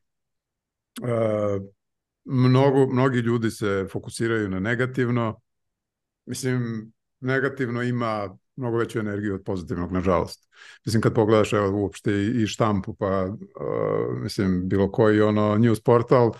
mnogo, 2.24 2.87
mnogi 2.87 3.18
ljudi 3.18 3.51
se 3.51 3.87
fokusiraju 3.92 4.48
na 4.48 4.61
negativno. 4.61 5.40
Mislim, 6.27 6.92
negativno 7.20 7.83
ima 7.83 8.38
mnogo 8.57 8.77
veću 8.77 8.98
energiju 8.98 9.35
od 9.35 9.42
pozitivnog, 9.44 9.92
nažalost. 9.92 10.48
Mislim, 10.87 11.03
kad 11.03 11.14
pogledaš 11.14 11.53
evo, 11.53 11.83
uopšte 11.83 12.12
i, 12.12 12.42
i 12.42 12.46
štampu, 12.46 12.94
pa 12.94 13.24
uh, 13.24 14.22
mislim, 14.22 14.68
bilo 14.68 14.90
koji 14.92 15.20
ono 15.20 15.59
news 15.59 15.81
portal 15.81 16.33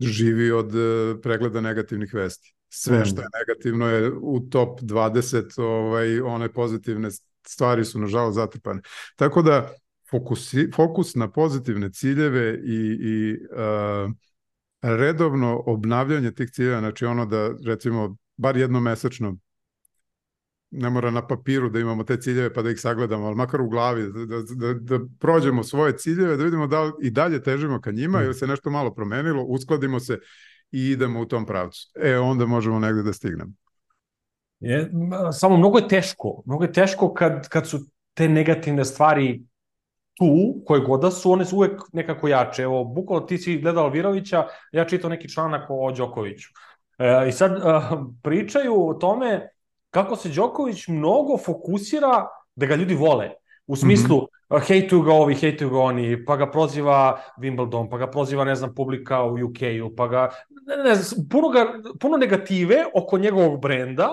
živi 0.00 0.50
od 0.50 0.74
uh, 0.74 1.20
pregleda 1.22 1.60
negativnih 1.60 2.14
vesti 2.14 2.54
sve 2.72 3.04
što 3.04 3.20
je 3.20 3.28
negativno 3.38 3.86
je 3.86 4.12
u 4.12 4.40
top 4.40 4.80
20, 4.80 5.62
ovaj, 5.62 6.20
one 6.20 6.52
pozitivne 6.52 7.08
stvari 7.46 7.84
su 7.84 7.98
nažalost 7.98 8.34
zatrpane. 8.34 8.80
Tako 9.16 9.42
da 9.42 9.70
fokus, 10.10 10.54
fokus 10.76 11.14
na 11.14 11.30
pozitivne 11.30 11.92
ciljeve 11.92 12.60
i, 12.64 12.98
i 13.00 13.32
uh, 13.32 14.12
redovno 14.82 15.62
obnavljanje 15.66 16.32
tih 16.32 16.50
ciljeva, 16.50 16.78
znači 16.78 17.04
ono 17.04 17.26
da 17.26 17.50
recimo 17.66 18.16
bar 18.36 18.56
jednomesečno 18.56 19.36
ne 20.70 20.90
mora 20.90 21.10
na 21.10 21.26
papiru 21.26 21.68
da 21.70 21.78
imamo 21.78 22.04
te 22.04 22.20
ciljeve 22.20 22.52
pa 22.54 22.62
da 22.62 22.70
ih 22.70 22.80
sagledamo, 22.80 23.26
ali 23.26 23.36
makar 23.36 23.60
u 23.60 23.68
glavi, 23.68 24.12
da, 24.12 24.24
da, 24.26 24.42
da, 24.42 24.74
da 24.74 25.04
prođemo 25.18 25.64
svoje 25.64 25.96
ciljeve, 25.98 26.36
da 26.36 26.44
vidimo 26.44 26.66
da 26.66 26.82
li 26.82 26.92
i 27.02 27.10
dalje 27.10 27.42
težimo 27.42 27.80
ka 27.80 27.90
njima 27.90 28.20
mm. 28.20 28.24
ili 28.24 28.34
se 28.34 28.46
nešto 28.46 28.70
malo 28.70 28.94
promenilo, 28.94 29.42
uskladimo 29.42 30.00
se 30.00 30.18
i 30.72 30.90
idemo 30.90 31.20
u 31.20 31.26
tom 31.26 31.46
pravcu. 31.46 31.90
E, 32.02 32.18
onda 32.18 32.46
možemo 32.46 32.78
negde 32.78 33.02
da 33.02 33.12
stignemo. 33.12 33.52
Je, 34.60 34.90
samo 35.32 35.56
mnogo 35.56 35.78
je 35.78 35.88
teško. 35.88 36.42
Mnogo 36.46 36.64
je 36.64 36.72
teško 36.72 37.14
kad, 37.14 37.48
kad 37.48 37.68
su 37.68 37.78
te 38.14 38.28
negativne 38.28 38.84
stvari 38.84 39.42
tu, 40.18 40.62
koje 40.66 40.80
god 40.80 41.00
da 41.00 41.10
su, 41.10 41.32
one 41.32 41.44
su 41.44 41.56
uvek 41.56 41.80
nekako 41.92 42.28
jače. 42.28 42.62
Evo, 42.62 42.84
bukvalno 42.84 43.26
ti 43.26 43.38
si 43.38 43.58
gledao 43.58 43.84
Alvirovića, 43.84 44.46
ja 44.72 44.84
čitao 44.84 45.10
neki 45.10 45.28
članak 45.28 45.66
o 45.68 45.92
Đokoviću. 45.92 46.48
E, 46.98 47.28
I 47.28 47.32
sad 47.32 47.52
pričaju 48.22 48.88
o 48.88 48.94
tome 48.94 49.48
kako 49.90 50.16
se 50.16 50.28
Đoković 50.28 50.88
mnogo 50.88 51.38
fokusira 51.38 52.26
da 52.54 52.66
ga 52.66 52.74
ljudi 52.74 52.94
vole. 52.94 53.30
U 53.66 53.76
smislu, 53.76 54.16
mm 54.16 54.56
-hmm. 54.56 54.66
hejtuju 54.66 55.02
ga 55.02 55.12
ovi, 55.12 55.34
hejtuju 55.34 55.70
ga 55.70 55.78
oni, 55.78 56.24
pa 56.24 56.36
ga 56.36 56.50
proziva 56.50 57.20
Wimbledon, 57.38 57.90
pa 57.90 57.98
ga 57.98 58.10
proziva, 58.10 58.44
ne 58.44 58.54
znam, 58.54 58.74
publika 58.74 59.22
u 59.22 59.34
UK-u, 59.34 59.94
pa 59.96 60.08
ga, 60.08 60.28
ne, 60.66 60.76
ne 60.84 60.94
znam, 60.94 61.28
puno, 61.28 61.48
ga, 61.48 61.66
puno 62.00 62.16
negative 62.16 62.84
oko 62.94 63.18
njegovog 63.18 63.60
brenda, 63.60 64.08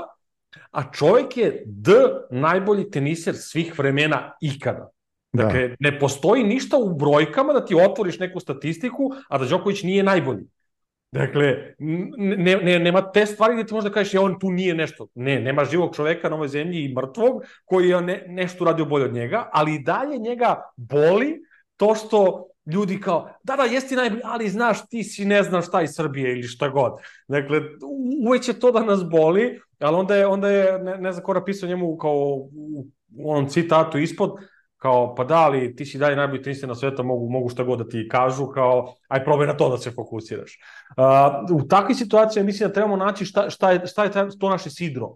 a 0.71 0.91
čovjek 0.91 1.37
je 1.37 1.63
D 1.65 1.91
najbolji 2.31 2.91
teniser 2.91 3.35
svih 3.37 3.79
vremena 3.79 4.33
ikada. 4.41 4.89
Da. 5.33 5.43
Dakle, 5.43 5.75
ne 5.79 5.99
postoji 5.99 6.43
ništa 6.43 6.77
u 6.77 6.93
brojkama 6.93 7.53
da 7.53 7.65
ti 7.65 7.75
otvoriš 7.75 8.19
neku 8.19 8.39
statistiku, 8.39 9.11
a 9.29 9.37
da 9.37 9.45
Đoković 9.45 9.83
nije 9.83 10.03
najbolji. 10.03 10.45
Dakle, 11.11 11.75
ne, 12.17 12.55
ne, 12.55 12.79
nema 12.79 13.11
te 13.11 13.25
stvari 13.25 13.53
gde 13.53 13.65
ti 13.65 13.73
možda 13.73 13.89
kažeš 13.89 14.13
ja 14.13 14.21
on 14.21 14.39
tu 14.39 14.51
nije 14.51 14.75
nešto. 14.75 15.07
Ne, 15.15 15.39
nema 15.39 15.65
živog 15.65 15.95
čoveka 15.95 16.29
na 16.29 16.35
ovoj 16.35 16.47
zemlji 16.47 16.83
i 16.83 16.93
mrtvog 16.95 17.43
koji 17.65 17.89
je 17.89 18.01
ne, 18.01 18.23
nešto 18.27 18.63
uradio 18.63 18.85
bolje 18.85 19.05
od 19.05 19.13
njega, 19.13 19.49
ali 19.53 19.75
i 19.75 19.83
dalje 19.83 20.17
njega 20.17 20.61
boli 20.75 21.39
to 21.77 21.95
što 21.95 22.47
ljudi 22.73 22.99
kao, 22.99 23.29
da, 23.43 23.55
da, 23.55 23.63
jesi 23.63 23.95
najbolji, 23.95 24.21
ali 24.25 24.49
znaš, 24.49 24.87
ti 24.89 25.03
si 25.03 25.25
ne 25.25 25.43
znam 25.43 25.61
šta 25.61 25.81
iz 25.81 25.89
Srbije 25.95 26.31
ili 26.31 26.43
šta 26.43 26.69
god. 26.69 26.93
Dakle, 27.27 27.61
uveć 28.27 28.45
će 28.45 28.59
to 28.59 28.71
da 28.71 28.83
nas 28.83 29.09
boli, 29.09 29.59
ali 29.79 29.95
onda 29.95 30.15
je, 30.15 30.27
onda 30.27 30.49
je 30.49 30.79
ne, 30.79 30.97
ne 30.97 31.11
znam 31.11 31.23
ko 31.23 31.33
napisao 31.33 31.69
njemu 31.69 31.97
kao 31.97 32.13
u 33.17 33.31
onom 33.31 33.49
citatu 33.49 33.97
ispod, 33.97 34.31
kao, 34.77 35.15
pa 35.15 35.23
da, 35.23 35.35
ali 35.35 35.75
ti 35.75 35.85
si 35.85 35.97
dalje 35.97 36.15
najbolji 36.15 36.41
tenister 36.41 36.69
na 36.69 36.75
sveta, 36.75 37.03
mogu, 37.03 37.29
mogu 37.29 37.49
šta 37.49 37.63
god 37.63 37.79
da 37.79 37.87
ti 37.87 38.07
kažu, 38.11 38.47
kao, 38.47 38.93
aj 39.07 39.23
probaj 39.23 39.47
na 39.47 39.57
to 39.57 39.69
da 39.69 39.77
se 39.77 39.91
fokusiraš. 39.91 40.59
Uh, 40.97 41.63
u 41.63 41.67
takvoj 41.67 41.95
situaciji 41.95 42.43
mislim 42.43 42.69
da 42.69 42.73
trebamo 42.73 42.95
naći 42.95 43.25
šta, 43.25 43.49
šta, 43.49 43.71
je, 43.71 43.87
šta 43.87 44.03
je 44.03 44.11
to 44.39 44.49
naše 44.49 44.69
sidro. 44.69 45.15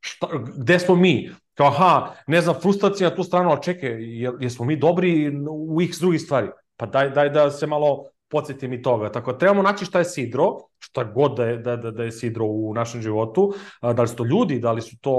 Šta, 0.00 0.28
gde 0.56 0.78
smo 0.78 0.94
mi? 0.94 1.30
Kao, 1.54 1.66
aha, 1.66 2.12
ne 2.26 2.40
znam, 2.40 2.56
frustracija 2.62 3.10
na 3.10 3.16
tu 3.16 3.24
stranu, 3.24 3.52
a 3.52 3.60
čekaj, 3.60 3.96
jesmo 4.40 4.64
mi 4.64 4.76
dobri 4.76 5.32
u 5.50 5.82
x 5.82 5.98
drugih 5.98 6.20
stvari? 6.20 6.48
Pa 6.76 6.86
daj, 6.86 7.10
daj 7.10 7.30
da 7.30 7.50
se 7.50 7.66
malo 7.66 8.04
podsjeti 8.28 8.68
mi 8.68 8.82
toga. 8.82 9.12
Tako 9.12 9.32
trebamo 9.32 9.62
naći 9.62 9.84
šta 9.84 9.98
je 9.98 10.04
sidro, 10.04 10.56
šta 10.78 11.04
god 11.04 11.36
da 11.36 11.44
je, 11.44 11.56
da, 11.56 11.76
da, 11.76 11.90
da 11.90 12.04
je 12.04 12.12
sidro 12.12 12.46
u 12.46 12.74
našem 12.74 13.02
životu, 13.02 13.52
da 13.82 14.02
li 14.02 14.08
su 14.08 14.16
to 14.16 14.24
ljudi, 14.24 14.58
da 14.58 14.72
li 14.72 14.82
su 14.82 14.96
to 15.00 15.14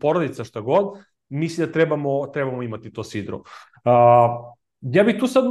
porodica, 0.00 0.44
šta 0.44 0.60
god, 0.60 0.98
misli 1.34 1.66
da 1.66 1.72
trebamo, 1.72 2.26
trebamo 2.26 2.62
imati 2.62 2.92
to 2.92 3.04
sidro. 3.04 3.36
Uh, 3.36 3.42
ja 4.80 5.04
bih 5.04 5.16
tu 5.20 5.26
sad 5.26 5.44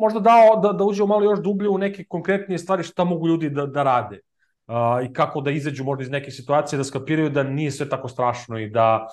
možda 0.00 0.20
dao 0.20 0.60
da, 0.62 0.72
da 0.72 0.84
uđemo 0.84 1.06
malo 1.06 1.24
još 1.24 1.40
dublje 1.40 1.68
u 1.68 1.78
neke 1.78 2.04
konkretnije 2.04 2.58
stvari 2.58 2.82
šta 2.82 3.04
mogu 3.04 3.28
ljudi 3.28 3.50
da, 3.50 3.66
da 3.66 3.82
rade 3.82 4.20
uh, 4.66 5.10
i 5.10 5.12
kako 5.12 5.40
da 5.40 5.50
izađu 5.50 5.84
možda 5.84 6.02
iz 6.02 6.10
neke 6.10 6.30
situacije, 6.30 6.76
da 6.76 6.84
skapiraju 6.84 7.30
da 7.30 7.42
nije 7.42 7.70
sve 7.70 7.88
tako 7.88 8.08
strašno 8.08 8.58
i 8.58 8.70
da 8.70 9.06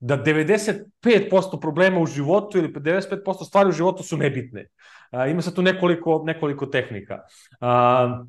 da 0.00 0.16
95% 0.24 1.60
problema 1.60 2.00
u 2.00 2.06
životu 2.06 2.58
ili 2.58 2.72
95% 2.72 3.44
stvari 3.46 3.68
u 3.68 3.72
životu 3.72 4.02
su 4.02 4.16
nebitne. 4.16 4.66
Uh, 5.12 5.30
ima 5.30 5.42
se 5.42 5.54
tu 5.54 5.62
nekoliko, 5.62 6.22
nekoliko 6.26 6.66
tehnika. 6.66 7.18
Uh, 7.60 8.26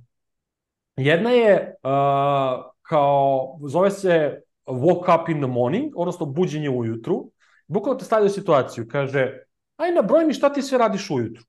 jedna 0.95 1.29
je 1.29 1.75
uh, 1.83 2.65
kao, 2.81 3.57
zove 3.67 3.91
se 3.91 4.41
woke 4.67 5.21
up 5.21 5.29
in 5.29 5.37
the 5.37 5.47
morning, 5.47 5.93
odnosno 5.95 6.25
buđenje 6.25 6.69
ujutru, 6.69 7.31
bukvalno 7.67 7.99
te 7.99 8.05
stavlja 8.05 8.29
situaciju, 8.29 8.87
kaže, 8.91 9.31
aj 9.77 9.91
nabroj 9.91 10.25
mi 10.25 10.33
šta 10.33 10.53
ti 10.53 10.61
sve 10.61 10.77
radiš 10.77 11.09
ujutru. 11.09 11.43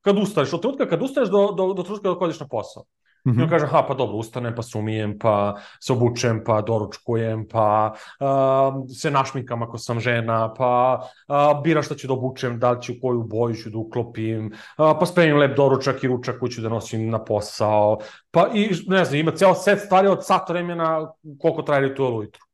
Kad 0.00 0.18
ustaneš, 0.18 0.52
od 0.52 0.62
trenutka 0.62 0.88
kad 0.88 1.02
ustaneš 1.02 1.28
do, 1.28 1.52
do, 1.52 1.72
do 1.72 1.82
trenutka 1.82 2.08
dok 2.08 2.22
odeš 2.22 2.40
na 2.40 2.48
posao. 2.48 2.84
Mm 3.26 3.32
-hmm. 3.32 3.40
I 3.40 3.42
on 3.42 3.48
kaže, 3.48 3.66
ha, 3.66 3.82
pa 3.88 3.94
dobro, 3.94 4.16
ustanem, 4.16 4.54
pa 4.54 4.62
se 4.62 4.78
umijem, 4.78 5.18
pa 5.18 5.54
se 5.80 5.92
obučem, 5.92 6.42
pa 6.46 6.60
doručkujem, 6.62 7.48
pa 7.48 7.94
uh, 8.20 8.86
se 9.00 9.10
našminkam 9.10 9.62
ako 9.62 9.78
sam 9.78 10.00
žena, 10.00 10.54
pa 10.54 11.00
uh, 11.28 11.62
biram 11.62 11.82
šta 11.82 11.94
ću 11.94 12.06
da 12.06 12.12
obučem, 12.12 12.58
da 12.58 12.70
li 12.70 12.82
ću 12.82 12.92
koju 13.02 13.22
boju 13.22 13.54
ću 13.54 13.70
da 13.70 13.78
uklopim, 13.78 14.46
uh, 14.46 14.96
pa 15.00 15.06
spremim 15.06 15.36
lep 15.36 15.56
doručak 15.56 16.04
i 16.04 16.08
ručak 16.08 16.38
koji 16.38 16.50
ću 16.50 16.62
da 16.62 16.68
nosim 16.68 17.10
na 17.10 17.24
posao, 17.24 17.98
pa 18.30 18.48
i, 18.54 18.70
ne 18.86 19.04
znam, 19.04 19.20
ima 19.20 19.30
ceo 19.30 19.54
set 19.54 19.80
stvari 19.80 20.08
od 20.08 20.26
sat 20.26 20.48
vremena 20.48 21.12
koliko 21.40 21.62
traje 21.62 21.88
ritual 21.88 22.16
ujutru. 22.16 22.45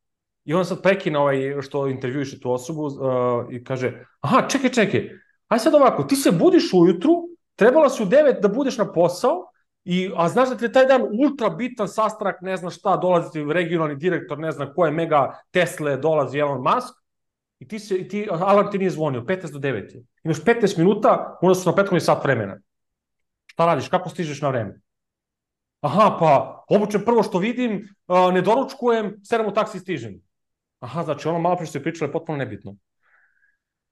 I 0.45 0.55
on 0.55 0.65
sad 0.65 0.83
prekina 0.83 1.21
ovaj 1.21 1.61
što 1.61 1.87
intervjuiše 1.89 2.41
tu 2.41 2.53
osobu 2.53 2.87
uh, 2.87 2.93
i 3.51 3.65
kaže, 3.65 4.07
aha, 4.21 4.49
čekaj, 4.49 4.71
čekaj, 4.71 5.11
aj 5.49 5.59
sad 5.59 5.75
ovako, 5.75 6.03
ti 6.03 6.17
se 6.17 6.31
budiš 6.31 6.73
ujutru, 6.73 7.13
trebala 7.57 7.91
si 7.91 8.03
u 8.03 8.07
9 8.07 8.41
da 8.41 8.49
budeš 8.49 8.79
na 8.79 8.93
posao, 8.93 9.53
I, 9.85 10.11
a 10.17 10.29
znaš 10.29 10.49
da 10.49 10.57
ti 10.57 10.65
je 10.65 10.73
taj 10.73 10.87
dan 10.87 11.03
ultra 11.03 11.49
bitan 11.51 11.89
sastanak, 11.89 12.37
ne 12.41 12.57
znam 12.57 12.71
šta, 12.71 12.97
dolazi 12.97 13.33
ti 13.33 13.45
regionalni 13.53 13.97
direktor, 13.97 14.39
ne 14.39 14.53
znam 14.53 14.71
ko 14.75 14.87
je 14.87 14.93
mega 14.93 15.39
Tesla, 15.51 15.97
dolazi 15.97 16.39
Elon 16.39 16.63
Musk, 16.63 16.95
i 17.59 17.69
ti, 17.69 17.79
se, 17.79 17.97
i 17.97 18.09
ti 18.09 18.29
alarm 18.31 18.71
ti 18.71 18.79
nije 18.79 18.91
zvonio, 18.91 19.21
15 19.21 19.53
do 19.53 19.59
9 19.59 19.95
je. 19.95 20.05
Imaš 20.25 20.43
15 20.43 20.79
minuta, 20.79 21.39
su 21.55 21.71
na 21.71 21.75
prethodni 21.75 22.01
sat 22.01 22.25
vremena. 22.25 22.59
Šta 23.47 23.67
radiš, 23.67 23.89
kako 23.89 24.09
stižeš 24.09 24.41
na 24.43 24.49
vreme? 24.49 24.81
Aha, 25.81 26.17
pa 26.21 26.65
obučem 26.69 27.03
prvo 27.05 27.23
što 27.23 27.39
vidim, 27.39 27.89
ne 28.33 28.43
doručkujem, 28.43 29.17
sedam 29.23 29.47
u 29.47 29.55
taksi 29.55 29.79
stižem. 29.79 30.21
Aha, 30.83 31.03
znači 31.03 31.29
ono 31.29 31.39
malo 31.39 31.57
pre 31.57 31.67
što 31.67 31.79
je 31.79 31.83
pričala 31.83 32.09
je 32.09 32.13
potpuno 32.13 32.39
nebitno. 32.39 32.77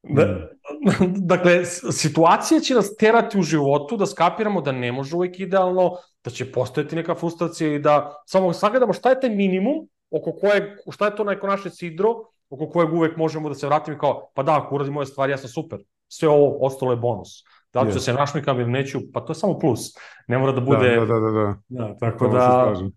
Da, 0.02 0.24
mm. 0.24 1.26
dakle, 1.32 1.64
situacija 1.64 2.60
će 2.60 2.74
nas 2.74 2.96
terati 2.96 3.38
u 3.38 3.42
životu 3.42 3.96
da 3.96 4.06
skapiramo 4.06 4.60
da 4.60 4.72
ne 4.72 4.92
može 4.92 5.16
uvek 5.16 5.40
idealno, 5.40 5.96
da 6.24 6.30
će 6.30 6.52
postojati 6.52 6.96
neka 6.96 7.14
frustracija 7.14 7.74
i 7.74 7.78
da 7.78 8.22
samo 8.26 8.52
sagledamo 8.52 8.92
šta 8.92 9.10
je 9.10 9.20
taj 9.20 9.30
minimum 9.30 9.88
oko 10.10 10.32
kojeg, 10.32 10.64
šta 10.90 11.06
je 11.06 11.16
to 11.16 11.24
neko 11.24 11.46
naše 11.46 11.70
sidro, 11.70 12.14
oko 12.50 12.68
kojeg 12.68 12.92
uvek 12.92 13.16
možemo 13.16 13.48
da 13.48 13.54
se 13.54 13.66
vratimo 13.66 13.98
kao, 13.98 14.30
pa 14.34 14.42
da, 14.42 14.58
ako 14.58 14.74
uradim 14.74 14.94
moje 14.94 15.06
stvari, 15.06 15.32
ja 15.32 15.38
sam 15.38 15.48
super. 15.48 15.78
Sve 16.08 16.28
ovo 16.28 16.58
ostalo 16.60 16.92
je 16.92 16.96
bonus. 16.96 17.28
Da 17.72 17.80
li 17.82 17.92
ću 17.92 17.98
yes. 17.98 18.04
se 18.04 18.12
našmikam 18.12 18.60
ili 18.60 18.70
neću, 18.70 19.00
pa 19.12 19.20
to 19.20 19.30
je 19.30 19.34
samo 19.34 19.58
plus. 19.58 19.94
Ne 20.26 20.38
mora 20.38 20.52
da 20.52 20.60
bude... 20.60 20.96
Da, 20.96 21.06
da, 21.06 21.20
da. 21.20 21.30
da. 21.30 21.54
da 21.68 21.96
tako 21.98 22.18
Totalno 22.18 22.38
da... 22.38 22.40
Se 22.40 22.50
slažem. 22.50 22.92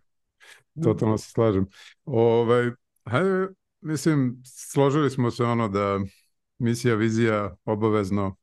Totalno 0.84 1.18
se 1.18 1.30
slažem. 1.30 1.68
Ove, 2.06 2.22
ovaj, 2.22 2.72
hajde 3.06 3.48
Mislim, 3.84 4.41
složili 4.45 5.09
smo 5.09 5.31
se 5.31 5.43
ono 5.43 5.67
da 5.69 5.99
misija, 6.57 6.95
vizija 6.95 7.55
obavezno, 7.65 8.36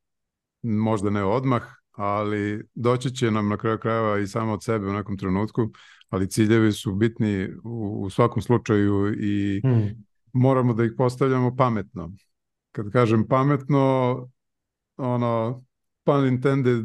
možda 0.62 1.10
ne 1.10 1.24
odmah, 1.24 1.62
ali 1.92 2.68
doći 2.74 3.14
će 3.14 3.30
nam 3.30 3.48
na 3.48 3.56
kraju 3.56 3.78
krajeva 3.78 4.18
i 4.18 4.26
samo 4.26 4.52
od 4.52 4.64
sebe 4.64 4.86
u 4.86 4.92
nekom 4.92 5.18
trenutku, 5.18 5.70
ali 6.08 6.30
ciljevi 6.30 6.72
su 6.72 6.94
bitni 6.94 7.48
u, 7.64 8.02
u 8.02 8.10
svakom 8.10 8.42
slučaju 8.42 9.14
i 9.20 9.60
hmm. 9.64 10.04
moramo 10.32 10.74
da 10.74 10.84
ih 10.84 10.92
postavljamo 10.96 11.56
pametno. 11.56 12.12
Kad 12.72 12.92
kažem 12.92 13.28
pametno, 13.28 14.16
ono, 14.96 15.62
pun 16.04 16.26
intended, 16.26 16.84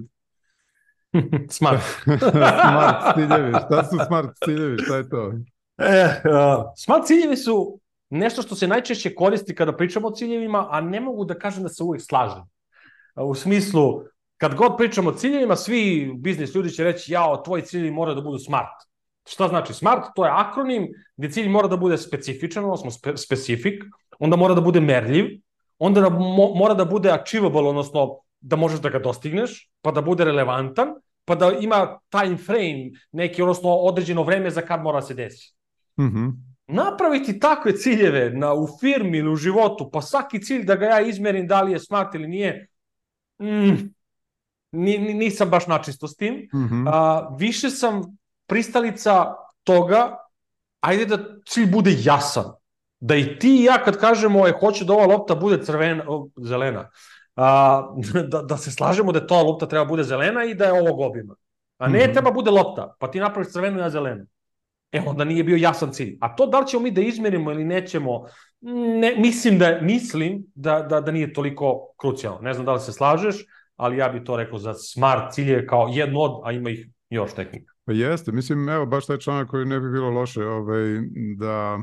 smart. 1.58 1.82
smart 2.72 3.16
ciljevi. 3.16 3.54
Šta 3.66 3.84
su 3.84 3.98
smart 4.08 4.30
ciljevi? 4.46 4.78
Šta 4.78 4.98
je 4.98 5.10
to? 5.10 5.34
E, 5.78 6.06
uh, 6.06 6.64
smart 6.78 7.06
ciljevi 7.06 7.38
su 7.38 7.80
nešto 8.10 8.42
što 8.42 8.56
se 8.56 8.68
najčešće 8.68 9.16
koristi 9.16 9.56
kada 9.56 9.76
pričamo 9.78 10.08
o 10.08 10.12
ciljevima, 10.12 10.68
a 10.72 10.82
ne 10.82 11.00
mogu 11.02 11.26
da 11.26 11.40
kažem 11.40 11.64
da 11.64 11.70
se 11.70 11.84
uvijek 11.84 12.04
slažem. 12.04 12.44
U 13.16 13.36
smislu, 13.36 14.02
kad 14.38 14.56
god 14.56 14.78
pričamo 14.78 15.10
o 15.10 15.14
ciljevima, 15.14 15.56
svi 15.56 16.12
biznis 16.18 16.56
ljudi 16.56 16.70
će 16.70 16.84
reći, 16.84 17.14
jao, 17.14 17.38
tvoji 17.38 17.64
ciljevi 17.64 17.92
moraju 17.92 18.16
da 18.16 18.22
budu 18.22 18.40
smart. 18.40 18.86
Šta 19.28 19.48
znači 19.48 19.74
smart? 19.74 20.06
To 20.16 20.26
je 20.26 20.32
akronim 20.34 20.88
gde 21.18 21.30
cilj 21.30 21.50
mora 21.50 21.68
da 21.68 21.78
bude 21.78 21.98
specifičan, 21.98 22.64
odnosno 22.64 22.92
spe, 22.92 23.18
specific, 23.18 23.82
onda 24.20 24.36
mora 24.36 24.54
da 24.54 24.62
bude 24.62 24.80
merljiv, 24.80 25.26
onda 25.80 26.02
da 26.02 26.10
mo, 26.10 26.54
mora 26.56 26.74
da 26.74 26.86
bude 26.86 27.12
achievable, 27.12 27.70
odnosno 27.70 28.20
da 28.40 28.56
možeš 28.56 28.80
da 28.80 28.90
ga 28.90 29.00
dostigneš, 29.00 29.72
pa 29.82 29.92
da 29.92 30.02
bude 30.02 30.26
relevantan, 30.26 30.94
pa 31.26 31.36
da 31.36 31.52
ima 31.62 32.00
time 32.10 32.38
frame, 32.38 32.92
neki, 33.12 33.42
odnosno 33.42 33.70
određeno 33.70 34.24
vreme 34.24 34.52
za 34.52 34.62
kad 34.62 34.82
mora 34.84 35.00
da 35.00 35.06
se 35.06 35.14
desi. 35.14 35.54
Mhm. 35.98 36.08
Mm 36.08 36.14
-hmm 36.14 36.55
napraviti 36.68 37.40
takve 37.40 37.78
ciljeve 37.78 38.30
na, 38.30 38.54
u 38.54 38.68
firmi 38.80 39.18
ili 39.18 39.30
u 39.30 39.36
životu, 39.36 39.90
pa 39.92 40.02
svaki 40.02 40.42
cilj 40.42 40.64
da 40.66 40.76
ga 40.76 40.86
ja 40.86 41.02
izmerim 41.02 41.48
da 41.48 41.62
li 41.62 41.72
je 41.72 41.80
smart 41.80 42.16
ili 42.16 42.28
nije, 42.28 42.68
mm, 43.42 43.96
ni, 44.72 44.98
nisam 44.98 45.50
baš 45.50 45.68
načisto 45.68 46.08
s 46.08 46.16
tim. 46.16 46.50
Mm 46.54 46.58
-hmm. 46.58 46.90
A, 46.94 47.30
više 47.38 47.70
sam 47.70 48.18
pristalica 48.48 49.34
toga, 49.64 50.18
ajde 50.80 51.06
da 51.06 51.18
cilj 51.48 51.72
bude 51.72 51.96
jasan. 52.00 52.52
Da 53.00 53.16
i 53.16 53.40
ti 53.40 53.62
i 53.62 53.64
ja 53.64 53.84
kad 53.84 54.00
kažemo, 54.00 54.48
je, 54.48 54.58
hoću 54.60 54.86
da 54.86 54.94
ova 54.94 55.06
lopta 55.06 55.36
bude 55.36 55.64
crvena, 55.64 56.04
zelena, 56.38 56.90
a, 57.36 57.82
da, 58.32 58.42
da 58.42 58.58
se 58.58 58.72
slažemo 58.72 59.12
da 59.12 59.28
ta 59.28 59.42
lopta 59.42 59.68
treba 59.68 59.86
bude 59.86 60.04
zelena 60.04 60.44
i 60.46 60.56
da 60.56 60.66
je 60.66 60.82
ovog 60.82 61.00
obima. 61.00 61.36
A 61.78 61.88
ne 61.88 62.00
mm 62.00 62.02
-hmm. 62.02 62.14
treba 62.14 62.32
bude 62.32 62.52
lopta, 62.52 62.96
pa 63.00 63.12
ti 63.12 63.20
napraviš 63.20 63.52
crvenu 63.52 63.78
i 63.78 63.82
ja 63.82 63.90
zelenu. 63.90 64.26
E, 64.92 65.02
onda 65.06 65.24
nije 65.24 65.44
bio 65.44 65.58
jasan 65.58 65.92
cilj. 65.92 66.18
A 66.22 66.36
to 66.36 66.46
da 66.46 66.60
li 66.60 66.68
ćemo 66.68 66.84
mi 66.84 66.92
da 66.92 67.02
izmerimo 67.02 67.52
ili 67.52 67.64
nećemo, 67.66 68.26
ne, 69.02 69.16
mislim, 69.18 69.60
da, 69.60 69.80
mislim 69.82 70.46
da, 70.56 70.82
da, 70.90 71.02
da 71.02 71.12
nije 71.12 71.34
toliko 71.34 71.94
krucijalno. 71.98 72.40
Ne 72.42 72.54
znam 72.54 72.66
da 72.66 72.74
li 72.74 72.80
se 72.80 72.94
slažeš, 72.94 73.36
ali 73.76 73.98
ja 73.98 74.10
bih 74.10 74.22
to 74.26 74.38
rekao 74.38 74.60
za 74.60 74.74
smart 74.74 75.34
cilje 75.34 75.68
kao 75.68 75.88
jedno 75.94 76.20
od, 76.20 76.42
a 76.44 76.52
ima 76.52 76.70
ih 76.70 76.88
još 77.10 77.34
tehnika. 77.34 77.74
Pa 77.86 77.94
jeste, 77.94 78.32
mislim, 78.32 78.70
evo, 78.70 78.86
baš 78.86 79.06
taj 79.06 79.18
članak 79.18 79.50
koji 79.50 79.66
ne 79.66 79.80
bi 79.80 79.92
bilo 79.92 80.10
loše 80.10 80.46
ovaj, 80.46 80.84
da 81.38 81.80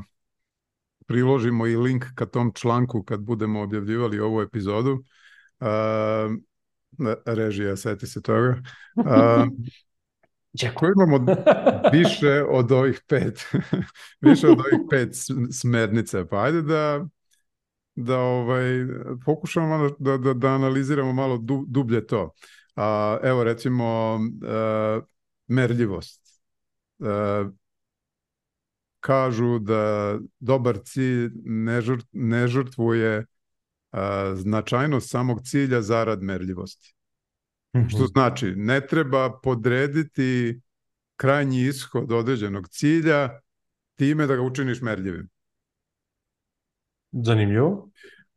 priložimo 1.05 1.67
i 1.67 1.75
link 1.75 2.05
ka 2.15 2.25
tom 2.25 2.51
članku 2.55 3.03
kad 3.03 3.19
budemo 3.19 3.61
objavljivali 3.61 4.19
ovu 4.19 4.41
epizodu. 4.41 5.03
Uh, 5.59 5.67
režija, 7.25 7.75
seti 7.75 8.07
se 8.07 8.21
toga. 8.21 8.61
Uh, 8.95 9.05
Ko 10.75 10.85
imamo 10.85 11.25
više 11.97 12.43
od 12.49 12.71
ovih 12.71 13.01
pet, 13.07 13.45
više 14.21 14.47
od 14.47 14.59
ovih 14.59 14.79
pet 14.89 15.09
smernica, 15.51 16.25
pa 16.25 16.43
ajde 16.43 16.61
da, 16.61 17.05
da 17.95 18.19
ovaj, 18.19 18.63
pokušamo 19.25 19.67
malo 19.67 19.95
da, 19.99 20.17
da, 20.17 20.33
da 20.33 20.47
analiziramo 20.47 21.13
malo 21.13 21.37
du, 21.37 21.65
dublje 21.67 22.07
to. 22.07 22.33
A, 22.75 23.17
evo 23.23 23.43
recimo 23.43 24.15
uh, 24.15 25.03
merljivost. 25.47 26.41
Uh, 26.99 27.07
kažu 28.99 29.59
da 29.59 30.17
dobar 30.39 30.77
cilj 30.85 31.31
ne, 31.43 31.81
žrt, 31.81 32.05
ne 32.11 32.47
žrtvuje 32.47 33.17
uh, 33.17 33.99
značajnost 34.35 35.09
samog 35.09 35.41
cilja 35.43 35.81
zarad 35.81 36.21
merljivosti. 36.21 36.95
-hmm. 37.73 37.89
Što 37.89 38.07
znači, 38.07 38.53
ne 38.55 38.87
treba 38.87 39.39
podrediti 39.43 40.61
krajnji 41.15 41.67
ishod 41.67 42.11
određenog 42.11 42.67
cilja 42.67 43.39
time 43.95 44.27
da 44.27 44.35
ga 44.35 44.41
učiniš 44.41 44.81
merljivim. 44.81 45.29
Zanimljivo. 47.11 47.89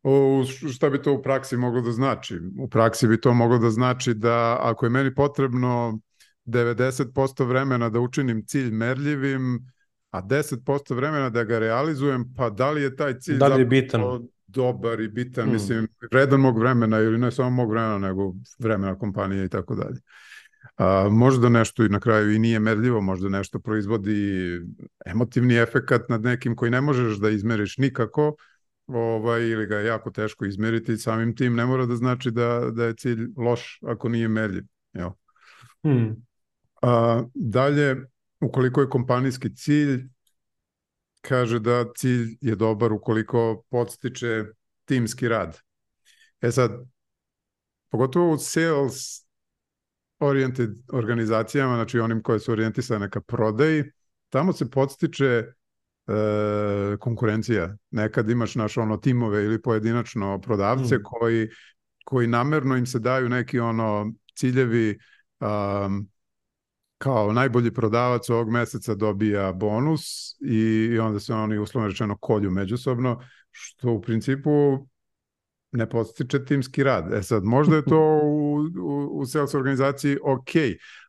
O, 0.03 0.45
šta 0.75 0.91
bi 0.91 1.03
to 1.03 1.13
u 1.13 1.23
praksi 1.23 1.57
moglo 1.57 1.81
da 1.81 1.93
znači? 1.93 2.41
U 2.59 2.69
praksi 2.69 3.09
bi 3.09 3.21
to 3.21 3.35
moglo 3.35 3.59
da 3.59 3.71
znači 3.71 4.15
da 4.15 4.59
ako 4.61 4.87
je 4.87 4.91
meni 4.91 5.15
potrebno 5.15 6.01
90% 6.45 7.47
vremena 7.47 7.89
da 7.89 8.01
učinim 8.01 8.45
cilj 8.47 8.71
merljivim, 8.71 9.67
a 10.11 10.23
10% 10.23 10.95
vremena 10.95 11.31
da 11.31 11.45
ga 11.45 11.59
realizujem, 11.59 12.35
pa 12.37 12.51
da 12.51 12.71
li 12.71 12.83
je 12.83 12.97
taj 12.97 13.19
cilj 13.19 13.39
da 13.39 13.49
li 13.49 13.61
je 13.61 13.67
bitan? 13.67 14.29
Dobar 14.47 15.01
i 15.01 15.09
bitan, 15.09 15.49
mm. 15.49 15.53
mislim, 15.53 15.89
vredan 16.13 16.41
mog 16.41 16.59
vremena 16.59 16.99
ili 16.99 17.19
ne 17.19 17.31
samo 17.31 17.51
mog 17.51 17.71
vremena, 17.71 17.99
nego 17.99 18.35
vremena 18.59 18.99
kompanije 18.99 19.45
i 19.45 19.49
tako 19.49 19.75
dalje. 19.75 20.01
A, 20.77 21.09
možda 21.11 21.49
nešto 21.49 21.85
i 21.85 21.89
na 21.89 22.01
kraju 22.01 22.33
i 22.33 22.39
nije 22.39 22.59
merljivo, 22.59 23.01
možda 23.01 23.29
nešto 23.29 23.59
proizvodi 23.61 24.61
emotivni 25.07 25.55
efekat 25.55 26.09
nad 26.09 26.23
nekim 26.23 26.57
koji 26.57 26.71
ne 26.71 26.81
možeš 26.81 27.19
da 27.19 27.31
izmeriš 27.31 27.79
nikako, 27.79 28.37
ovaj, 28.87 29.49
ili 29.49 29.67
ga 29.67 29.77
je 29.77 29.87
jako 29.87 30.11
teško 30.11 30.45
izmeriti, 30.45 30.97
samim 30.97 31.37
tim 31.37 31.55
ne 31.55 31.67
mora 31.67 31.87
da 31.87 31.97
znači 31.97 32.31
da, 32.31 32.71
da 32.71 32.85
je 32.85 32.95
cilj 32.95 33.29
loš 33.37 33.79
ako 33.87 34.09
nije 34.09 34.29
merljiv. 34.29 34.65
Jel? 34.93 35.11
Hmm. 35.83 36.17
A, 36.83 37.23
dalje, 37.35 37.97
ukoliko 38.41 38.81
je 38.81 38.89
kompanijski 38.89 39.55
cilj 39.55 40.09
kaže 41.29 41.59
da 41.59 41.85
cilj 41.97 42.37
je 42.41 42.55
dobar 42.55 42.93
ukoliko 42.93 43.63
podstiče 43.71 44.45
timski 44.85 45.29
rad. 45.29 45.59
E 46.41 46.51
sad, 46.53 46.71
pogotovo 47.91 48.33
u 48.33 48.39
sales 48.39 49.27
oriented 50.19 50.71
organizacijama, 50.93 51.75
znači 51.75 51.99
onim 52.01 52.23
koje 52.23 52.41
su 52.41 52.53
orijentisane 52.53 53.11
ka 53.11 53.21
prodaji, 53.21 53.85
tamo 54.29 54.53
se 54.53 54.71
podstiče 54.71 55.25
e, 55.25 55.53
konkurencija. 57.01 57.77
Nekad 57.91 58.31
imaš 58.31 58.55
naš 58.55 58.77
ono 58.77 58.97
timove 58.97 59.45
ili 59.45 59.63
pojedinačno 59.63 60.41
prodavce 60.41 60.97
mm. 60.97 61.03
koji, 61.03 61.49
koji 62.05 62.27
namerno 62.27 62.77
im 62.77 62.87
se 62.87 62.99
daju 62.99 63.29
neki 63.29 63.59
ono 63.59 64.13
ciljevi 64.37 64.99
um, 65.41 66.09
kao 66.99 67.33
najbolji 67.33 67.75
prodavac 67.75 68.31
ovog 68.31 68.51
meseca 68.51 68.95
dobija 68.95 69.53
bonus 69.53 70.03
i 70.41 70.99
onda 70.99 71.21
se 71.21 71.35
oni 71.35 71.59
uslovno 71.59 71.89
rečeno 71.89 72.17
kolju 72.17 72.51
međusobno, 72.51 73.23
što 73.51 73.93
u 73.93 74.03
principu 74.03 74.87
ne 75.73 75.89
postiče 75.89 76.45
timski 76.45 76.83
rad. 76.83 77.13
E 77.13 77.23
sad, 77.23 77.45
možda 77.45 77.77
je 77.77 77.85
to 77.85 78.21
u, 78.25 78.57
u, 78.81 79.21
u 79.21 79.27
sales 79.27 79.55
organizaciji 79.55 80.19
ok, 80.25 80.51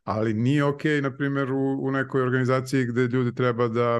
ali 0.04 0.34
nije 0.34 0.64
ok, 0.64 0.84
na 1.02 1.16
primjer, 1.16 1.52
u, 1.52 1.78
u 1.82 1.90
nekoj 1.90 2.22
organizaciji 2.22 2.86
gde 2.86 3.06
ljudi 3.06 3.34
treba 3.34 3.68
da 3.68 3.96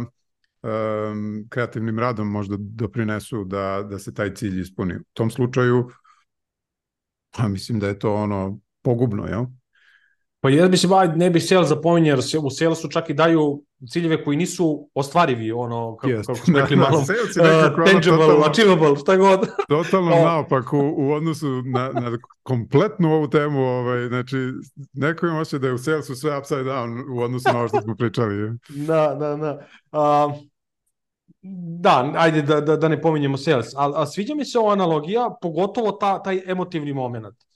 um, 0.62 1.46
kreativnim 1.48 1.98
radom 1.98 2.30
možda 2.30 2.56
doprinesu 2.58 3.44
da, 3.44 3.86
da 3.90 3.98
se 3.98 4.14
taj 4.14 4.34
cilj 4.34 4.60
ispuni. 4.60 4.94
U 4.94 5.04
tom 5.12 5.30
slučaju, 5.30 5.90
pa 7.36 7.48
mislim 7.48 7.78
da 7.80 7.88
je 7.88 7.98
to 7.98 8.14
ono 8.14 8.60
pogubno, 8.82 9.26
jel? 9.26 9.44
Pa 10.40 10.50
ja 10.50 10.68
mislim, 10.68 10.92
aj, 10.92 11.08
ne 11.08 11.30
bih 11.30 11.44
sales 11.44 11.68
zapominje, 11.68 12.10
jer 12.10 12.18
u 12.42 12.50
salesu 12.50 12.88
čak 12.88 13.10
i 13.10 13.14
daju 13.14 13.62
ciljeve 13.90 14.24
koji 14.24 14.36
nisu 14.36 14.90
ostvarivi, 14.94 15.52
ono, 15.52 15.96
kako, 15.96 16.12
yes. 16.12 16.26
kako 16.26 16.38
smo 16.38 16.58
rekli 16.58 16.76
da, 16.76 16.82
malo, 16.82 16.98
uh, 16.98 17.06
tangible, 17.92 18.18
totalno, 18.18 18.44
achievable, 18.44 18.96
šta 18.96 19.16
god. 19.16 19.48
Totalno 19.68 20.10
naopak 20.10 20.72
u, 20.72 20.94
u 20.96 21.12
odnosu 21.12 21.62
na, 21.62 21.90
na 21.92 22.18
kompletnu 22.42 23.12
ovu 23.12 23.28
temu, 23.28 23.60
ovaj, 23.60 24.08
znači, 24.08 24.36
neko 24.92 25.26
ima 25.26 25.40
osjeća 25.40 25.58
da 25.58 25.66
je 25.66 25.72
u 25.72 25.78
salesu 25.78 26.14
sve 26.14 26.38
upside 26.38 26.64
down 26.64 27.18
u 27.18 27.22
odnosu 27.22 27.52
na 27.52 27.58
ovo 27.58 27.68
što 27.68 27.80
smo 27.80 27.94
pričali. 27.94 28.58
da, 28.88 29.16
da, 29.18 29.36
da. 29.36 29.66
Uh, 29.92 30.34
da, 31.80 32.12
ajde 32.16 32.42
da, 32.42 32.60
da, 32.60 32.76
da 32.76 32.88
ne 32.88 33.02
pominjemo 33.02 33.36
sales, 33.36 33.74
a, 33.76 33.92
a 33.94 34.06
sviđa 34.06 34.34
mi 34.34 34.44
se 34.44 34.58
ova 34.58 34.72
analogija, 34.72 35.30
pogotovo 35.42 35.92
ta, 35.92 36.22
taj 36.22 36.42
emotivni 36.46 36.92
moment 36.92 37.47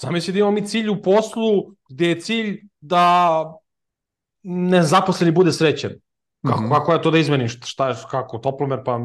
Zamisli 0.00 0.32
da 0.32 0.38
imamo 0.38 0.52
mi 0.52 0.66
cilj 0.66 0.88
u 0.88 1.02
poslu 1.02 1.74
gde 1.88 2.08
je 2.08 2.20
cilj 2.20 2.60
da 2.80 3.44
nezaposleni 4.42 5.32
bude 5.32 5.52
srećan. 5.52 5.90
Kako, 6.46 6.60
mm 6.60 6.66
-hmm. 6.66 6.72
kako 6.72 6.92
ja 6.92 6.98
to 7.02 7.10
da 7.10 7.18
izmenim? 7.18 7.48
Šta 7.48 7.94
kako, 8.10 8.38
toplomer, 8.38 8.80
pa 8.84 8.98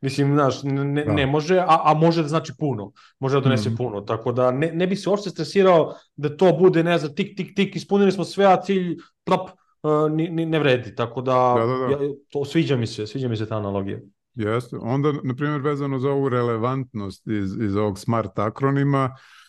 mislim, 0.00 0.34
znaš, 0.34 0.62
ne, 0.62 1.04
da. 1.04 1.12
ne 1.12 1.26
može, 1.26 1.58
a, 1.58 1.80
a 1.84 1.94
može 1.94 2.22
da 2.22 2.28
znači 2.28 2.52
puno. 2.58 2.92
Može 3.18 3.36
da 3.36 3.40
donese 3.40 3.70
mm 3.70 3.72
-hmm. 3.72 3.76
puno. 3.76 4.00
Tako 4.00 4.32
da 4.32 4.50
ne, 4.50 4.72
ne 4.72 4.86
bi 4.86 4.96
se 4.96 5.10
uopšte 5.10 5.30
stresirao 5.30 5.94
da 6.16 6.36
to 6.36 6.52
bude, 6.52 6.82
ne 6.82 6.98
znam, 6.98 7.14
tik, 7.14 7.36
tik, 7.36 7.56
tik, 7.56 7.76
ispunili 7.76 8.12
smo 8.12 8.24
sve, 8.24 8.46
a 8.46 8.62
cilj, 8.62 8.96
plop, 9.24 9.50
uh, 9.82 10.10
ni, 10.10 10.46
ne 10.46 10.58
vredi. 10.58 10.94
Tako 10.94 11.22
da, 11.22 11.54
da, 11.58 11.66
da, 11.66 11.96
da. 11.96 12.04
Ja, 12.04 12.12
to 12.32 12.44
sviđa 12.44 12.76
mi 12.76 12.86
se, 12.86 13.06
sviđa 13.06 13.28
mi 13.28 13.36
se 13.36 13.48
ta 13.48 13.56
analogija. 13.56 13.98
Jeste. 14.34 14.76
Onda, 14.76 15.12
na 15.22 15.34
primjer, 15.34 15.60
vezano 15.60 15.98
za 15.98 16.10
ovu 16.10 16.28
relevantnost 16.28 17.26
iz, 17.26 17.56
iz 17.60 17.76
ovog 17.76 17.98
smart 17.98 18.38
akronima, 18.38 19.04
uh, 19.04 19.39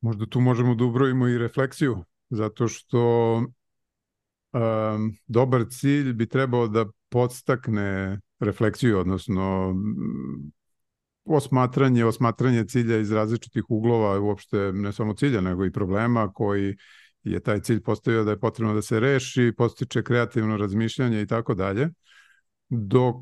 Možda 0.00 0.26
tu 0.26 0.40
možemo 0.40 0.74
da 0.74 0.84
ubrojimo 0.84 1.28
i 1.28 1.38
refleksiju, 1.38 2.04
zato 2.30 2.68
što 2.68 3.36
um, 4.52 5.16
dobar 5.26 5.64
cilj 5.70 6.12
bi 6.12 6.26
trebao 6.26 6.68
da 6.68 6.86
podstakne 7.08 8.20
refleksiju, 8.38 8.98
odnosno 8.98 9.74
osmatranje, 11.24 12.04
osmatranje 12.04 12.64
cilja 12.64 12.98
iz 12.98 13.12
različitih 13.12 13.64
uglova, 13.68 14.20
uopšte 14.20 14.72
ne 14.72 14.92
samo 14.92 15.14
cilja, 15.14 15.40
nego 15.40 15.64
i 15.64 15.72
problema 15.72 16.32
koji 16.32 16.76
je 17.22 17.40
taj 17.40 17.60
cilj 17.60 17.82
postavio 17.82 18.24
da 18.24 18.30
je 18.30 18.40
potrebno 18.40 18.74
da 18.74 18.82
se 18.82 19.00
reši, 19.00 19.52
postiče 19.56 20.02
kreativno 20.02 20.56
razmišljanje 20.56 21.22
i 21.22 21.26
tako 21.26 21.54
dalje. 21.54 21.88
Dok 22.68 23.16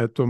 Eto, 0.00 0.26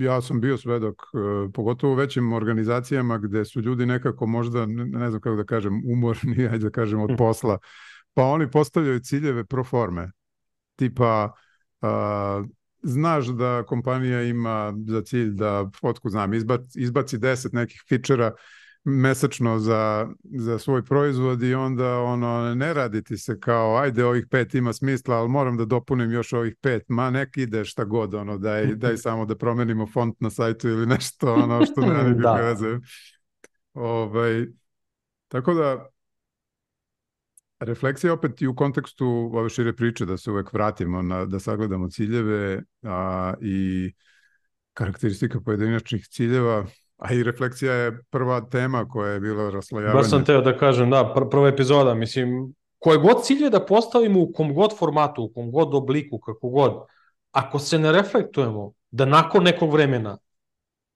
ja 0.00 0.20
sam 0.20 0.40
bio 0.40 0.58
svedok, 0.58 1.02
e, 1.02 1.52
pogotovo 1.52 1.92
u 1.92 1.96
većim 1.96 2.32
organizacijama 2.32 3.18
gde 3.18 3.44
su 3.44 3.60
ljudi 3.60 3.86
nekako 3.86 4.26
možda, 4.26 4.66
ne 4.66 5.10
znam 5.10 5.20
kako 5.20 5.36
da 5.36 5.44
kažem, 5.44 5.82
umorni, 5.92 6.46
ajde 6.52 6.58
da 6.58 6.70
kažem, 6.70 7.00
od 7.00 7.10
posla, 7.18 7.58
pa 8.14 8.24
oni 8.24 8.50
postavljaju 8.50 9.00
ciljeve 9.00 9.44
pro 9.44 9.64
forme. 9.64 10.10
Tipa, 10.76 11.32
a, 11.80 12.44
znaš 12.82 13.26
da 13.26 13.62
kompanija 13.66 14.22
ima 14.22 14.74
za 14.86 15.02
cilj 15.02 15.30
da, 15.30 15.70
otko 15.82 16.08
znam, 16.08 16.34
izbaci, 16.34 16.80
izbaci 16.80 17.18
10 17.18 17.54
nekih 17.54 17.82
fičera 17.88 18.32
mesečno 18.84 19.58
za, 19.58 20.08
za 20.24 20.58
svoj 20.58 20.84
proizvod 20.84 21.42
i 21.42 21.54
onda 21.54 21.98
ono 21.98 22.54
ne 22.54 22.74
radi 22.74 23.02
ti 23.02 23.16
se 23.18 23.40
kao 23.40 23.76
ajde 23.76 24.04
ovih 24.04 24.26
pet 24.30 24.54
ima 24.54 24.72
smisla, 24.72 25.16
ali 25.16 25.28
moram 25.28 25.56
da 25.56 25.64
dopunim 25.64 26.12
još 26.12 26.32
ovih 26.32 26.56
pet, 26.60 26.82
ma 26.88 27.10
nek 27.10 27.36
ide 27.36 27.64
šta 27.64 27.84
god 27.84 28.14
ono 28.14 28.38
daj, 28.38 28.66
daj 28.82 28.96
samo 28.96 29.24
da 29.26 29.36
promenimo 29.36 29.86
font 29.86 30.20
na 30.20 30.30
sajtu 30.30 30.68
ili 30.68 30.86
nešto 30.86 31.34
ono 31.34 31.66
što 31.66 31.80
ne 31.80 31.88
nikakve 31.88 32.14
da. 32.22 32.48
veze. 32.48 32.78
Ovaj, 33.74 34.46
tako 35.28 35.54
da 35.54 35.88
refleksija 37.60 38.12
opet 38.12 38.42
i 38.42 38.46
u 38.46 38.54
kontekstu 38.56 39.06
ove 39.32 39.48
šire 39.48 39.72
priče 39.76 40.06
da 40.06 40.16
se 40.16 40.30
uvek 40.30 40.52
vratimo 40.52 41.02
na, 41.02 41.24
da 41.24 41.40
sagledamo 41.40 41.88
ciljeve 41.88 42.62
a, 42.82 43.34
i 43.40 43.92
karakteristika 44.74 45.40
pojedinačnih 45.40 46.06
ciljeva 46.06 46.66
A 47.02 47.12
i 47.12 47.22
refleksija 47.22 47.74
je 47.74 48.02
prva 48.10 48.40
tema 48.40 48.88
koja 48.88 49.12
je 49.12 49.20
bila 49.20 49.50
raslojavanje. 49.50 49.94
Baš 49.94 50.10
sam 50.10 50.24
teo 50.24 50.40
da 50.40 50.56
kažem, 50.58 50.90
da, 50.90 51.02
pr 51.14 51.28
prva 51.30 51.48
epizoda, 51.48 51.94
mislim, 51.94 52.54
koje 52.78 52.98
god 52.98 53.24
cilje 53.24 53.50
da 53.50 53.66
postavimo 53.66 54.20
u 54.20 54.32
kom 54.32 54.54
god 54.54 54.78
formatu, 54.78 55.22
u 55.22 55.32
kom 55.32 55.50
god 55.50 55.74
obliku, 55.74 56.18
kako 56.18 56.48
god, 56.48 56.72
ako 57.32 57.58
se 57.58 57.78
ne 57.78 57.92
reflektujemo 57.92 58.72
da 58.90 59.04
nakon 59.04 59.44
nekog 59.44 59.72
vremena 59.72 60.18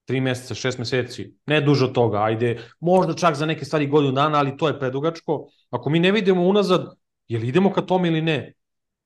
tri 0.04 0.20
meseca, 0.20 0.54
šest 0.54 0.78
meseci, 0.78 1.34
ne 1.46 1.60
duže 1.60 1.84
od 1.84 1.94
toga, 1.94 2.22
ajde, 2.22 2.58
možda 2.80 3.14
čak 3.14 3.34
za 3.34 3.46
neke 3.46 3.64
stvari 3.64 3.86
godinu 3.86 4.12
dana, 4.12 4.38
ali 4.38 4.56
to 4.56 4.68
je 4.68 4.78
predugačko. 4.78 5.48
Ako 5.70 5.90
mi 5.90 5.98
ne 5.98 6.12
vidimo 6.12 6.46
unazad, 6.46 6.94
je 7.28 7.38
li 7.38 7.48
idemo 7.48 7.72
ka 7.72 7.82
tome 7.82 8.08
ili 8.08 8.22
ne, 8.22 8.52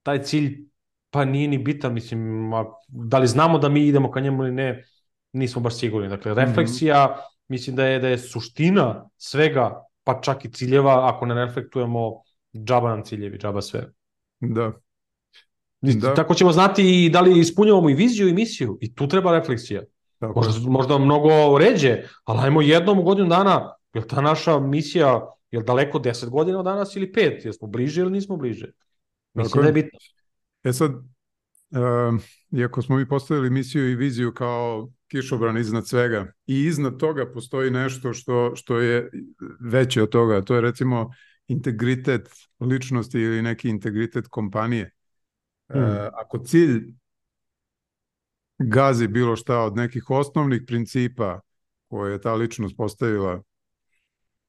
taj 0.02 0.22
cilj 0.22 0.66
pa 1.10 1.24
nije 1.24 1.48
ni 1.48 1.58
bitan, 1.58 1.94
mislim, 1.94 2.50
da 2.88 3.18
li 3.18 3.26
znamo 3.26 3.58
da 3.58 3.68
mi 3.68 3.86
idemo 3.86 4.10
ka 4.10 4.20
njemu 4.20 4.44
ili 4.44 4.52
ne, 4.52 4.84
nismo 5.32 5.62
baš 5.62 5.78
sigurni. 5.78 6.08
Dakle, 6.08 6.32
mhm. 6.32 6.40
refleksija, 6.40 7.06
mm 7.06 7.10
-hmm. 7.10 7.22
mislim 7.48 7.76
da 7.76 7.84
je, 7.84 7.98
da 7.98 8.08
je 8.08 8.18
suština 8.18 9.08
svega, 9.16 9.84
pa 10.04 10.20
čak 10.20 10.44
i 10.44 10.52
ciljeva, 10.52 11.14
ako 11.14 11.26
ne 11.26 11.34
reflektujemo, 11.34 12.22
džaba 12.54 12.88
nam 12.88 13.04
ciljevi, 13.04 13.38
džaba 13.38 13.62
sve. 13.62 13.92
Da. 14.40 14.72
da. 15.80 16.14
Tako 16.14 16.34
ćemo 16.34 16.52
znati 16.52 17.04
i 17.04 17.10
da 17.10 17.20
li 17.20 17.40
ispunjavamo 17.40 17.90
i 17.90 17.94
viziju 17.94 18.28
i 18.28 18.32
misiju. 18.32 18.78
I 18.80 18.94
tu 18.94 19.08
treba 19.08 19.38
refleksija. 19.38 19.82
Tako. 20.18 20.32
Možda, 20.36 20.70
možda 20.70 20.98
mnogo 20.98 21.58
ređe, 21.58 22.02
ali 22.24 22.40
ajmo 22.40 22.62
jednom 22.62 22.98
u 22.98 23.02
godinu 23.02 23.28
dana, 23.28 23.74
je 23.94 24.08
ta 24.08 24.20
naša 24.20 24.58
misija 24.58 25.26
je 25.50 25.62
daleko 25.62 25.98
10 25.98 26.28
godina 26.28 26.58
od 26.58 26.64
danas 26.64 26.96
ili 26.96 27.12
5? 27.12 27.46
Jesmo 27.46 27.68
bliže 27.68 28.00
ili 28.00 28.10
nismo 28.10 28.36
bliže? 28.36 28.72
Mislim 29.34 29.50
Tako 29.50 29.62
da 29.62 29.66
je 29.66 29.72
bitno. 29.72 29.98
E 30.64 30.72
sad, 30.72 30.90
uh, 30.90 32.20
iako 32.52 32.82
smo 32.82 32.96
mi 32.96 33.08
postavili 33.08 33.50
misiju 33.50 33.90
i 33.90 33.96
viziju 33.96 34.34
kao 34.34 34.90
kišobran 35.08 35.58
iznad 35.58 35.88
svega 35.88 36.32
i 36.46 36.64
iznad 36.64 36.96
toga 36.96 37.32
postoji 37.32 37.70
nešto 37.70 38.12
što, 38.12 38.56
što 38.56 38.78
je 38.78 39.10
veće 39.60 40.02
od 40.02 40.08
toga, 40.08 40.42
to 40.42 40.54
je 40.54 40.60
recimo 40.60 41.10
integritet 41.48 42.28
ličnosti 42.60 43.20
ili 43.20 43.42
neki 43.42 43.68
integritet 43.68 44.26
kompanije. 44.28 44.90
Hmm. 45.72 45.82
Uh, 45.82 45.88
ako 46.12 46.38
cilj 46.38 46.94
gazi 48.58 49.08
bilo 49.08 49.36
šta 49.36 49.60
od 49.60 49.76
nekih 49.76 50.10
osnovnih 50.10 50.62
principa 50.66 51.40
koje 51.88 52.12
je 52.12 52.20
ta 52.20 52.34
ličnost 52.34 52.76
postavila, 52.76 53.42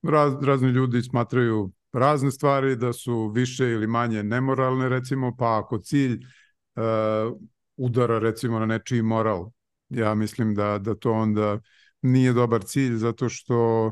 raz, 0.04 0.34
razni 0.42 0.70
ljudi 0.70 1.02
smatraju 1.02 1.72
razne 1.94 2.32
stvari 2.32 2.76
da 2.76 2.94
su 2.94 3.32
više 3.36 3.70
ili 3.70 3.88
manje 3.88 4.24
nemoralne 4.24 4.90
recimo, 4.90 5.36
pa 5.38 5.60
ako 5.60 5.78
cilj 5.78 6.14
uh, 6.76 7.38
udara 7.78 8.20
recimo 8.20 8.60
na 8.60 8.66
nečiji 8.66 9.02
moral, 9.02 9.50
ja 9.90 10.16
mislim 10.16 10.56
da, 10.56 10.78
da 10.78 10.96
to 10.96 11.12
onda 11.12 11.60
nije 12.02 12.34
dobar 12.34 12.64
cilj 12.64 12.96
zato 12.96 13.30
što 13.30 13.92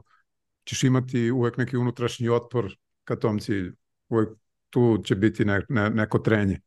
ćeš 0.63 0.84
imati 0.84 1.32
uvek 1.32 1.57
neki 1.57 1.77
unutrašnji 1.77 2.30
otpor 2.30 2.75
ka 3.03 3.15
tom 3.15 3.39
cilju. 3.39 3.73
Uvek 4.09 4.30
tu 4.69 5.01
će 5.03 5.15
biti 5.15 5.45
ne, 5.45 5.65
ne, 5.69 5.89
neko 5.89 6.19
trenje. 6.19 6.61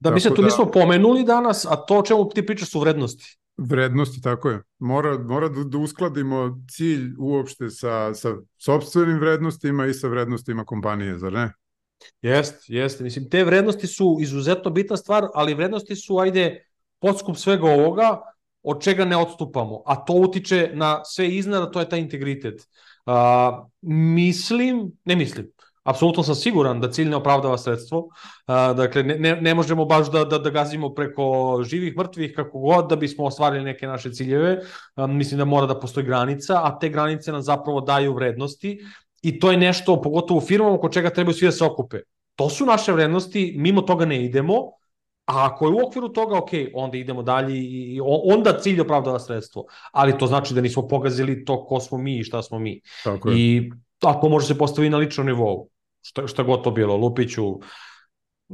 Da, 0.00 0.10
mislim, 0.10 0.34
tu 0.34 0.42
da, 0.42 0.46
nismo 0.46 0.70
pomenuli 0.70 1.24
danas, 1.24 1.66
a 1.66 1.76
to 1.76 1.98
o 1.98 2.02
čemu 2.02 2.28
ti 2.28 2.46
pričaš 2.46 2.70
su 2.70 2.80
vrednosti. 2.80 3.38
Vrednosti, 3.56 4.22
tako 4.22 4.50
je. 4.50 4.62
Mora, 4.78 5.18
mora 5.18 5.48
da, 5.48 5.64
da 5.64 5.78
uskladimo 5.78 6.64
cilj 6.70 7.14
uopšte 7.18 7.70
sa, 7.70 8.14
sa 8.14 8.36
sobstvenim 8.58 9.18
vrednostima 9.18 9.86
i 9.86 9.94
sa 9.94 10.08
vrednostima 10.08 10.64
kompanije, 10.64 11.18
zar 11.18 11.32
ne? 11.32 11.52
Jest, 12.22 12.68
jest. 12.68 13.00
Mislim, 13.00 13.30
te 13.30 13.44
vrednosti 13.44 13.86
su 13.86 14.16
izuzetno 14.20 14.70
bitna 14.70 14.96
stvar, 14.96 15.28
ali 15.34 15.54
vrednosti 15.54 15.96
su, 15.96 16.18
ajde, 16.18 16.64
podskup 16.98 17.36
svega 17.36 17.66
ovoga, 17.66 18.20
od 18.62 18.82
čega 18.82 19.04
ne 19.04 19.16
odstupamo, 19.16 19.82
a 19.86 19.96
to 19.96 20.12
utiče 20.12 20.70
na 20.74 21.04
sve 21.04 21.28
iznad, 21.28 21.72
to 21.72 21.80
je 21.80 21.88
taj 21.88 22.00
integritet. 22.00 22.68
Uh, 23.06 23.14
mislim, 23.80 24.92
ne 25.04 25.16
mislim, 25.16 25.46
apsolutno 25.84 26.22
sam 26.22 26.34
siguran 26.34 26.80
da 26.80 26.90
cilj 26.90 27.08
ne 27.08 27.16
opravdava 27.16 27.58
sredstvo. 27.58 27.98
Uh, 27.98 28.76
dakle, 28.76 29.02
ne, 29.02 29.18
ne, 29.18 29.36
ne 29.40 29.54
možemo 29.54 29.84
baš 29.84 30.10
da, 30.10 30.24
da, 30.24 30.38
da 30.38 30.50
gazimo 30.50 30.94
preko 30.94 31.62
živih, 31.64 31.96
mrtvih, 31.96 32.32
kako 32.36 32.58
god, 32.58 32.88
da 32.88 32.96
bismo 32.96 33.24
ostvarili 33.24 33.64
neke 33.64 33.86
naše 33.86 34.12
ciljeve. 34.12 34.58
Uh, 34.96 35.06
mislim 35.10 35.38
da 35.38 35.44
mora 35.44 35.66
da 35.66 35.80
postoji 35.80 36.06
granica, 36.06 36.60
a 36.64 36.78
te 36.78 36.88
granice 36.88 37.32
nam 37.32 37.42
zapravo 37.42 37.80
daju 37.80 38.14
vrednosti 38.14 38.78
i 39.22 39.40
to 39.40 39.50
je 39.50 39.56
nešto, 39.56 40.00
pogotovo 40.02 40.38
u 40.38 40.40
firmama, 40.40 40.74
oko 40.74 40.88
čega 40.88 41.10
trebaju 41.10 41.34
svi 41.34 41.46
da 41.46 41.52
se 41.52 41.64
okupe. 41.64 41.98
To 42.34 42.50
su 42.50 42.66
naše 42.66 42.92
vrednosti, 42.92 43.54
mimo 43.56 43.82
toga 43.82 44.04
ne 44.04 44.24
idemo, 44.24 44.78
A 45.28 45.44
ako 45.46 45.66
je 45.66 45.72
u 45.72 45.86
okviru 45.86 46.08
toga, 46.08 46.38
ok, 46.38 46.50
onda 46.74 46.96
idemo 46.96 47.22
dalje 47.22 47.58
i 47.58 48.00
onda 48.04 48.54
cilj 48.58 48.80
opravdava 48.80 49.18
sredstvo. 49.20 49.66
Ali 49.92 50.18
to 50.18 50.26
znači 50.26 50.54
da 50.54 50.60
nismo 50.60 50.88
pogazili 50.88 51.44
to 51.44 51.66
ko 51.66 51.80
smo 51.80 51.98
mi 51.98 52.18
i 52.18 52.24
šta 52.24 52.42
smo 52.42 52.58
mi. 52.58 52.80
Tako 53.04 53.30
je. 53.30 53.36
I 53.38 53.70
ako 54.02 54.28
može 54.28 54.46
se 54.46 54.58
postavi 54.58 54.90
na 54.90 54.96
ličnom 54.96 55.26
nivou 55.26 55.68
šta, 56.02 56.26
šta 56.26 56.42
god 56.42 56.64
to 56.64 56.70
bilo, 56.70 56.96
Lupiću, 56.96 57.58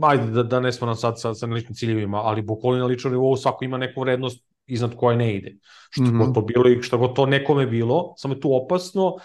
ajde 0.01 0.31
da, 0.31 0.43
da 0.43 0.61
ne 0.61 0.73
smo 0.73 0.87
nam 0.87 0.97
sad 0.97 1.21
sa, 1.21 1.35
sa 1.35 1.47
ličnim 1.47 1.75
ciljevima, 1.75 2.19
ali 2.19 2.43
bukvalno 2.43 2.79
na 2.79 2.87
ličnom 2.87 3.13
nivou 3.13 3.37
svako 3.37 3.65
ima 3.65 3.79
neku 3.79 4.01
vrednost 4.01 4.45
iznad 4.67 4.97
koje 4.97 5.17
ne 5.17 5.35
ide. 5.35 5.57
Šta 5.91 6.03
mm 6.03 6.07
-hmm. 6.07 6.19
god 6.19 6.35
to 6.35 6.41
bilo 6.41 6.69
i 6.69 6.83
šta 6.83 6.97
god 6.97 7.15
to 7.15 7.27
nekome 7.27 7.67
bilo, 7.67 8.15
samo 8.17 8.35
je 8.35 8.41
tu 8.41 8.57
opasno 8.57 9.17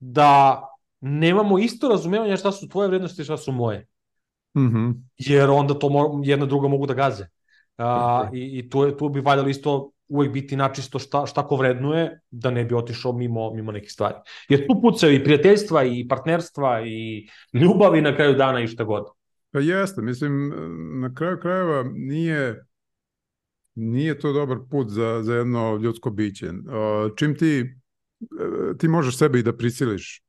da 0.00 0.62
nemamo 1.00 1.58
isto 1.58 1.88
razumevanje 1.88 2.36
šta 2.36 2.52
su 2.52 2.68
tvoje 2.68 2.88
vrednosti 2.88 3.22
i 3.22 3.24
šta 3.24 3.36
su 3.36 3.52
moje. 3.52 3.86
Mm 4.56 4.60
-hmm. 4.60 4.94
Jer 5.16 5.50
onda 5.50 5.74
to 5.74 5.88
mo, 5.88 6.20
jedna 6.24 6.46
druga 6.46 6.68
mogu 6.68 6.86
da 6.86 6.94
gaze. 6.94 7.26
A, 7.76 8.24
okay. 8.24 8.36
i, 8.36 8.58
I 8.58 8.70
tu, 8.70 8.82
je, 8.82 8.96
tu 8.96 9.08
bi 9.08 9.20
valjalo 9.20 9.48
isto 9.48 9.90
uvek 10.08 10.32
biti 10.32 10.56
načisto 10.56 10.98
šta, 10.98 11.26
šta 11.26 11.46
ko 11.46 11.56
vrednuje, 11.56 12.20
da 12.30 12.50
ne 12.50 12.64
bi 12.64 12.74
otišao 12.74 13.12
mimo, 13.12 13.54
mimo 13.54 13.72
nekih 13.72 13.92
stvari. 13.92 14.14
Jer 14.48 14.66
tu 14.66 14.80
pucaju 14.80 15.14
i 15.14 15.24
prijateljstva, 15.24 15.84
i 15.84 16.08
partnerstva, 16.08 16.82
i 16.86 17.28
ljubavi 17.52 18.02
na 18.02 18.16
kraju 18.16 18.34
dana 18.34 18.60
i 18.60 18.66
šta 18.66 18.84
god. 18.84 19.04
Pa 19.50 19.58
jeste, 19.58 20.02
mislim, 20.02 20.52
na 21.00 21.14
kraju 21.14 21.38
krajeva 21.40 21.84
nije, 21.94 22.64
nije 23.74 24.18
to 24.18 24.32
dobar 24.32 24.58
put 24.70 24.88
za, 24.88 25.20
za 25.22 25.34
jedno 25.34 25.76
ljudsko 25.76 26.10
biće. 26.10 26.46
Čim 27.16 27.36
ti, 27.36 27.74
ti 28.78 28.88
možeš 28.88 29.18
sebe 29.18 29.38
i 29.38 29.42
da 29.42 29.56
prisiliš, 29.56 30.22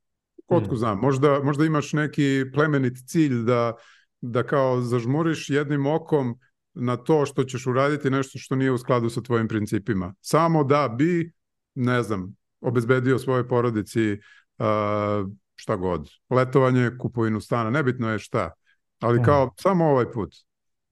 otko 0.56 0.76
znam, 0.76 1.00
možda, 1.00 1.40
možda 1.44 1.66
imaš 1.66 1.94
neki 1.94 2.46
plemenit 2.54 2.98
cilj 3.08 3.44
da, 3.44 3.74
da 4.22 4.44
kao 4.44 4.82
zažmuriš 4.82 5.50
jednim 5.50 5.86
okom 5.86 6.40
na 6.74 6.98
to 6.98 7.26
što 7.26 7.44
ćeš 7.44 7.68
uraditi 7.68 8.10
nešto 8.10 8.40
što 8.40 8.56
nije 8.56 8.72
u 8.72 8.78
skladu 8.78 9.10
sa 9.10 9.22
tvojim 9.22 9.48
principima. 9.48 10.14
Samo 10.22 10.64
da 10.64 10.88
bi, 10.98 11.32
ne 11.76 12.04
znam, 12.04 12.36
obezbedio 12.62 13.20
svojoj 13.20 13.48
porodici 13.48 14.12
uh, 14.12 15.32
šta 15.56 15.76
god. 15.76 16.10
Letovanje, 16.30 16.92
kupovinu 17.00 17.42
stana, 17.42 17.70
nebitno 17.70 18.12
je 18.12 18.20
šta. 18.20 18.52
Ali 19.00 19.16
mhm. 19.16 19.26
kao, 19.26 19.54
samo 19.60 19.86
ovaj 19.86 20.12
put. 20.12 20.36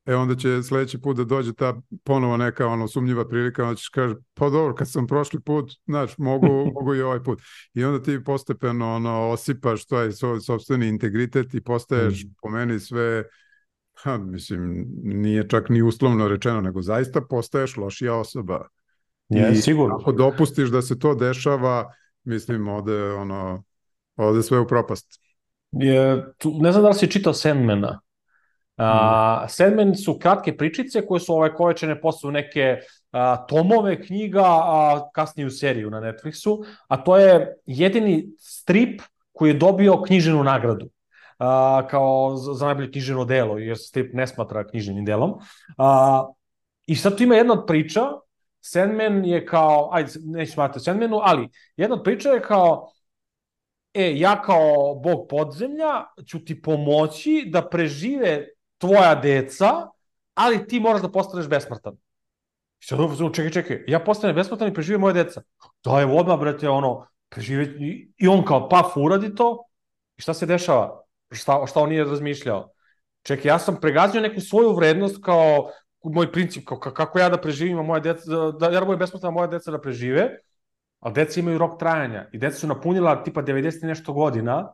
E 0.10 0.16
onda 0.16 0.36
će 0.36 0.64
sledeći 0.64 1.02
put 1.02 1.18
da 1.18 1.24
dođe 1.24 1.54
ta 1.54 1.82
ponovo 2.04 2.38
neka 2.38 2.68
ono 2.68 2.88
sumnjiva 2.88 3.28
prilika, 3.28 3.64
onda 3.64 3.76
ćeš 3.76 3.90
kaže, 3.90 4.16
pa 4.34 4.50
dobro, 4.50 4.76
kad 4.76 4.92
sam 4.92 5.08
prošli 5.08 5.40
put, 5.42 5.72
znaš, 5.86 6.18
mogu, 6.18 6.48
mogu 6.76 6.96
i 6.96 7.02
ovaj 7.02 7.24
put. 7.24 7.42
I 7.74 7.84
onda 7.84 8.04
ti 8.04 8.24
postepeno 8.24 8.96
ono, 8.96 9.30
osipaš 9.30 9.86
tvoj 9.86 10.12
sobstveni 10.46 10.88
integritet 10.88 11.54
i 11.54 11.64
postaješ 11.64 12.24
mm. 12.24 12.28
po 12.42 12.50
meni 12.50 12.80
sve 12.80 13.24
ha, 14.04 14.18
mislim, 14.18 14.86
nije 15.04 15.48
čak 15.50 15.70
ni 15.70 15.82
uslovno 15.82 16.28
rečeno, 16.28 16.62
nego 16.62 16.82
zaista 16.82 17.22
postaješ 17.22 17.78
lošija 17.78 18.16
osoba. 18.16 18.68
Je, 19.30 19.52
I 19.52 19.56
sigurno. 19.56 19.96
Ako 19.96 20.12
dopustiš 20.12 20.70
da 20.70 20.82
se 20.82 21.00
to 21.00 21.16
dešava, 21.16 21.94
mislim, 22.24 22.68
ode, 22.68 23.12
ono, 23.12 23.64
ode 24.16 24.44
sve 24.44 24.60
u 24.60 24.68
propast. 24.68 25.22
Je, 25.72 26.26
tu, 26.38 26.58
ne 26.62 26.72
znam 26.72 26.84
da 26.84 26.90
li 26.90 26.96
si 26.96 27.12
čitao 27.12 27.34
Sandmana. 27.34 28.00
Mm. 28.80 29.48
Sandman 29.48 29.96
su 29.96 30.20
kratke 30.20 30.58
pričice 30.58 31.06
koje 31.06 31.20
su 31.20 31.34
ovaj 31.34 31.54
kovečene 31.54 32.02
posle 32.02 32.32
neke 32.32 32.78
a, 33.12 33.46
tomove 33.48 34.02
knjiga, 34.02 34.46
a 34.46 35.10
kasnije 35.14 35.48
u 35.48 35.50
seriju 35.50 35.90
na 35.90 36.02
Netflixu, 36.02 36.66
a 36.88 36.98
to 37.04 37.18
je 37.18 37.56
jedini 37.66 38.28
strip 38.40 39.02
koji 39.32 39.50
je 39.50 39.60
dobio 39.60 40.02
knjiženu 40.02 40.44
nagradu 40.44 40.90
a, 41.38 41.88
kao 41.90 42.38
za, 42.38 42.66
najbolje 42.66 42.92
knjiženo 42.92 43.26
delo, 43.26 43.58
jer 43.58 43.78
se 43.78 43.84
strip 43.84 44.14
ne 44.14 44.28
smatra 44.28 44.68
knjiženim 44.68 45.06
delom. 45.06 45.34
A, 45.78 46.26
I 46.88 46.96
sad 46.96 47.18
tu 47.18 47.24
ima 47.24 47.36
jedna 47.36 47.54
od 47.54 47.66
priča, 47.68 48.02
Sandman 48.62 49.26
je 49.26 49.46
kao, 49.46 49.90
ajde, 49.92 50.12
neću 50.26 50.52
smatrati 50.52 50.84
Sandmanu, 50.84 51.20
ali 51.24 51.50
jedna 51.78 51.96
od 51.96 52.04
priča 52.04 52.30
je 52.30 52.42
kao, 52.42 52.92
e, 53.94 54.20
ja 54.20 54.42
kao 54.42 54.96
bog 55.04 55.28
podzemlja 55.30 56.06
ću 56.28 56.46
ti 56.46 56.62
pomoći 56.62 57.46
da 57.48 57.70
prežive 57.70 58.48
tvoja 58.80 59.16
deca, 59.16 59.88
ali 60.34 60.66
ti 60.68 60.80
moraš 60.80 61.02
da 61.02 61.12
postaneš 61.12 61.48
besmrtan. 61.48 61.94
I 62.82 62.86
sad 62.86 63.00
čekaj, 63.34 63.52
čekaj, 63.52 63.84
ja 63.88 64.00
postanem 64.00 64.36
besmrtan 64.36 64.68
i 64.68 64.74
prežive 64.74 64.98
moje 64.98 65.14
deca. 65.14 65.42
Da, 65.84 66.00
evo 66.02 66.18
odmah, 66.18 66.40
brate, 66.40 66.70
ono, 66.70 67.08
prežive, 67.30 67.68
i 68.18 68.28
on 68.28 68.46
kao, 68.46 68.70
paf, 68.70 68.98
uradi 68.98 69.36
to, 69.36 69.64
i 70.18 70.22
šta 70.22 70.34
se 70.34 70.46
dešava? 70.46 71.10
šta, 71.32 71.66
šta 71.68 71.82
on 71.82 71.90
nije 71.90 72.04
razmišljao. 72.04 72.70
Čekaj, 73.24 73.50
ja 73.50 73.60
sam 73.60 73.80
pregazio 73.82 74.22
neku 74.22 74.42
svoju 74.42 74.76
vrednost 74.76 75.24
kao 75.24 75.72
moj 76.04 76.32
princip, 76.32 76.66
kao 76.66 76.80
kako 76.80 77.20
ja 77.20 77.30
da 77.30 77.42
preživim, 77.42 77.80
a 77.80 77.84
moje 77.84 78.02
deca, 78.02 78.52
da, 78.52 78.70
ja 78.70 78.86
moje 78.86 78.98
besplatno 78.98 79.32
moje 79.32 79.48
deca 79.48 79.72
da 79.72 79.82
prežive, 79.82 80.30
ali 81.00 81.14
deca 81.14 81.40
imaju 81.40 81.58
rok 81.58 81.80
trajanja 81.80 82.30
i 82.34 82.38
deca 82.38 82.60
su 82.60 82.68
napunila 82.68 83.24
tipa 83.24 83.42
90 83.42 83.88
nešto 83.88 84.14
godina, 84.14 84.74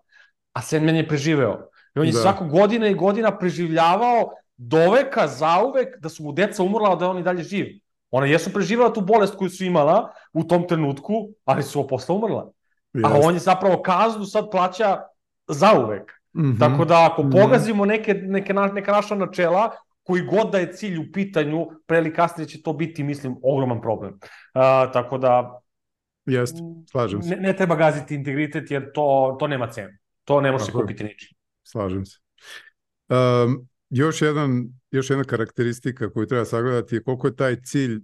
a 0.53 0.61
Sandman 0.61 0.95
je 0.95 1.07
preživeo. 1.07 1.69
I 1.95 1.99
on 1.99 2.05
je 2.05 2.11
da. 2.11 2.19
svako 2.19 2.45
godina 2.45 2.87
i 2.87 2.93
godina 2.93 3.37
preživljavao 3.37 4.31
doveka, 4.57 5.27
zauvek, 5.27 5.99
da 5.99 6.09
su 6.09 6.23
mu 6.23 6.31
deca 6.31 6.63
umrla, 6.63 6.95
da 6.95 7.09
on 7.09 7.19
i 7.19 7.23
dalje 7.23 7.43
živ. 7.43 7.65
Ona 8.11 8.25
jesu 8.25 8.53
preživjela 8.53 8.93
tu 8.93 9.01
bolest 9.01 9.35
koju 9.35 9.49
su 9.49 9.63
imala 9.63 10.11
u 10.33 10.43
tom 10.43 10.67
trenutku, 10.67 11.13
ali 11.45 11.63
su 11.63 11.87
posle 11.87 12.15
umrla. 12.15 12.51
Yes. 12.93 13.05
A 13.05 13.19
on 13.23 13.33
je 13.33 13.39
zapravo 13.39 13.81
kaznu 13.81 14.25
sad 14.25 14.51
plaća 14.51 15.01
zauvek. 15.47 16.11
Mm 16.33 16.41
-hmm. 16.41 16.59
Tako 16.59 16.85
da 16.85 17.09
ako 17.11 17.23
-hmm. 17.23 17.41
pogazimo 17.41 17.85
neke, 17.85 18.13
neke, 18.13 18.53
neka 18.53 18.91
naša 18.91 19.15
načela, 19.15 19.71
koji 20.03 20.21
god 20.21 20.51
da 20.51 20.57
je 20.57 20.73
cilj 20.73 20.97
u 20.97 21.11
pitanju, 21.13 21.67
pre 21.85 21.97
ili 21.97 22.13
kasnije 22.13 22.47
će 22.47 22.61
to 22.61 22.73
biti, 22.73 23.03
mislim, 23.03 23.37
ogroman 23.43 23.81
problem. 23.81 24.13
Uh, 24.13 24.91
tako 24.93 25.17
da... 25.17 25.59
Jeste, 26.25 26.59
slažem 26.91 27.23
se. 27.23 27.29
Ne, 27.29 27.35
ne 27.35 27.55
treba 27.55 27.75
gaziti 27.75 28.15
integritet 28.15 28.71
jer 28.71 28.91
to, 28.93 29.35
to 29.39 29.47
nema 29.47 29.67
cenu. 29.67 29.89
To 30.23 30.41
ne 30.41 30.51
može 30.51 30.65
se 30.65 30.71
kupiti 30.71 31.03
ničim. 31.03 31.34
Slažem 31.75 32.05
se. 32.05 32.19
Um, 33.09 33.67
još, 33.89 34.21
jedan, 34.21 34.67
još 34.91 35.09
jedna 35.09 35.23
karakteristika 35.23 36.09
koju 36.09 36.27
treba 36.27 36.45
sagledati 36.45 36.95
je 36.95 37.03
koliko 37.03 37.27
je 37.27 37.35
taj 37.35 37.61
cilj 37.61 37.99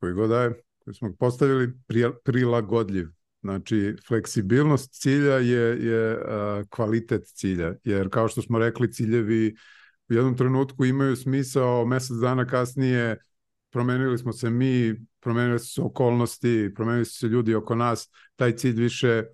koji 0.00 0.12
god 0.12 0.30
daje, 0.30 0.62
koji 0.84 0.94
smo 0.94 1.12
postavili, 1.18 1.72
prilagodljiv. 2.24 3.08
Znači, 3.40 3.96
fleksibilnost 4.08 5.00
cilja 5.00 5.34
je, 5.34 5.86
je 5.86 6.16
uh, 6.16 6.68
kvalitet 6.68 7.22
cilja, 7.26 7.74
jer 7.84 8.08
kao 8.10 8.28
što 8.28 8.42
smo 8.42 8.58
rekli, 8.58 8.92
ciljevi 8.92 9.54
u 10.08 10.14
jednom 10.14 10.36
trenutku 10.36 10.84
imaju 10.84 11.16
smisao, 11.16 11.86
mesec 11.86 12.16
dana 12.16 12.46
kasnije 12.46 13.16
promenili 13.70 14.18
smo 14.18 14.32
se 14.32 14.50
mi, 14.50 14.94
promenili 15.20 15.58
su 15.58 15.74
se 15.74 15.82
okolnosti, 15.82 16.70
promenili 16.74 17.04
su 17.04 17.18
se 17.18 17.26
ljudi 17.26 17.54
oko 17.54 17.74
nas, 17.74 18.10
taj 18.36 18.56
cilj 18.56 18.80
više 18.82 19.24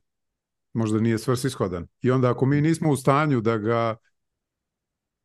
možda 0.75 1.01
nije 1.01 1.19
svrsishodan. 1.19 1.87
I 2.03 2.11
onda 2.11 2.31
ako 2.31 2.47
mi 2.47 2.61
nismo 2.61 2.91
u 2.91 2.97
stanju 2.97 3.41
da 3.41 3.59
ga 3.59 3.97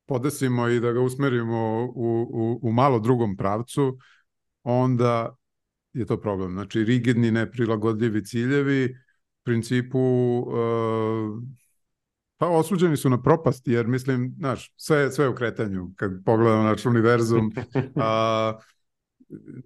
podesimo 0.06 0.68
i 0.68 0.80
da 0.80 0.92
ga 0.92 1.02
usmerimo 1.02 1.92
u, 1.96 2.28
u, 2.32 2.60
u 2.62 2.72
malo 2.72 3.00
drugom 3.00 3.38
pravcu, 3.38 3.98
onda 4.64 5.36
je 5.94 6.06
to 6.06 6.22
problem. 6.22 6.52
Znači, 6.52 6.84
rigidni, 6.84 7.32
neprilagodljivi 7.32 8.26
ciljevi, 8.26 8.86
u 8.86 9.44
principu, 9.44 10.00
uh, 10.00 11.44
pa 12.38 12.48
osuđeni 12.48 12.98
su 12.98 13.10
na 13.10 13.22
propast, 13.22 13.68
jer 13.68 13.88
mislim, 13.88 14.36
znaš, 14.38 14.74
sve, 14.78 15.12
sve 15.12 15.30
u 15.30 15.36
kretanju, 15.36 15.92
kad 15.96 16.12
pogledamo 16.26 16.64
naš 16.64 16.86
univerzum, 16.86 17.52
a, 17.96 18.60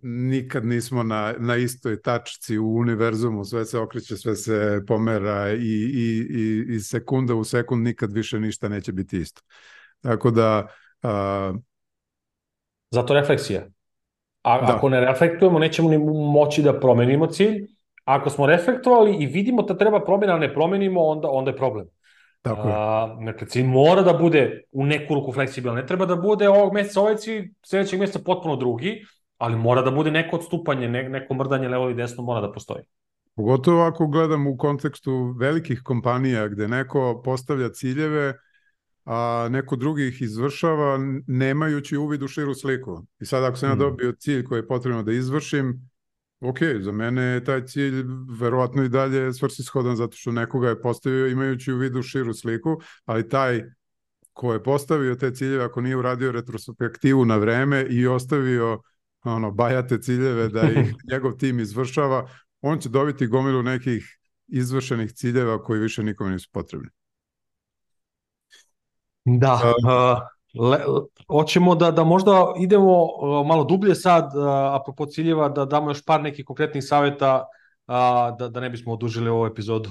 nikad 0.02 0.66
nismo 0.66 1.04
na, 1.04 1.34
na 1.40 1.56
istoj 1.56 2.02
tačci 2.02 2.58
u 2.58 2.76
univerzumu, 2.76 3.46
sve 3.46 3.66
se 3.66 3.80
okreće, 3.80 4.18
sve 4.18 4.36
se 4.36 4.82
pomera 4.88 5.52
i, 5.52 5.58
i, 5.94 6.28
i, 6.30 6.76
i 6.76 6.80
sekunda 6.80 7.36
u 7.36 7.44
sekund 7.44 7.84
nikad 7.84 8.14
više 8.14 8.40
ništa 8.40 8.70
neće 8.70 8.92
biti 8.92 9.18
isto. 9.18 9.42
Tako 10.02 10.32
da... 10.32 10.68
A... 11.02 11.54
Zato 12.92 13.14
refleksija. 13.14 13.66
A 14.42 14.62
da. 14.62 14.76
ako 14.76 14.90
ne 14.90 15.00
reflektujemo, 15.00 15.60
nećemo 15.60 15.90
ni 15.90 15.98
moći 16.34 16.62
da 16.62 16.80
promenimo 16.80 17.28
cilj. 17.28 17.68
Ako 18.04 18.30
smo 18.30 18.46
reflektovali 18.46 19.16
i 19.20 19.26
vidimo 19.26 19.62
da 19.62 19.78
treba 19.78 20.06
promjena, 20.06 20.34
a 20.34 20.40
ne 20.40 20.54
promenimo, 20.54 21.02
onda, 21.02 21.30
onda 21.30 21.52
je 21.52 21.58
problem. 21.58 21.88
Tako 22.42 22.68
je. 22.68 22.74
A, 22.78 23.18
dakle, 23.26 23.48
cilj 23.48 23.64
mora 23.64 24.02
da 24.02 24.14
bude 24.14 24.62
u 24.72 24.86
neku 24.86 25.14
ruku 25.16 25.32
fleksibilan. 25.32 25.76
Ne 25.76 25.86
treba 25.86 26.06
da 26.06 26.16
bude 26.16 26.50
ovog 26.50 26.74
meseca 26.74 27.02
ovaj 27.02 27.16
cilj, 27.16 27.54
sledećeg 27.66 28.00
meseca 28.00 28.20
potpuno 28.26 28.56
drugi, 28.56 29.06
ali 29.44 29.58
mora 29.58 29.82
da 29.82 29.92
bude 29.92 30.12
neko 30.12 30.36
odstupanje, 30.36 30.88
ne, 30.88 31.10
neko 31.10 31.34
mrdanje 31.34 31.68
levo 31.68 31.90
i 31.90 31.94
desno 31.94 32.24
mora 32.24 32.42
da 32.42 32.52
postoji. 32.52 32.84
Pogotovo 33.36 33.82
ako 33.84 34.08
gledam 34.08 34.48
u 34.48 34.58
kontekstu 34.58 35.36
velikih 35.40 35.82
kompanija 35.84 36.48
gde 36.48 36.68
neko 36.68 37.22
postavlja 37.26 37.70
ciljeve, 37.70 38.34
a 39.06 39.48
neko 39.52 39.76
drugi 39.76 40.08
ih 40.08 40.22
izvršava 40.22 41.00
nemajući 41.28 41.98
uvid 41.98 42.24
u 42.24 42.28
širu 42.28 42.54
sliku. 42.54 43.06
I 43.20 43.26
sad 43.26 43.44
ako 43.44 43.58
sam 43.58 43.70
ja 43.70 43.76
mm. 43.76 43.80
dobio 43.80 44.14
cilj 44.20 44.44
koji 44.44 44.60
je 44.60 44.68
potrebno 44.68 45.04
da 45.04 45.12
izvršim, 45.12 45.90
ok, 46.40 46.60
za 46.80 46.92
mene 46.92 47.22
je 47.22 47.44
taj 47.44 47.66
cilj 47.66 48.04
verovatno 48.40 48.84
i 48.84 48.90
dalje 48.90 49.34
svrsishodan 49.34 49.96
zato 49.96 50.18
što 50.18 50.32
nekoga 50.32 50.70
je 50.70 50.82
postavio 50.82 51.28
imajući 51.28 51.74
u 51.74 51.78
vidu 51.78 52.02
širu 52.02 52.34
sliku, 52.34 52.80
ali 53.06 53.30
taj 53.30 53.64
ko 54.34 54.54
je 54.54 54.64
postavio 54.64 55.16
te 55.16 55.34
ciljeve, 55.34 55.64
ako 55.64 55.82
nije 55.82 55.98
uradio 55.98 56.32
retrospektivu 56.32 57.26
na 57.26 57.38
vreme 57.38 57.86
i 57.90 58.08
ostavio 58.08 58.82
ono, 59.24 59.52
bajate 59.52 60.02
ciljeve 60.02 60.48
da 60.50 60.62
ih 60.62 60.94
njegov 61.12 61.38
tim 61.38 61.60
izvršava, 61.60 62.28
on 62.62 62.80
će 62.80 62.90
dobiti 62.90 63.28
gomilu 63.28 63.64
nekih 63.64 64.18
izvršenih 64.48 65.12
ciljeva 65.12 65.64
koji 65.64 65.80
više 65.80 66.04
nikome 66.04 66.32
nisu 66.32 66.50
potrebni. 66.52 66.90
Da, 69.26 69.54
uh, 69.54 70.20
le, 70.70 70.80
hoćemo 71.28 71.76
da, 71.76 71.92
da 71.92 72.04
možda 72.04 72.54
idemo 72.60 73.04
uh, 73.04 73.48
malo 73.48 73.64
dublje 73.64 73.96
sad, 73.96 74.24
uh, 74.36 74.46
apropo 74.82 75.06
ciljeva, 75.06 75.50
da 75.50 75.66
damo 75.66 75.90
još 75.90 76.06
par 76.06 76.22
nekih 76.22 76.46
konkretnih 76.46 76.84
saveta 76.84 77.46
uh, 77.88 78.38
da, 78.40 78.50
da 78.50 78.60
ne 78.60 78.70
bismo 78.70 78.94
odužili 78.94 79.30
ovu 79.30 79.46
epizodu. 79.46 79.90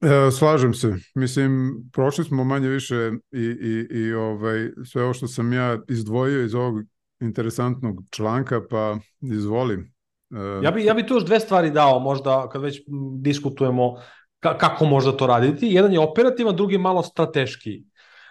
E, 0.00 0.30
slažem 0.30 0.74
se. 0.74 0.94
Mislim, 1.14 1.74
prošli 1.92 2.24
smo 2.24 2.44
manje 2.44 2.68
više 2.68 3.10
i, 3.32 3.42
i, 3.42 3.86
i 3.90 4.12
ovaj, 4.12 4.70
sve 4.84 5.02
ovo 5.02 5.14
što 5.14 5.28
sam 5.28 5.52
ja 5.52 5.78
izdvojio 5.88 6.44
iz 6.44 6.54
ovog 6.54 6.74
interesantnog 7.20 8.02
članka, 8.10 8.60
pa 8.70 8.96
izvolim. 9.20 9.94
E, 10.30 10.64
ja 10.64 10.70
bi, 10.70 10.84
ja 10.84 10.94
bi 10.94 11.06
tu 11.06 11.14
još 11.14 11.24
dve 11.24 11.40
stvari 11.40 11.70
dao, 11.70 11.98
možda 11.98 12.48
kad 12.48 12.62
već 12.62 12.82
diskutujemo 13.20 13.94
ka, 14.40 14.58
kako 14.58 14.84
možda 14.84 15.16
to 15.16 15.26
raditi. 15.26 15.66
Jedan 15.66 15.92
je 15.92 16.00
operativan, 16.00 16.56
drugi 16.56 16.78
malo 16.78 17.02
strateški 17.02 17.82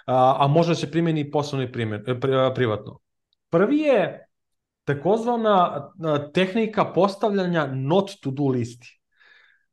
a, 0.07 0.35
a 0.39 0.47
može 0.47 0.71
da 0.71 0.75
se 0.75 0.91
primeni 0.91 1.31
poslovno 1.31 1.67
i 1.67 1.71
primjer, 1.71 2.03
e, 2.07 2.53
privatno. 2.55 2.99
Prvi 3.49 3.77
je 3.77 4.27
takozvana 4.83 5.89
tehnika 6.33 6.85
postavljanja 6.93 7.67
not 7.73 8.11
to 8.21 8.31
do 8.31 8.47
listi. 8.47 8.99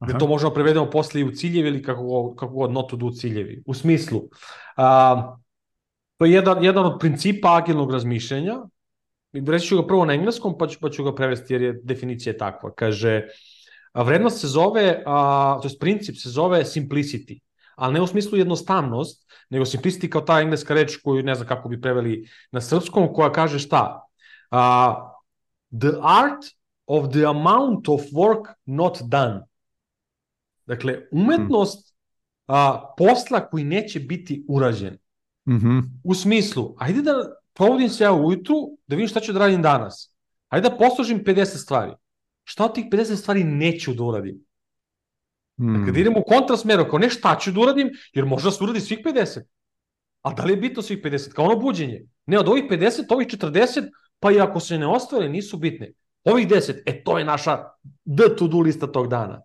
Gde 0.01 0.19
to 0.19 0.27
možemo 0.27 0.55
prevedemo 0.55 0.91
posle 0.91 1.21
i 1.21 1.25
u 1.25 1.31
ciljevi 1.31 1.69
ili 1.69 1.83
kako, 1.83 2.35
kako 2.35 2.53
god 2.53 2.73
not 2.73 2.91
to 2.91 2.97
do 2.97 3.11
ciljevi. 3.11 3.63
U 3.67 3.75
smislu, 3.75 4.23
a, 4.77 5.37
to 6.19 6.25
je 6.25 6.33
jedan, 6.33 6.65
jedan 6.65 6.87
od 6.87 6.99
principa 7.01 7.57
agilnog 7.57 7.93
razmišljanja. 7.93 8.55
Reći 9.47 9.67
ću 9.67 9.77
ga 9.77 9.87
prvo 9.87 10.05
na 10.05 10.15
engleskom, 10.15 10.59
pa 10.59 10.67
ću, 10.67 10.79
pa 10.81 10.91
ću 10.91 11.05
ga 11.05 11.15
prevesti 11.15 11.55
jer 11.55 11.63
je 11.63 11.81
definicija 11.83 12.37
takva. 12.37 12.75
Kaže, 12.75 13.23
a 13.93 14.03
vrednost 14.03 14.41
se 14.41 14.47
zove, 14.47 15.03
a, 15.07 15.59
to 15.63 15.69
je 15.69 15.79
princip 15.81 16.17
se 16.17 16.31
zove 16.31 16.65
simplicity 16.65 17.41
ali 17.77 17.95
ne 17.95 18.01
u 18.01 18.07
smislu 18.07 18.39
jednostavnost, 18.39 19.33
nego 19.51 19.65
simplicity 19.65 20.09
kao 20.09 20.21
ta 20.21 20.41
engleska 20.41 20.75
reč 20.75 20.97
koju 20.97 21.23
ne 21.23 21.35
znam 21.35 21.49
kako 21.49 21.69
bi 21.69 21.81
preveli 21.81 22.29
na 22.53 22.61
srpskom, 22.61 23.09
koja 23.15 23.33
kaže 23.33 23.59
šta? 23.59 24.07
Uh, 24.51 24.59
the 25.81 25.99
art 26.03 26.45
of 26.87 27.11
the 27.11 27.27
amount 27.27 27.89
of 27.89 28.01
work 28.01 28.55
not 28.67 28.99
done. 29.03 29.41
Dakle, 30.67 31.01
umetnost 31.13 31.97
uh, 32.49 32.55
posla 32.99 33.49
koji 33.49 33.65
neće 33.65 34.01
biti 34.01 34.45
urađen. 34.49 34.99
Mm 35.49 35.57
-hmm. 35.57 35.83
U 36.05 36.15
smislu, 36.15 36.75
ajde 36.79 37.03
da 37.03 37.13
provodim 37.55 37.89
se 37.89 38.05
ja 38.05 38.13
ujutru, 38.13 38.57
da 38.87 38.97
vidim 38.97 39.09
šta 39.09 39.21
ću 39.21 39.33
da 39.33 39.39
radim 39.39 39.63
danas. 39.63 40.15
Ajde 40.49 40.69
da 40.69 40.77
poslužim 40.77 41.25
50 41.25 41.63
stvari. 41.63 41.93
Šta 42.45 42.65
od 42.65 42.75
tih 42.75 42.85
50 42.93 43.17
stvari 43.17 43.45
neću 43.45 43.95
da 43.95 44.05
uradim? 44.05 44.45
Hmm. 45.59 45.79
Dakle, 45.79 45.93
da 45.93 46.01
idemo 46.01 46.21
u 46.21 46.25
kontrasmeru, 46.29 46.83
ako 46.83 46.99
ne 46.99 47.11
šta 47.11 47.39
ću 47.41 47.53
da 47.53 47.61
uradim, 47.61 47.91
jer 48.13 48.25
možda 48.25 48.51
se 48.51 48.65
uradi 48.65 48.81
svih 48.81 48.99
50. 49.05 49.41
A 50.23 50.33
da 50.35 50.45
li 50.45 50.53
je 50.53 50.57
bitno 50.57 50.83
svih 50.83 51.03
50? 51.03 51.33
Kao 51.33 51.45
ono 51.45 51.57
buđenje. 51.57 52.05
Ne, 52.27 52.39
od 52.39 52.49
ovih 52.49 52.65
50, 52.71 53.05
ovih 53.09 53.29
40, 53.29 53.91
pa 54.21 54.33
i 54.33 54.41
ako 54.41 54.61
se 54.61 54.79
ne 54.79 54.87
ostvare, 54.87 55.29
nisu 55.29 55.57
bitne. 55.57 55.93
Ovih 56.25 56.49
10, 56.49 56.83
e 56.87 57.05
to 57.05 57.19
je 57.19 57.25
naša 57.25 57.59
D 58.05 58.25
to 58.39 58.49
do 58.49 58.59
lista 58.59 58.87
tog 58.87 59.09
dana. 59.09 59.43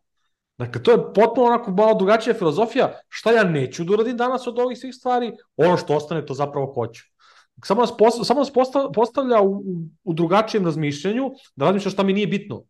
Dakle, 0.57 0.83
to 0.83 0.91
je 0.91 1.13
potpuno 1.15 1.47
onako 1.47 1.71
malo 1.71 1.93
drugačija 1.93 2.33
filozofija. 2.33 2.93
Šta 3.09 3.31
ja 3.31 3.43
neću 3.43 3.83
da 3.83 3.93
uradim 3.93 4.17
danas 4.17 4.47
od 4.47 4.59
ovih 4.59 4.77
svih 4.77 4.95
stvari, 4.95 5.31
ono 5.57 5.77
što 5.77 5.95
ostane, 5.95 6.25
to 6.25 6.33
zapravo 6.33 6.73
hoću. 6.73 7.03
Samo 7.65 7.81
nas, 7.81 7.97
postavlja, 7.97 8.25
samo 8.25 8.39
nas 8.39 8.51
postavlja 8.93 9.41
u, 9.41 9.63
u 10.03 10.13
drugačijem 10.13 10.65
razmišljanju 10.65 11.31
da 11.55 11.65
razmišlja 11.65 11.91
šta 11.91 12.03
mi 12.03 12.13
nije 12.13 12.27
bitno. 12.27 12.63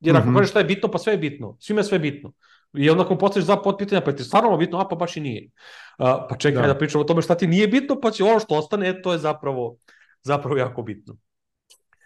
Jer 0.00 0.16
ako 0.16 0.26
mm 0.26 0.30
-hmm. 0.30 0.36
kažeš 0.36 0.50
šta 0.50 0.58
je 0.58 0.64
bitno, 0.64 0.90
pa 0.90 0.98
sve 0.98 1.12
je 1.12 1.18
bitno. 1.18 1.56
Svima 1.60 1.80
je 1.80 1.84
sve 1.84 1.98
bitno. 1.98 2.32
I 2.72 2.90
onda 2.90 3.02
ako 3.02 3.18
postaviš 3.18 3.46
za 3.46 3.56
potpitanja, 3.56 4.00
pa 4.00 4.12
ti 4.12 4.24
stvarno 4.24 4.56
bitno, 4.56 4.78
a 4.78 4.88
pa 4.88 4.96
baš 4.96 5.16
i 5.16 5.20
nije. 5.20 5.50
Uh, 5.98 6.06
pa 6.28 6.36
čekaj 6.36 6.62
da. 6.62 6.72
da 6.72 6.78
pričamo 6.78 7.02
o 7.02 7.06
tome 7.06 7.22
šta 7.22 7.34
ti 7.34 7.46
nije 7.46 7.68
bitno, 7.68 8.00
pa 8.00 8.10
će 8.10 8.24
ono 8.24 8.40
što 8.40 8.54
ostane, 8.54 9.02
to 9.02 9.12
je 9.12 9.18
zapravo, 9.18 9.76
zapravo 10.22 10.56
jako 10.56 10.82
bitno. 10.82 11.16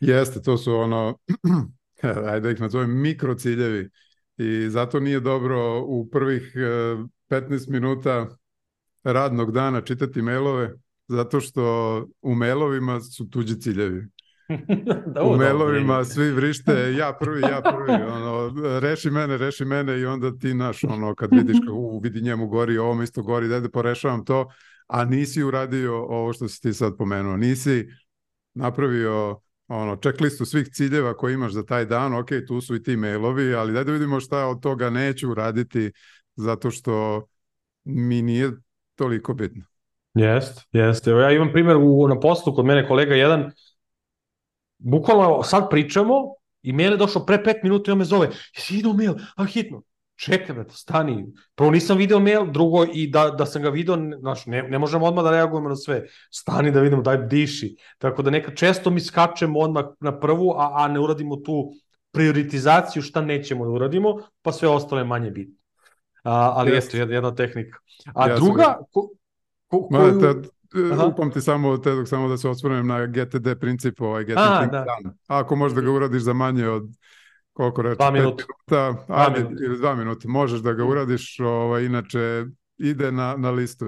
Jeste, 0.01 0.43
to 0.43 0.57
su 0.57 0.75
ono, 0.75 1.19
ajde 2.31 2.41
da 2.41 2.51
ih 2.51 2.61
nazovem 2.61 3.01
mikrociljevi 3.01 3.91
i 4.37 4.71
zato 4.71 5.01
nije 5.01 5.21
dobro 5.21 5.83
u 5.87 6.09
prvih 6.11 6.53
15 6.57 7.09
e, 7.31 7.73
minuta 7.73 8.37
radnog 9.05 9.53
dana 9.53 9.81
čitati 9.81 10.23
mailove, 10.23 10.75
zato 11.09 11.41
što 11.41 12.07
u 12.23 12.35
mailovima 12.35 13.01
su 13.01 13.31
tuđi 13.31 13.61
ciljevi. 13.61 14.07
da, 15.07 15.23
u 15.31 15.37
mailovima 15.37 16.05
svi 16.05 16.33
vrište 16.33 16.95
ja 16.99 17.17
prvi, 17.21 17.41
ja 17.41 17.63
prvi, 17.63 18.03
ono, 18.17 18.53
reši 18.81 19.11
mene, 19.11 19.39
reši 19.39 19.65
mene 19.65 20.01
i 20.01 20.07
onda 20.07 20.39
ti 20.39 20.55
naš, 20.55 20.85
ono, 20.85 21.15
kad 21.15 21.31
vidiš 21.33 21.57
kako 21.61 21.73
u, 21.73 22.01
vidi 22.01 22.21
njemu 22.21 22.47
gori, 22.47 22.79
ovom 22.79 23.03
isto 23.03 23.23
gori, 23.23 23.49
da 23.49 23.71
porešavam 23.71 24.25
to, 24.25 24.49
a 24.87 25.05
nisi 25.05 25.43
uradio 25.43 25.95
ovo 25.95 26.33
što 26.33 26.49
si 26.49 26.61
ti 26.61 26.73
sad 26.73 26.97
pomenuo, 26.97 27.37
nisi 27.37 27.87
napravio 28.55 29.41
ono, 29.69 29.97
checklistu 29.97 30.45
svih 30.45 30.69
ciljeva 30.69 31.17
koje 31.17 31.35
imaš 31.35 31.53
za 31.53 31.65
taj 31.65 31.85
dan, 31.85 32.15
ok, 32.15 32.29
tu 32.49 32.61
su 32.61 32.75
i 32.75 32.83
ti 32.83 32.97
mailovi, 32.97 33.55
ali 33.55 33.73
daj 33.73 33.85
da 33.85 33.93
vidimo 33.93 34.21
šta 34.21 34.47
od 34.47 34.63
toga 34.63 34.91
neću 34.91 35.31
uraditi 35.31 35.93
zato 36.37 36.71
što 36.71 37.27
mi 37.85 38.23
nije 38.23 38.53
toliko 38.95 39.35
bitno. 39.35 39.74
Jest, 40.15 40.61
jest. 40.73 41.09
Evo 41.09 41.21
ja 41.21 41.31
imam 41.31 41.53
primjer 41.53 41.77
u, 41.77 42.09
na 42.09 42.21
poslu 42.21 42.55
kod 42.55 42.65
mene 42.65 42.89
kolega 42.89 43.15
jedan, 43.15 43.51
bukvalno 44.79 45.43
sad 45.43 45.71
pričamo 45.71 46.15
i 46.63 46.73
mail 46.73 46.93
je 46.93 46.97
došao 46.97 47.27
pre 47.27 47.45
pet 47.45 47.63
minuta 47.63 47.91
i 47.91 47.93
on 47.93 47.99
me 47.99 48.05
zove, 48.05 48.31
jesi 48.57 48.75
vidio 48.75 48.93
mail? 48.93 49.15
A 49.37 49.45
hitno. 49.45 49.83
Čekaj, 50.17 50.55
brate, 50.55 50.75
stani. 50.75 51.27
Prvo 51.55 51.71
nisam 51.71 51.99
video 51.99 52.21
mail, 52.21 52.47
drugo 52.53 52.85
i 52.93 53.09
da, 53.11 53.31
da 53.31 53.47
sam 53.47 53.63
ga 53.63 53.69
video, 53.69 53.97
znaš, 54.21 54.47
ne, 54.47 54.63
ne 54.63 54.79
možemo 54.79 55.07
odmah 55.07 55.25
da 55.25 55.31
reagujemo 55.31 55.69
na 55.69 55.77
sve. 55.77 56.05
Stani 56.31 56.71
da 56.71 56.81
vidimo, 56.81 57.03
daj 57.03 57.27
diši. 57.27 57.75
Tako 57.99 58.23
da 58.23 58.31
neka 58.31 58.55
često 58.55 58.91
mi 58.91 59.01
skačemo 59.01 59.59
odmah 59.61 59.85
na 60.01 60.21
prvu, 60.21 60.51
a, 60.51 60.71
a 60.75 60.89
ne 60.89 61.01
uradimo 61.01 61.37
tu 61.37 61.73
prioritizaciju 62.13 63.03
šta 63.03 63.21
nećemo 63.21 63.65
da 63.65 63.71
uradimo, 63.71 64.19
pa 64.43 64.53
sve 64.53 64.69
ostalo 64.69 65.01
je 65.01 65.05
manje 65.05 65.31
bitno. 65.31 65.55
A, 66.23 66.53
ali 66.57 66.73
jeste 66.73 66.99
jedna 66.99 67.35
tehnika. 67.35 67.79
A 68.15 68.29
ja 68.29 68.37
druga, 68.37 68.79
ko, 68.93 69.09
ko, 69.83 69.89
koju... 69.89 70.21
Ma, 70.21 70.35
Aha. 70.93 71.07
upam 71.07 71.31
ti 71.31 71.41
samo, 71.41 71.79
te, 71.79 72.07
samo 72.07 72.29
da 72.29 72.37
se 72.37 72.49
osvrnem 72.49 72.87
na 72.87 73.07
GTD 73.07 73.55
princip, 73.61 74.01
ovaj 74.01 74.25
getting 74.25 74.47
A, 74.47 74.67
da. 74.67 74.79
done. 74.79 75.15
Ako 75.27 75.57
možeš 75.57 75.77
da 75.77 75.83
ga 75.83 75.91
uradiš 75.91 76.23
za 76.23 76.33
manje 76.33 76.69
od 76.69 76.89
koliko 77.53 77.83
reče, 77.83 77.97
dva 77.97 78.11
minuta, 78.11 78.45
minuta 78.71 79.05
ajde, 79.09 79.41
dva 79.41 79.49
minuta. 79.49 79.65
ili 79.65 79.79
dva 79.79 79.95
minuta, 79.95 80.29
možeš 80.29 80.61
da 80.61 80.73
ga 80.73 80.85
uradiš, 80.85 81.41
ovaj, 81.41 81.85
inače 81.85 82.45
ide 82.79 83.13
na, 83.13 83.35
na 83.39 83.51
listu. 83.51 83.87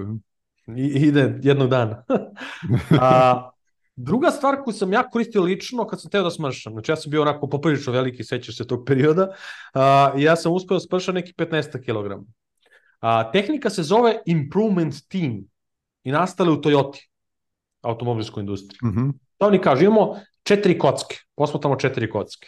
I, 0.75 0.83
ide 0.83 1.39
jednog 1.43 1.69
dana. 1.69 2.03
A, 3.01 3.49
druga 3.95 4.31
stvar 4.31 4.63
koju 4.63 4.73
sam 4.73 4.93
ja 4.93 5.09
koristio 5.09 5.41
lično 5.43 5.87
kad 5.87 6.01
sam 6.01 6.11
teo 6.11 6.23
da 6.23 6.31
smršam, 6.31 6.73
znači 6.73 6.91
ja 6.91 6.95
sam 6.95 7.11
bio 7.11 7.21
onako 7.21 7.49
poprilično 7.49 7.93
veliki, 7.93 8.23
sećaš 8.23 8.57
se 8.57 8.67
tog 8.67 8.83
perioda, 8.85 9.27
a, 9.73 10.11
ja 10.17 10.35
sam 10.35 10.53
uspeo 10.53 10.75
da 10.75 10.79
smršam 10.79 11.15
neki 11.15 11.33
15 11.33 11.71
kg. 11.85 12.23
A, 12.99 13.31
tehnika 13.31 13.69
se 13.69 13.83
zove 13.83 14.17
Improvement 14.25 14.95
Team 15.11 15.43
i 16.07 16.11
nastale 16.11 16.51
u 16.51 16.61
Toyoti, 16.61 17.03
automobilskoj 17.81 18.41
industriji. 18.41 18.79
Mm 18.83 18.95
-hmm. 18.95 19.13
Da 19.39 19.47
oni 19.47 19.61
kažu, 19.61 19.83
imamo 19.83 20.19
četiri 20.43 20.77
kocke, 20.79 21.17
posmatamo 21.35 21.75
četiri 21.75 22.09
kocke. 22.09 22.47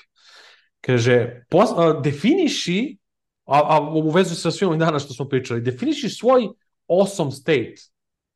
Kaže, 0.81 1.43
pos, 1.49 1.69
a, 1.75 1.99
definiši, 2.03 2.97
a, 3.45 3.59
a 3.75 3.81
u 3.81 4.09
vezu 4.09 4.35
sa 4.35 4.51
svim 4.51 4.69
ovim 4.69 4.79
dana 4.79 4.99
što 4.99 5.13
smo 5.13 5.27
pričali, 5.29 5.61
definiši 5.61 6.09
svoj 6.09 6.47
awesome 6.87 7.31
state. 7.31 7.75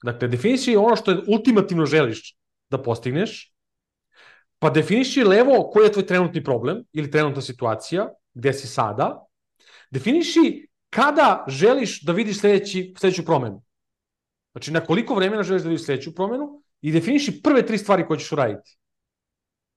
Dakle, 0.03 0.27
definiši 0.27 0.75
ono 0.75 0.95
što 0.95 1.11
je 1.11 1.23
ultimativno 1.27 1.85
želiš 1.85 2.35
da 2.69 2.81
postigneš, 2.81 3.53
pa 4.59 4.69
definiši 4.69 5.23
levo 5.23 5.69
koji 5.73 5.85
je 5.85 5.91
tvoj 5.91 6.05
trenutni 6.05 6.43
problem 6.43 6.83
ili 6.93 7.11
trenutna 7.11 7.41
situacija, 7.41 8.09
gde 8.33 8.53
si 8.53 8.67
sada, 8.67 9.25
definiši 9.91 10.67
kada 10.89 11.45
želiš 11.47 12.01
da 12.01 12.11
vidiš 12.11 12.39
sledeći, 12.39 12.93
sledeću 12.97 13.25
promenu. 13.25 13.63
Znači, 14.53 14.71
na 14.71 14.79
koliko 14.79 15.15
vremena 15.15 15.43
želiš 15.43 15.63
da 15.63 15.69
vidiš 15.69 15.85
sledeću 15.85 16.15
promenu 16.15 16.61
i 16.81 16.91
definiši 16.91 17.41
prve 17.41 17.65
tri 17.65 17.77
stvari 17.77 18.05
koje 18.07 18.19
ćeš 18.19 18.31
uraditi. 18.31 18.77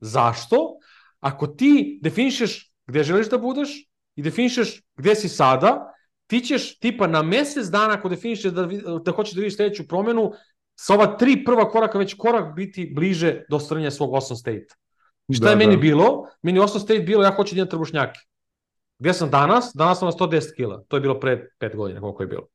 Zašto? 0.01 0.79
Ako 1.21 1.47
ti 1.47 1.99
definišeš 2.03 2.73
gde 2.87 3.05
želiš 3.05 3.31
da 3.31 3.39
budeš 3.39 3.89
i 4.17 4.23
definišeš 4.23 4.83
gde 4.97 5.15
si 5.15 5.29
sada, 5.29 5.93
ti 6.27 6.41
ćeš 6.41 6.79
tipa 6.79 7.07
na 7.07 7.23
mesec 7.23 7.67
dana 7.67 7.95
ako 7.95 8.09
definišeš 8.09 8.53
da, 8.53 8.67
da 9.05 9.13
hoćeš 9.13 9.35
da 9.35 9.41
vidiš 9.41 9.57
sledeću 9.57 9.89
promenu, 9.89 10.33
sa 10.75 10.95
ova 10.95 11.17
tri 11.17 11.45
prva 11.45 11.71
koraka 11.71 11.99
već 11.99 12.15
korak 12.15 12.55
biti 12.55 12.93
bliže 12.95 13.45
do 13.51 13.57
ostvarenja 13.57 13.91
svog 13.91 14.11
awesome 14.11 14.41
state. 14.41 14.67
Šta 15.33 15.45
da, 15.45 15.51
je 15.51 15.57
meni 15.57 15.77
da. 15.77 15.81
bilo? 15.81 16.29
Meni 16.43 16.61
awesome 16.61 16.81
state 16.81 17.01
bilo 17.01 17.23
ja 17.23 17.31
hoću 17.31 17.55
da 17.55 17.59
imam 17.59 17.71
trbušnjake. 17.71 18.21
Gde 18.99 19.13
sam 19.13 19.31
danas? 19.31 19.71
Danas 19.75 19.99
sam 19.99 20.09
na 20.09 20.13
110 20.13 20.57
kila. 20.57 20.85
To 20.89 20.97
je 20.97 21.01
bilo 21.01 21.21
pre 21.21 21.49
5 21.61 21.77
godina 21.77 22.01
koliko 22.01 22.23
je 22.23 22.27
bilo. 22.27 22.47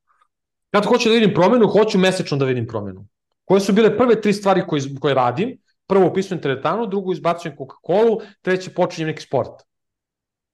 Kad 0.72 0.84
hoću 0.84 1.08
da 1.08 1.14
vidim 1.14 1.34
promenu, 1.34 1.66
hoću 1.68 1.98
mesečno 1.98 2.36
da 2.36 2.44
vidim 2.44 2.66
promenu. 2.66 3.06
Koje 3.44 3.60
su 3.60 3.72
bile 3.72 3.96
prve 3.96 4.20
tri 4.20 4.32
stvari 4.32 4.62
koje, 4.68 4.82
koje 5.00 5.14
radim? 5.14 5.58
Prvo 5.86 6.06
upisujem 6.06 6.42
teretanu, 6.42 6.86
drugo 6.86 7.12
izbacujem 7.12 7.56
Coca-Cola, 7.56 8.22
treće 8.42 8.70
počinjem 8.70 9.08
neki 9.08 9.22
sport. 9.22 9.62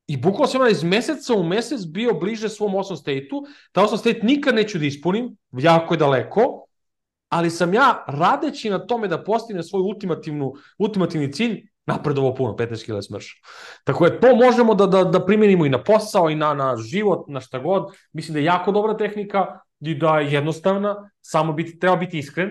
I 0.06 0.16
bukvalo 0.16 0.46
sam 0.46 0.68
iz 0.68 0.82
meseca 0.82 1.34
u 1.34 1.42
mesec 1.44 1.84
bio 1.86 2.14
bliže 2.14 2.48
svom 2.48 2.74
osam 2.74 2.96
state-u. 2.96 3.44
Ta 3.72 3.82
osam 3.82 3.98
state 3.98 4.20
nikad 4.22 4.54
neću 4.54 4.78
da 4.78 4.86
ispunim, 4.86 5.36
jako 5.52 5.94
je 5.94 5.98
daleko, 5.98 6.64
ali 7.28 7.50
sam 7.50 7.74
ja 7.74 8.04
radeći 8.08 8.70
na 8.70 8.78
tome 8.86 9.08
da 9.08 9.24
postignem 9.24 9.62
svoj 9.62 9.80
ultimativnu, 9.80 10.52
ultimativni 10.78 11.32
cilj, 11.32 11.68
napredovo 11.86 12.34
puno, 12.34 12.56
15 12.56 12.86
kg 12.86 13.04
smrša. 13.06 13.36
Tako 13.84 14.04
je, 14.04 14.20
to 14.20 14.34
možemo 14.36 14.74
da, 14.74 14.86
da, 14.86 15.04
da 15.04 15.26
primenimo 15.26 15.66
i 15.66 15.68
na 15.68 15.82
posao, 15.84 16.30
i 16.30 16.34
na, 16.34 16.54
na 16.54 16.76
život, 16.76 17.28
na 17.28 17.40
šta 17.40 17.58
god. 17.58 17.92
Mislim 18.12 18.32
da 18.32 18.38
je 18.38 18.44
jako 18.44 18.72
dobra 18.72 18.96
tehnika, 18.96 19.60
i 19.80 19.94
da 19.94 20.18
je 20.18 20.32
jednostavna, 20.32 21.10
samo 21.20 21.52
biti, 21.52 21.78
treba 21.78 21.96
biti 21.96 22.18
iskren, 22.18 22.50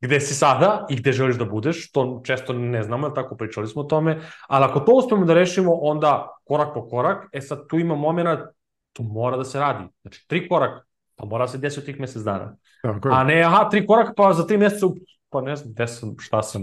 gde 0.00 0.20
si 0.20 0.34
sada 0.34 0.86
i 0.90 0.96
gde 0.96 1.12
želiš 1.12 1.36
da 1.36 1.44
budeš, 1.44 1.92
to 1.92 2.20
često 2.24 2.52
ne 2.52 2.82
znamo, 2.82 3.06
ali 3.06 3.14
tako 3.14 3.36
pričali 3.36 3.68
smo 3.68 3.82
o 3.82 3.84
tome, 3.84 4.20
ali 4.48 4.64
ako 4.64 4.80
to 4.80 4.92
uspemo 4.92 5.24
da 5.24 5.34
rešimo, 5.34 5.72
onda 5.72 6.28
korak 6.44 6.74
po 6.74 6.88
korak, 6.88 7.28
e 7.32 7.40
sad 7.40 7.66
tu 7.68 7.78
ima 7.78 7.94
momena, 7.94 8.50
tu 8.92 9.02
mora 9.02 9.36
da 9.36 9.44
se 9.44 9.60
radi. 9.60 9.84
Znači, 10.02 10.28
tri 10.28 10.48
korak, 10.48 10.86
pa 11.16 11.24
mora 11.24 11.44
da 11.44 11.48
se 11.48 11.58
desi 11.58 11.80
u 11.80 11.84
tih 11.84 12.00
mesec 12.00 12.22
dana. 12.22 12.56
Tako 12.82 13.08
A 13.12 13.24
ne, 13.24 13.42
aha, 13.42 13.68
tri 13.70 13.86
korak, 13.86 14.12
pa 14.16 14.32
za 14.32 14.46
tri 14.46 14.58
meseca, 14.58 14.86
pa 15.30 15.40
ne 15.40 15.56
znam, 15.56 15.72
gde 15.72 15.86
sam, 15.86 16.14
šta 16.18 16.42
sam, 16.42 16.62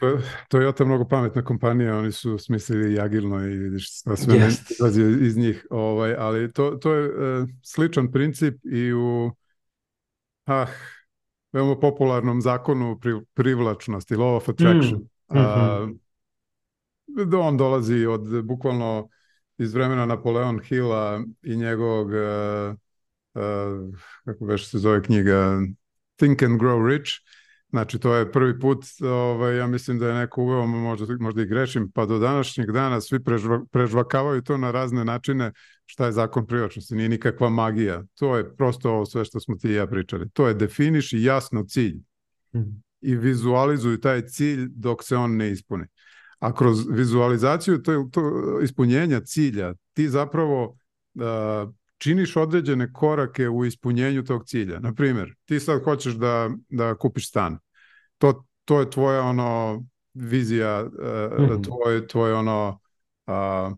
to, 0.00 0.18
Toyota 0.48 0.84
mnogo 0.84 1.04
pametna 1.08 1.44
kompanija, 1.44 1.98
oni 1.98 2.12
su 2.12 2.38
smislili 2.38 3.00
agilno 3.00 3.46
i 3.46 3.58
vidiš 3.58 3.98
šta 3.98 4.16
sve 4.16 4.34
yes. 4.34 5.22
iz 5.26 5.36
njih, 5.36 5.66
ovaj, 5.70 6.14
ali 6.18 6.52
to, 6.52 6.70
to 6.70 6.94
je 6.94 7.08
uh, 7.08 7.48
sličan 7.62 8.12
princip 8.12 8.54
i 8.64 8.92
u 8.92 9.30
ah, 10.46 10.66
veoma 11.52 11.80
popularnom 11.80 12.40
zakonu 12.40 12.98
pri, 13.00 13.20
privlačnosti, 13.34 14.14
law 14.14 14.36
of 14.36 14.48
attraction. 14.48 15.00
Mm. 15.00 15.38
Mm 15.38 15.42
-hmm. 17.16 17.38
on 17.40 17.56
dolazi 17.56 18.06
od 18.06 18.44
bukvalno 18.44 19.08
iz 19.58 19.74
vremena 19.74 20.06
Napoleon 20.06 20.60
Hilla 20.60 21.24
i 21.42 21.56
njegovog 21.56 22.06
uh, 22.06 22.74
uh, 23.34 23.42
kako 24.24 24.44
već 24.44 24.70
se 24.70 24.78
zove 24.78 25.02
knjiga 25.02 25.60
Think 26.16 26.42
and 26.42 26.60
Grow 26.60 26.88
Rich, 26.88 27.10
Znači, 27.72 27.98
to 27.98 28.14
je 28.14 28.32
prvi 28.32 28.58
put, 28.60 28.84
ovaj, 29.02 29.56
ja 29.56 29.66
mislim 29.66 29.98
da 29.98 30.08
je 30.08 30.14
neko 30.14 30.42
uveo, 30.42 30.66
možda, 30.66 31.16
možda 31.20 31.42
i 31.42 31.46
grešim, 31.46 31.90
pa 31.94 32.06
do 32.06 32.18
današnjeg 32.18 32.70
dana 32.70 33.00
svi 33.00 33.24
prežva, 33.24 33.60
prežvakavaju 33.70 34.42
to 34.42 34.56
na 34.56 34.70
razne 34.70 35.04
načine 35.04 35.52
šta 35.86 36.06
je 36.06 36.12
zakon 36.12 36.46
privlačnosti. 36.46 36.94
Nije 36.94 37.08
nikakva 37.08 37.48
magija. 37.48 38.02
To 38.14 38.36
je 38.36 38.56
prosto 38.56 38.90
ovo 38.90 39.06
sve 39.06 39.24
što 39.24 39.40
smo 39.40 39.56
ti 39.56 39.68
i 39.68 39.74
ja 39.74 39.86
pričali. 39.86 40.30
To 40.30 40.48
je 40.48 40.54
definiši 40.54 41.22
jasno 41.22 41.64
cilj 41.64 41.96
mm. 42.54 42.82
i 43.00 43.16
vizualizuj 43.16 44.00
taj 44.00 44.26
cilj 44.26 44.68
dok 44.70 45.04
se 45.04 45.16
on 45.16 45.36
ne 45.36 45.50
ispuni. 45.50 45.84
A 46.38 46.54
kroz 46.54 46.86
vizualizaciju 46.90 47.82
to, 47.82 48.08
to 48.12 48.22
ispunjenja 48.62 49.20
cilja 49.20 49.74
ti 49.92 50.08
zapravo 50.08 50.76
uh, 51.14 51.72
činiš 52.02 52.36
određene 52.36 52.92
korake 52.92 53.48
u 53.48 53.64
ispunjenju 53.64 54.24
tog 54.24 54.44
cilja. 54.46 54.80
Na 54.80 54.94
primjer, 54.94 55.34
ti 55.44 55.60
sad 55.60 55.84
hoćeš 55.84 56.14
da, 56.14 56.50
da 56.68 56.94
kupiš 56.94 57.28
stan. 57.28 57.58
To, 58.18 58.44
to 58.64 58.80
je 58.80 58.90
tvoja 58.90 59.22
ono 59.22 59.82
vizija, 60.14 60.84
mm. 61.38 61.62
tvoj, 61.62 62.06
tvoj 62.06 62.32
ono 62.32 62.80
uh, 63.26 63.76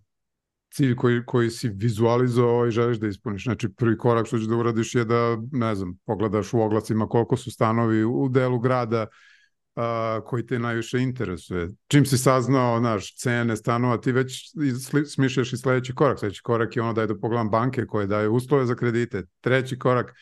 cilj 0.72 0.96
koji, 0.96 1.26
koji 1.26 1.50
si 1.50 1.68
vizualizovao 1.68 2.66
i 2.66 2.70
želiš 2.70 2.98
da 2.98 3.06
ispuniš. 3.06 3.44
Znači, 3.44 3.68
prvi 3.68 3.98
korak 3.98 4.26
što 4.26 4.38
ćeš 4.38 4.46
da 4.46 4.56
uradiš 4.56 4.94
je 4.94 5.04
da, 5.04 5.36
ne 5.52 5.74
znam, 5.74 5.98
pogledaš 6.06 6.52
u 6.52 6.60
oglasima 6.60 7.08
koliko 7.08 7.36
su 7.36 7.50
stanovi 7.50 8.04
u 8.04 8.28
delu 8.28 8.58
grada, 8.58 9.06
a, 9.76 10.20
koji 10.26 10.46
te 10.46 10.58
najviše 10.58 11.00
interesuje. 11.00 11.68
Čim 11.88 12.06
si 12.06 12.18
saznao, 12.18 12.80
naš, 12.80 13.16
cene 13.16 13.56
stanova, 13.56 13.96
ti 13.96 14.12
već 14.12 14.52
smišljaš 15.06 15.52
i 15.52 15.56
sledeći 15.56 15.94
korak. 15.94 16.18
Sledeći 16.18 16.42
korak 16.42 16.76
je 16.76 16.82
ono 16.82 16.92
da 16.92 17.00
je 17.00 17.06
da 17.06 17.18
pogledam 17.18 17.50
banke 17.50 17.86
koje 17.86 18.06
daju 18.06 18.32
uslove 18.32 18.66
za 18.66 18.74
kredite. 18.74 19.22
Treći 19.40 19.78
korak, 19.78 20.14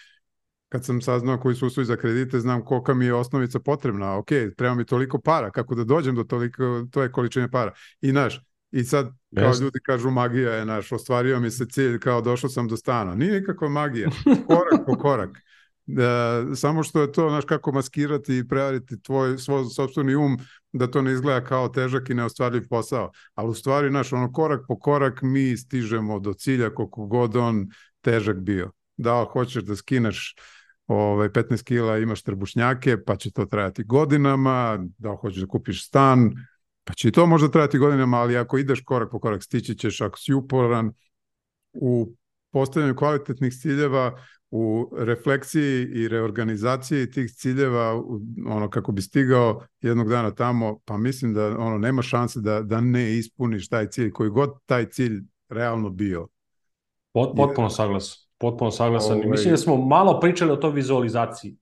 kad 0.68 0.84
sam 0.84 1.02
saznao 1.02 1.38
koji 1.40 1.54
su 1.54 1.66
uslovi 1.66 1.84
za 1.84 1.96
kredite, 1.96 2.40
znam 2.40 2.64
kolika 2.64 2.94
mi 2.94 3.06
je 3.06 3.14
osnovica 3.14 3.60
potrebna. 3.60 4.16
Ok, 4.18 4.28
treba 4.56 4.74
mi 4.74 4.84
toliko 4.84 5.20
para, 5.20 5.50
kako 5.50 5.74
da 5.74 5.84
dođem 5.84 6.14
do 6.14 6.24
toliko, 6.24 6.86
to 6.90 7.02
je 7.02 7.12
količine 7.12 7.50
para. 7.50 7.72
I 8.00 8.12
naš, 8.12 8.40
i 8.70 8.84
sad, 8.84 9.10
kao 9.34 9.48
Just. 9.48 9.62
ljudi 9.62 9.80
kažu, 9.80 10.10
magija 10.10 10.52
je 10.52 10.64
naš, 10.64 10.92
ostvario 10.92 11.40
mi 11.40 11.50
se 11.50 11.66
cilj, 11.66 11.98
kao 11.98 12.20
došao 12.20 12.50
sam 12.50 12.68
do 12.68 12.76
stana. 12.76 13.14
Nije 13.14 13.40
nikakva 13.40 13.68
magija, 13.68 14.10
korak 14.46 14.86
po 14.86 14.98
korak. 14.98 15.30
Da, 15.86 16.44
samo 16.54 16.82
što 16.82 17.00
je 17.00 17.12
to, 17.12 17.28
znaš, 17.28 17.44
kako 17.44 17.72
maskirati 17.72 18.38
i 18.38 18.48
prevariti 18.48 19.02
tvoj 19.02 19.38
svoj 19.38 19.64
sobstveni 19.64 20.14
um 20.14 20.38
da 20.72 20.86
to 20.86 21.02
ne 21.02 21.12
izgleda 21.12 21.44
kao 21.44 21.68
težak 21.68 22.10
i 22.10 22.14
neostvarljiv 22.14 22.68
posao. 22.68 23.10
Ali 23.34 23.50
u 23.50 23.54
stvari, 23.54 23.88
znaš, 23.88 24.12
ono 24.12 24.32
korak 24.32 24.60
po 24.68 24.78
korak 24.78 25.22
mi 25.22 25.56
stižemo 25.56 26.20
do 26.20 26.32
cilja 26.32 26.74
koliko 26.74 27.06
god 27.06 27.36
on 27.36 27.68
težak 28.00 28.36
bio. 28.36 28.70
Da, 28.96 29.26
hoćeš 29.32 29.62
da 29.62 29.76
skineš 29.76 30.34
ovaj, 30.86 31.28
15 31.28 31.62
kila, 31.62 31.98
imaš 31.98 32.22
trbušnjake, 32.22 33.04
pa 33.04 33.16
će 33.16 33.30
to 33.30 33.46
trajati 33.46 33.84
godinama, 33.84 34.78
da 34.98 35.16
hoćeš 35.16 35.40
da 35.40 35.46
kupiš 35.46 35.86
stan, 35.86 36.30
Pa 36.84 36.94
će 36.94 37.08
i 37.08 37.12
to 37.12 37.26
možda 37.26 37.50
trajati 37.50 37.78
godinama, 37.78 38.16
ali 38.16 38.36
ako 38.36 38.58
ideš 38.58 38.80
korak 38.84 39.10
po 39.10 39.20
korak, 39.20 39.42
stići 39.42 39.74
ćeš, 39.74 40.00
ako 40.00 40.18
si 40.18 40.32
uporan 40.32 40.92
u 41.72 42.14
postavljanju 42.52 42.96
kvalitetnih 42.96 43.52
ciljeva, 43.52 44.16
u 44.54 44.90
refleksiji 44.98 45.88
i 45.94 46.08
reorganizaciji 46.08 47.10
tih 47.10 47.30
ciljeva, 47.30 48.02
ono 48.46 48.70
kako 48.70 48.92
bi 48.92 49.02
stigao 49.02 49.62
jednog 49.80 50.08
dana 50.08 50.30
tamo, 50.30 50.78
pa 50.84 50.96
mislim 50.96 51.34
da 51.34 51.46
ono 51.46 51.78
nema 51.78 52.02
šanse 52.02 52.40
da, 52.40 52.62
da 52.62 52.80
ne 52.80 53.18
ispuniš 53.18 53.68
taj 53.68 53.88
cilj, 53.88 54.10
koji 54.10 54.30
god 54.30 54.50
taj 54.66 54.86
cilj 54.90 55.22
realno 55.48 55.90
bio. 55.90 56.28
Pot, 57.12 57.36
potpuno 57.36 57.70
saglasan. 57.70 58.28
Potpuno 58.38 58.70
saglasan. 58.70 59.16
Ovaj... 59.16 59.28
Mislim 59.28 59.50
da 59.50 59.56
smo 59.56 59.76
malo 59.76 60.20
pričali 60.20 60.52
o 60.52 60.56
toj 60.56 60.72
vizualizaciji 60.72 61.56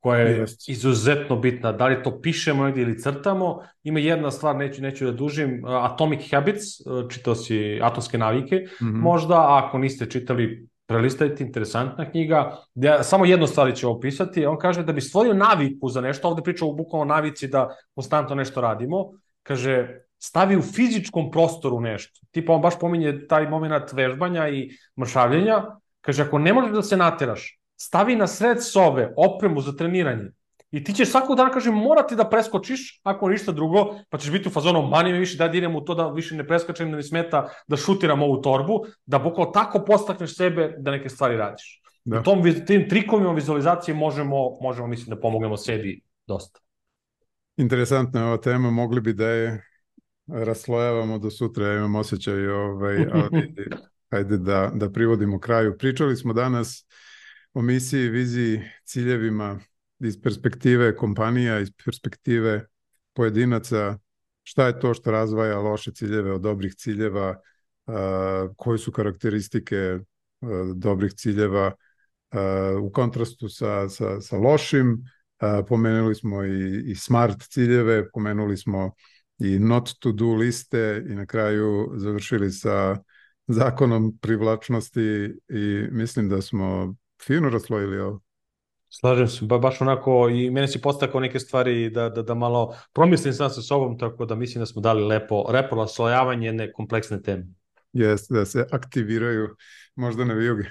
koja 0.00 0.20
je 0.20 0.38
Jest. 0.38 0.68
izuzetno 0.68 1.36
bitna. 1.36 1.72
Da 1.72 1.86
li 1.86 2.02
to 2.02 2.20
pišemo 2.20 2.64
negdje 2.64 2.82
ili 2.82 2.98
crtamo. 2.98 3.62
Ima 3.82 4.00
jedna 4.00 4.30
stvar, 4.30 4.56
neću, 4.56 4.82
neću 4.82 5.04
da 5.04 5.12
dužim, 5.12 5.62
Atomic 5.66 6.30
Habits, 6.30 6.66
čitao 7.10 7.34
si 7.34 7.80
atomske 7.82 8.18
navike, 8.18 8.56
mm 8.56 8.84
-hmm. 8.84 9.00
možda 9.00 9.46
ako 9.48 9.78
niste 9.78 10.06
čitali 10.06 10.66
prelistajte, 10.86 11.44
interesantna 11.44 12.10
knjiga. 12.10 12.56
Ja, 12.74 13.02
samo 13.02 13.24
jednu 13.24 13.46
stvar 13.46 13.74
ću 13.74 13.90
opisati. 13.90 14.46
On 14.46 14.58
kaže 14.58 14.82
da 14.82 14.92
bi 14.92 15.00
stvorio 15.00 15.34
naviku 15.34 15.88
za 15.88 16.00
nešto, 16.00 16.28
ovde 16.28 16.42
priča 16.42 16.64
u 16.64 16.74
bukvalno 16.74 17.14
navici 17.14 17.48
da 17.48 17.68
konstantno 17.94 18.34
nešto 18.34 18.60
radimo, 18.60 19.10
kaže 19.42 19.88
stavi 20.18 20.56
u 20.56 20.62
fizičkom 20.62 21.30
prostoru 21.30 21.80
nešto. 21.80 22.20
Tipa 22.30 22.52
on 22.52 22.60
baš 22.60 22.78
pominje 22.80 23.26
taj 23.28 23.48
moment 23.48 23.92
vežbanja 23.92 24.48
i 24.48 24.70
mršavljenja. 25.00 25.62
Kaže, 26.00 26.22
ako 26.22 26.38
ne 26.38 26.52
možeš 26.52 26.70
da 26.72 26.82
se 26.82 26.96
nateraš, 26.96 27.59
stavi 27.80 28.16
na 28.16 28.26
sred 28.26 28.58
sobe 28.62 29.12
opremu 29.16 29.60
za 29.60 29.72
treniranje 29.76 30.30
I 30.70 30.84
ti 30.84 30.92
ćeš 30.94 31.10
svakog 31.10 31.36
dana, 31.36 31.50
kažem, 31.50 31.74
morati 31.74 32.16
da 32.16 32.28
preskočiš, 32.28 33.00
ako 33.02 33.28
ništa 33.28 33.52
drugo, 33.52 33.98
pa 34.08 34.18
ćeš 34.18 34.30
biti 34.30 34.48
u 34.48 34.52
fazonu, 34.52 34.82
mani 34.82 35.12
me 35.12 35.18
više 35.18 35.38
da 35.38 35.50
idem 35.54 35.74
u 35.76 35.80
to 35.80 35.94
da 35.94 36.08
više 36.08 36.36
ne 36.36 36.46
preskačem, 36.46 36.90
da 36.90 36.96
mi 36.96 37.02
smeta 37.02 37.48
da 37.68 37.76
šutiram 37.76 38.22
ovu 38.22 38.42
torbu, 38.42 38.84
da 39.06 39.18
bukvalo 39.18 39.50
tako 39.50 39.84
postakneš 39.84 40.36
sebe 40.36 40.74
da 40.78 40.90
neke 40.90 41.08
stvari 41.08 41.36
radiš. 41.36 41.80
Da. 42.04 42.20
U 42.20 42.22
tom, 42.22 42.42
tim 42.66 42.88
trikovima 42.88 43.32
vizualizacije 43.32 43.94
možemo, 43.94 44.58
možemo, 44.60 44.86
mislim, 44.86 45.14
da 45.16 45.20
pomognemo 45.20 45.56
sebi 45.56 46.00
dosta. 46.26 46.60
Interesantna 47.56 48.20
je 48.20 48.26
ova 48.26 48.36
tema, 48.36 48.70
mogli 48.70 49.00
bi 49.00 49.12
da 49.12 49.28
je 49.28 49.64
raslojavamo 50.28 51.18
do 51.18 51.30
sutra, 51.30 51.66
ja 51.66 51.76
imam 51.76 51.94
osjećaj, 51.94 52.48
ovaj, 52.48 53.06
ali 53.12 53.54
hajde 54.10 54.38
da, 54.38 54.70
da 54.74 54.90
privodimo 54.90 55.40
kraju. 55.40 55.78
Pričali 55.78 56.16
smo 56.16 56.32
danas 56.32 56.86
o 57.54 57.62
misiji, 57.62 58.08
viziji, 58.08 58.60
ciljevima 58.84 59.60
iz 59.98 60.22
perspektive 60.22 60.96
kompanija, 60.96 61.60
iz 61.60 61.72
perspektive 61.84 62.66
pojedinaca, 63.12 63.98
šta 64.42 64.66
je 64.66 64.80
to 64.80 64.94
što 64.94 65.10
razvaja 65.10 65.58
loše 65.58 65.92
ciljeve 65.92 66.32
od 66.32 66.40
dobrih 66.40 66.74
ciljeva, 66.74 67.40
koje 68.56 68.78
su 68.78 68.92
karakteristike 68.92 69.98
dobrih 70.74 71.12
ciljeva 71.12 71.72
u 72.82 72.90
kontrastu 72.92 73.48
sa, 73.48 73.88
sa, 73.88 74.20
sa 74.20 74.36
lošim, 74.36 75.04
pomenuli 75.68 76.14
smo 76.14 76.44
i, 76.44 76.90
i 76.90 76.94
smart 76.94 77.42
ciljeve, 77.42 78.10
pomenuli 78.10 78.56
smo 78.56 78.92
i 79.38 79.58
not 79.58 79.90
to 79.98 80.12
do 80.12 80.34
liste 80.34 81.04
i 81.08 81.14
na 81.14 81.26
kraju 81.26 81.92
završili 81.96 82.50
sa 82.50 82.96
zakonom 83.46 84.18
privlačnosti 84.18 85.34
i 85.48 85.88
mislim 85.90 86.28
da 86.28 86.42
smo 86.42 86.94
fino 87.26 87.50
raslojili 87.50 88.00
ovo. 88.00 88.20
Slažem 88.88 89.28
se, 89.28 89.44
ba, 89.44 89.58
baš 89.58 89.80
onako 89.80 90.28
i 90.28 90.50
mene 90.50 90.68
si 90.68 90.80
postakao 90.80 91.20
neke 91.20 91.38
stvari 91.38 91.90
da, 91.90 92.08
da, 92.08 92.22
da 92.22 92.34
malo 92.34 92.74
promislim 92.92 93.34
sam 93.34 93.50
sa 93.50 93.62
sobom, 93.62 93.98
tako 93.98 94.26
da 94.26 94.34
mislim 94.34 94.62
da 94.62 94.66
smo 94.66 94.82
dali 94.82 95.04
lepo, 95.04 95.44
lepo 95.52 95.76
naslojavanje 95.76 96.46
jedne 96.46 96.72
kompleksne 96.72 97.22
teme. 97.22 97.46
Jeste, 97.92 98.34
da 98.34 98.44
se 98.44 98.66
aktiviraju 98.72 99.48
možda 99.96 100.24
na 100.24 100.34
vijuge. 100.34 100.64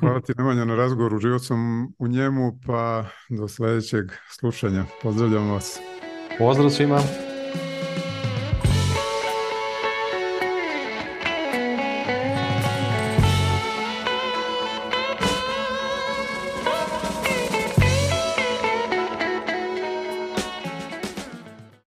Hvala 0.00 0.20
ti 0.20 0.32
Nemanja 0.38 0.64
na 0.64 0.76
razgovoru, 0.76 1.18
živo 1.18 1.38
sam 1.38 1.86
u 1.98 2.08
njemu, 2.08 2.58
pa 2.66 3.04
do 3.30 3.48
sledećeg 3.48 4.12
slušanja. 4.40 4.84
Pozdravljam 5.02 5.50
vas. 5.50 5.78
Pozdrav 6.38 6.70
svima. 6.70 7.25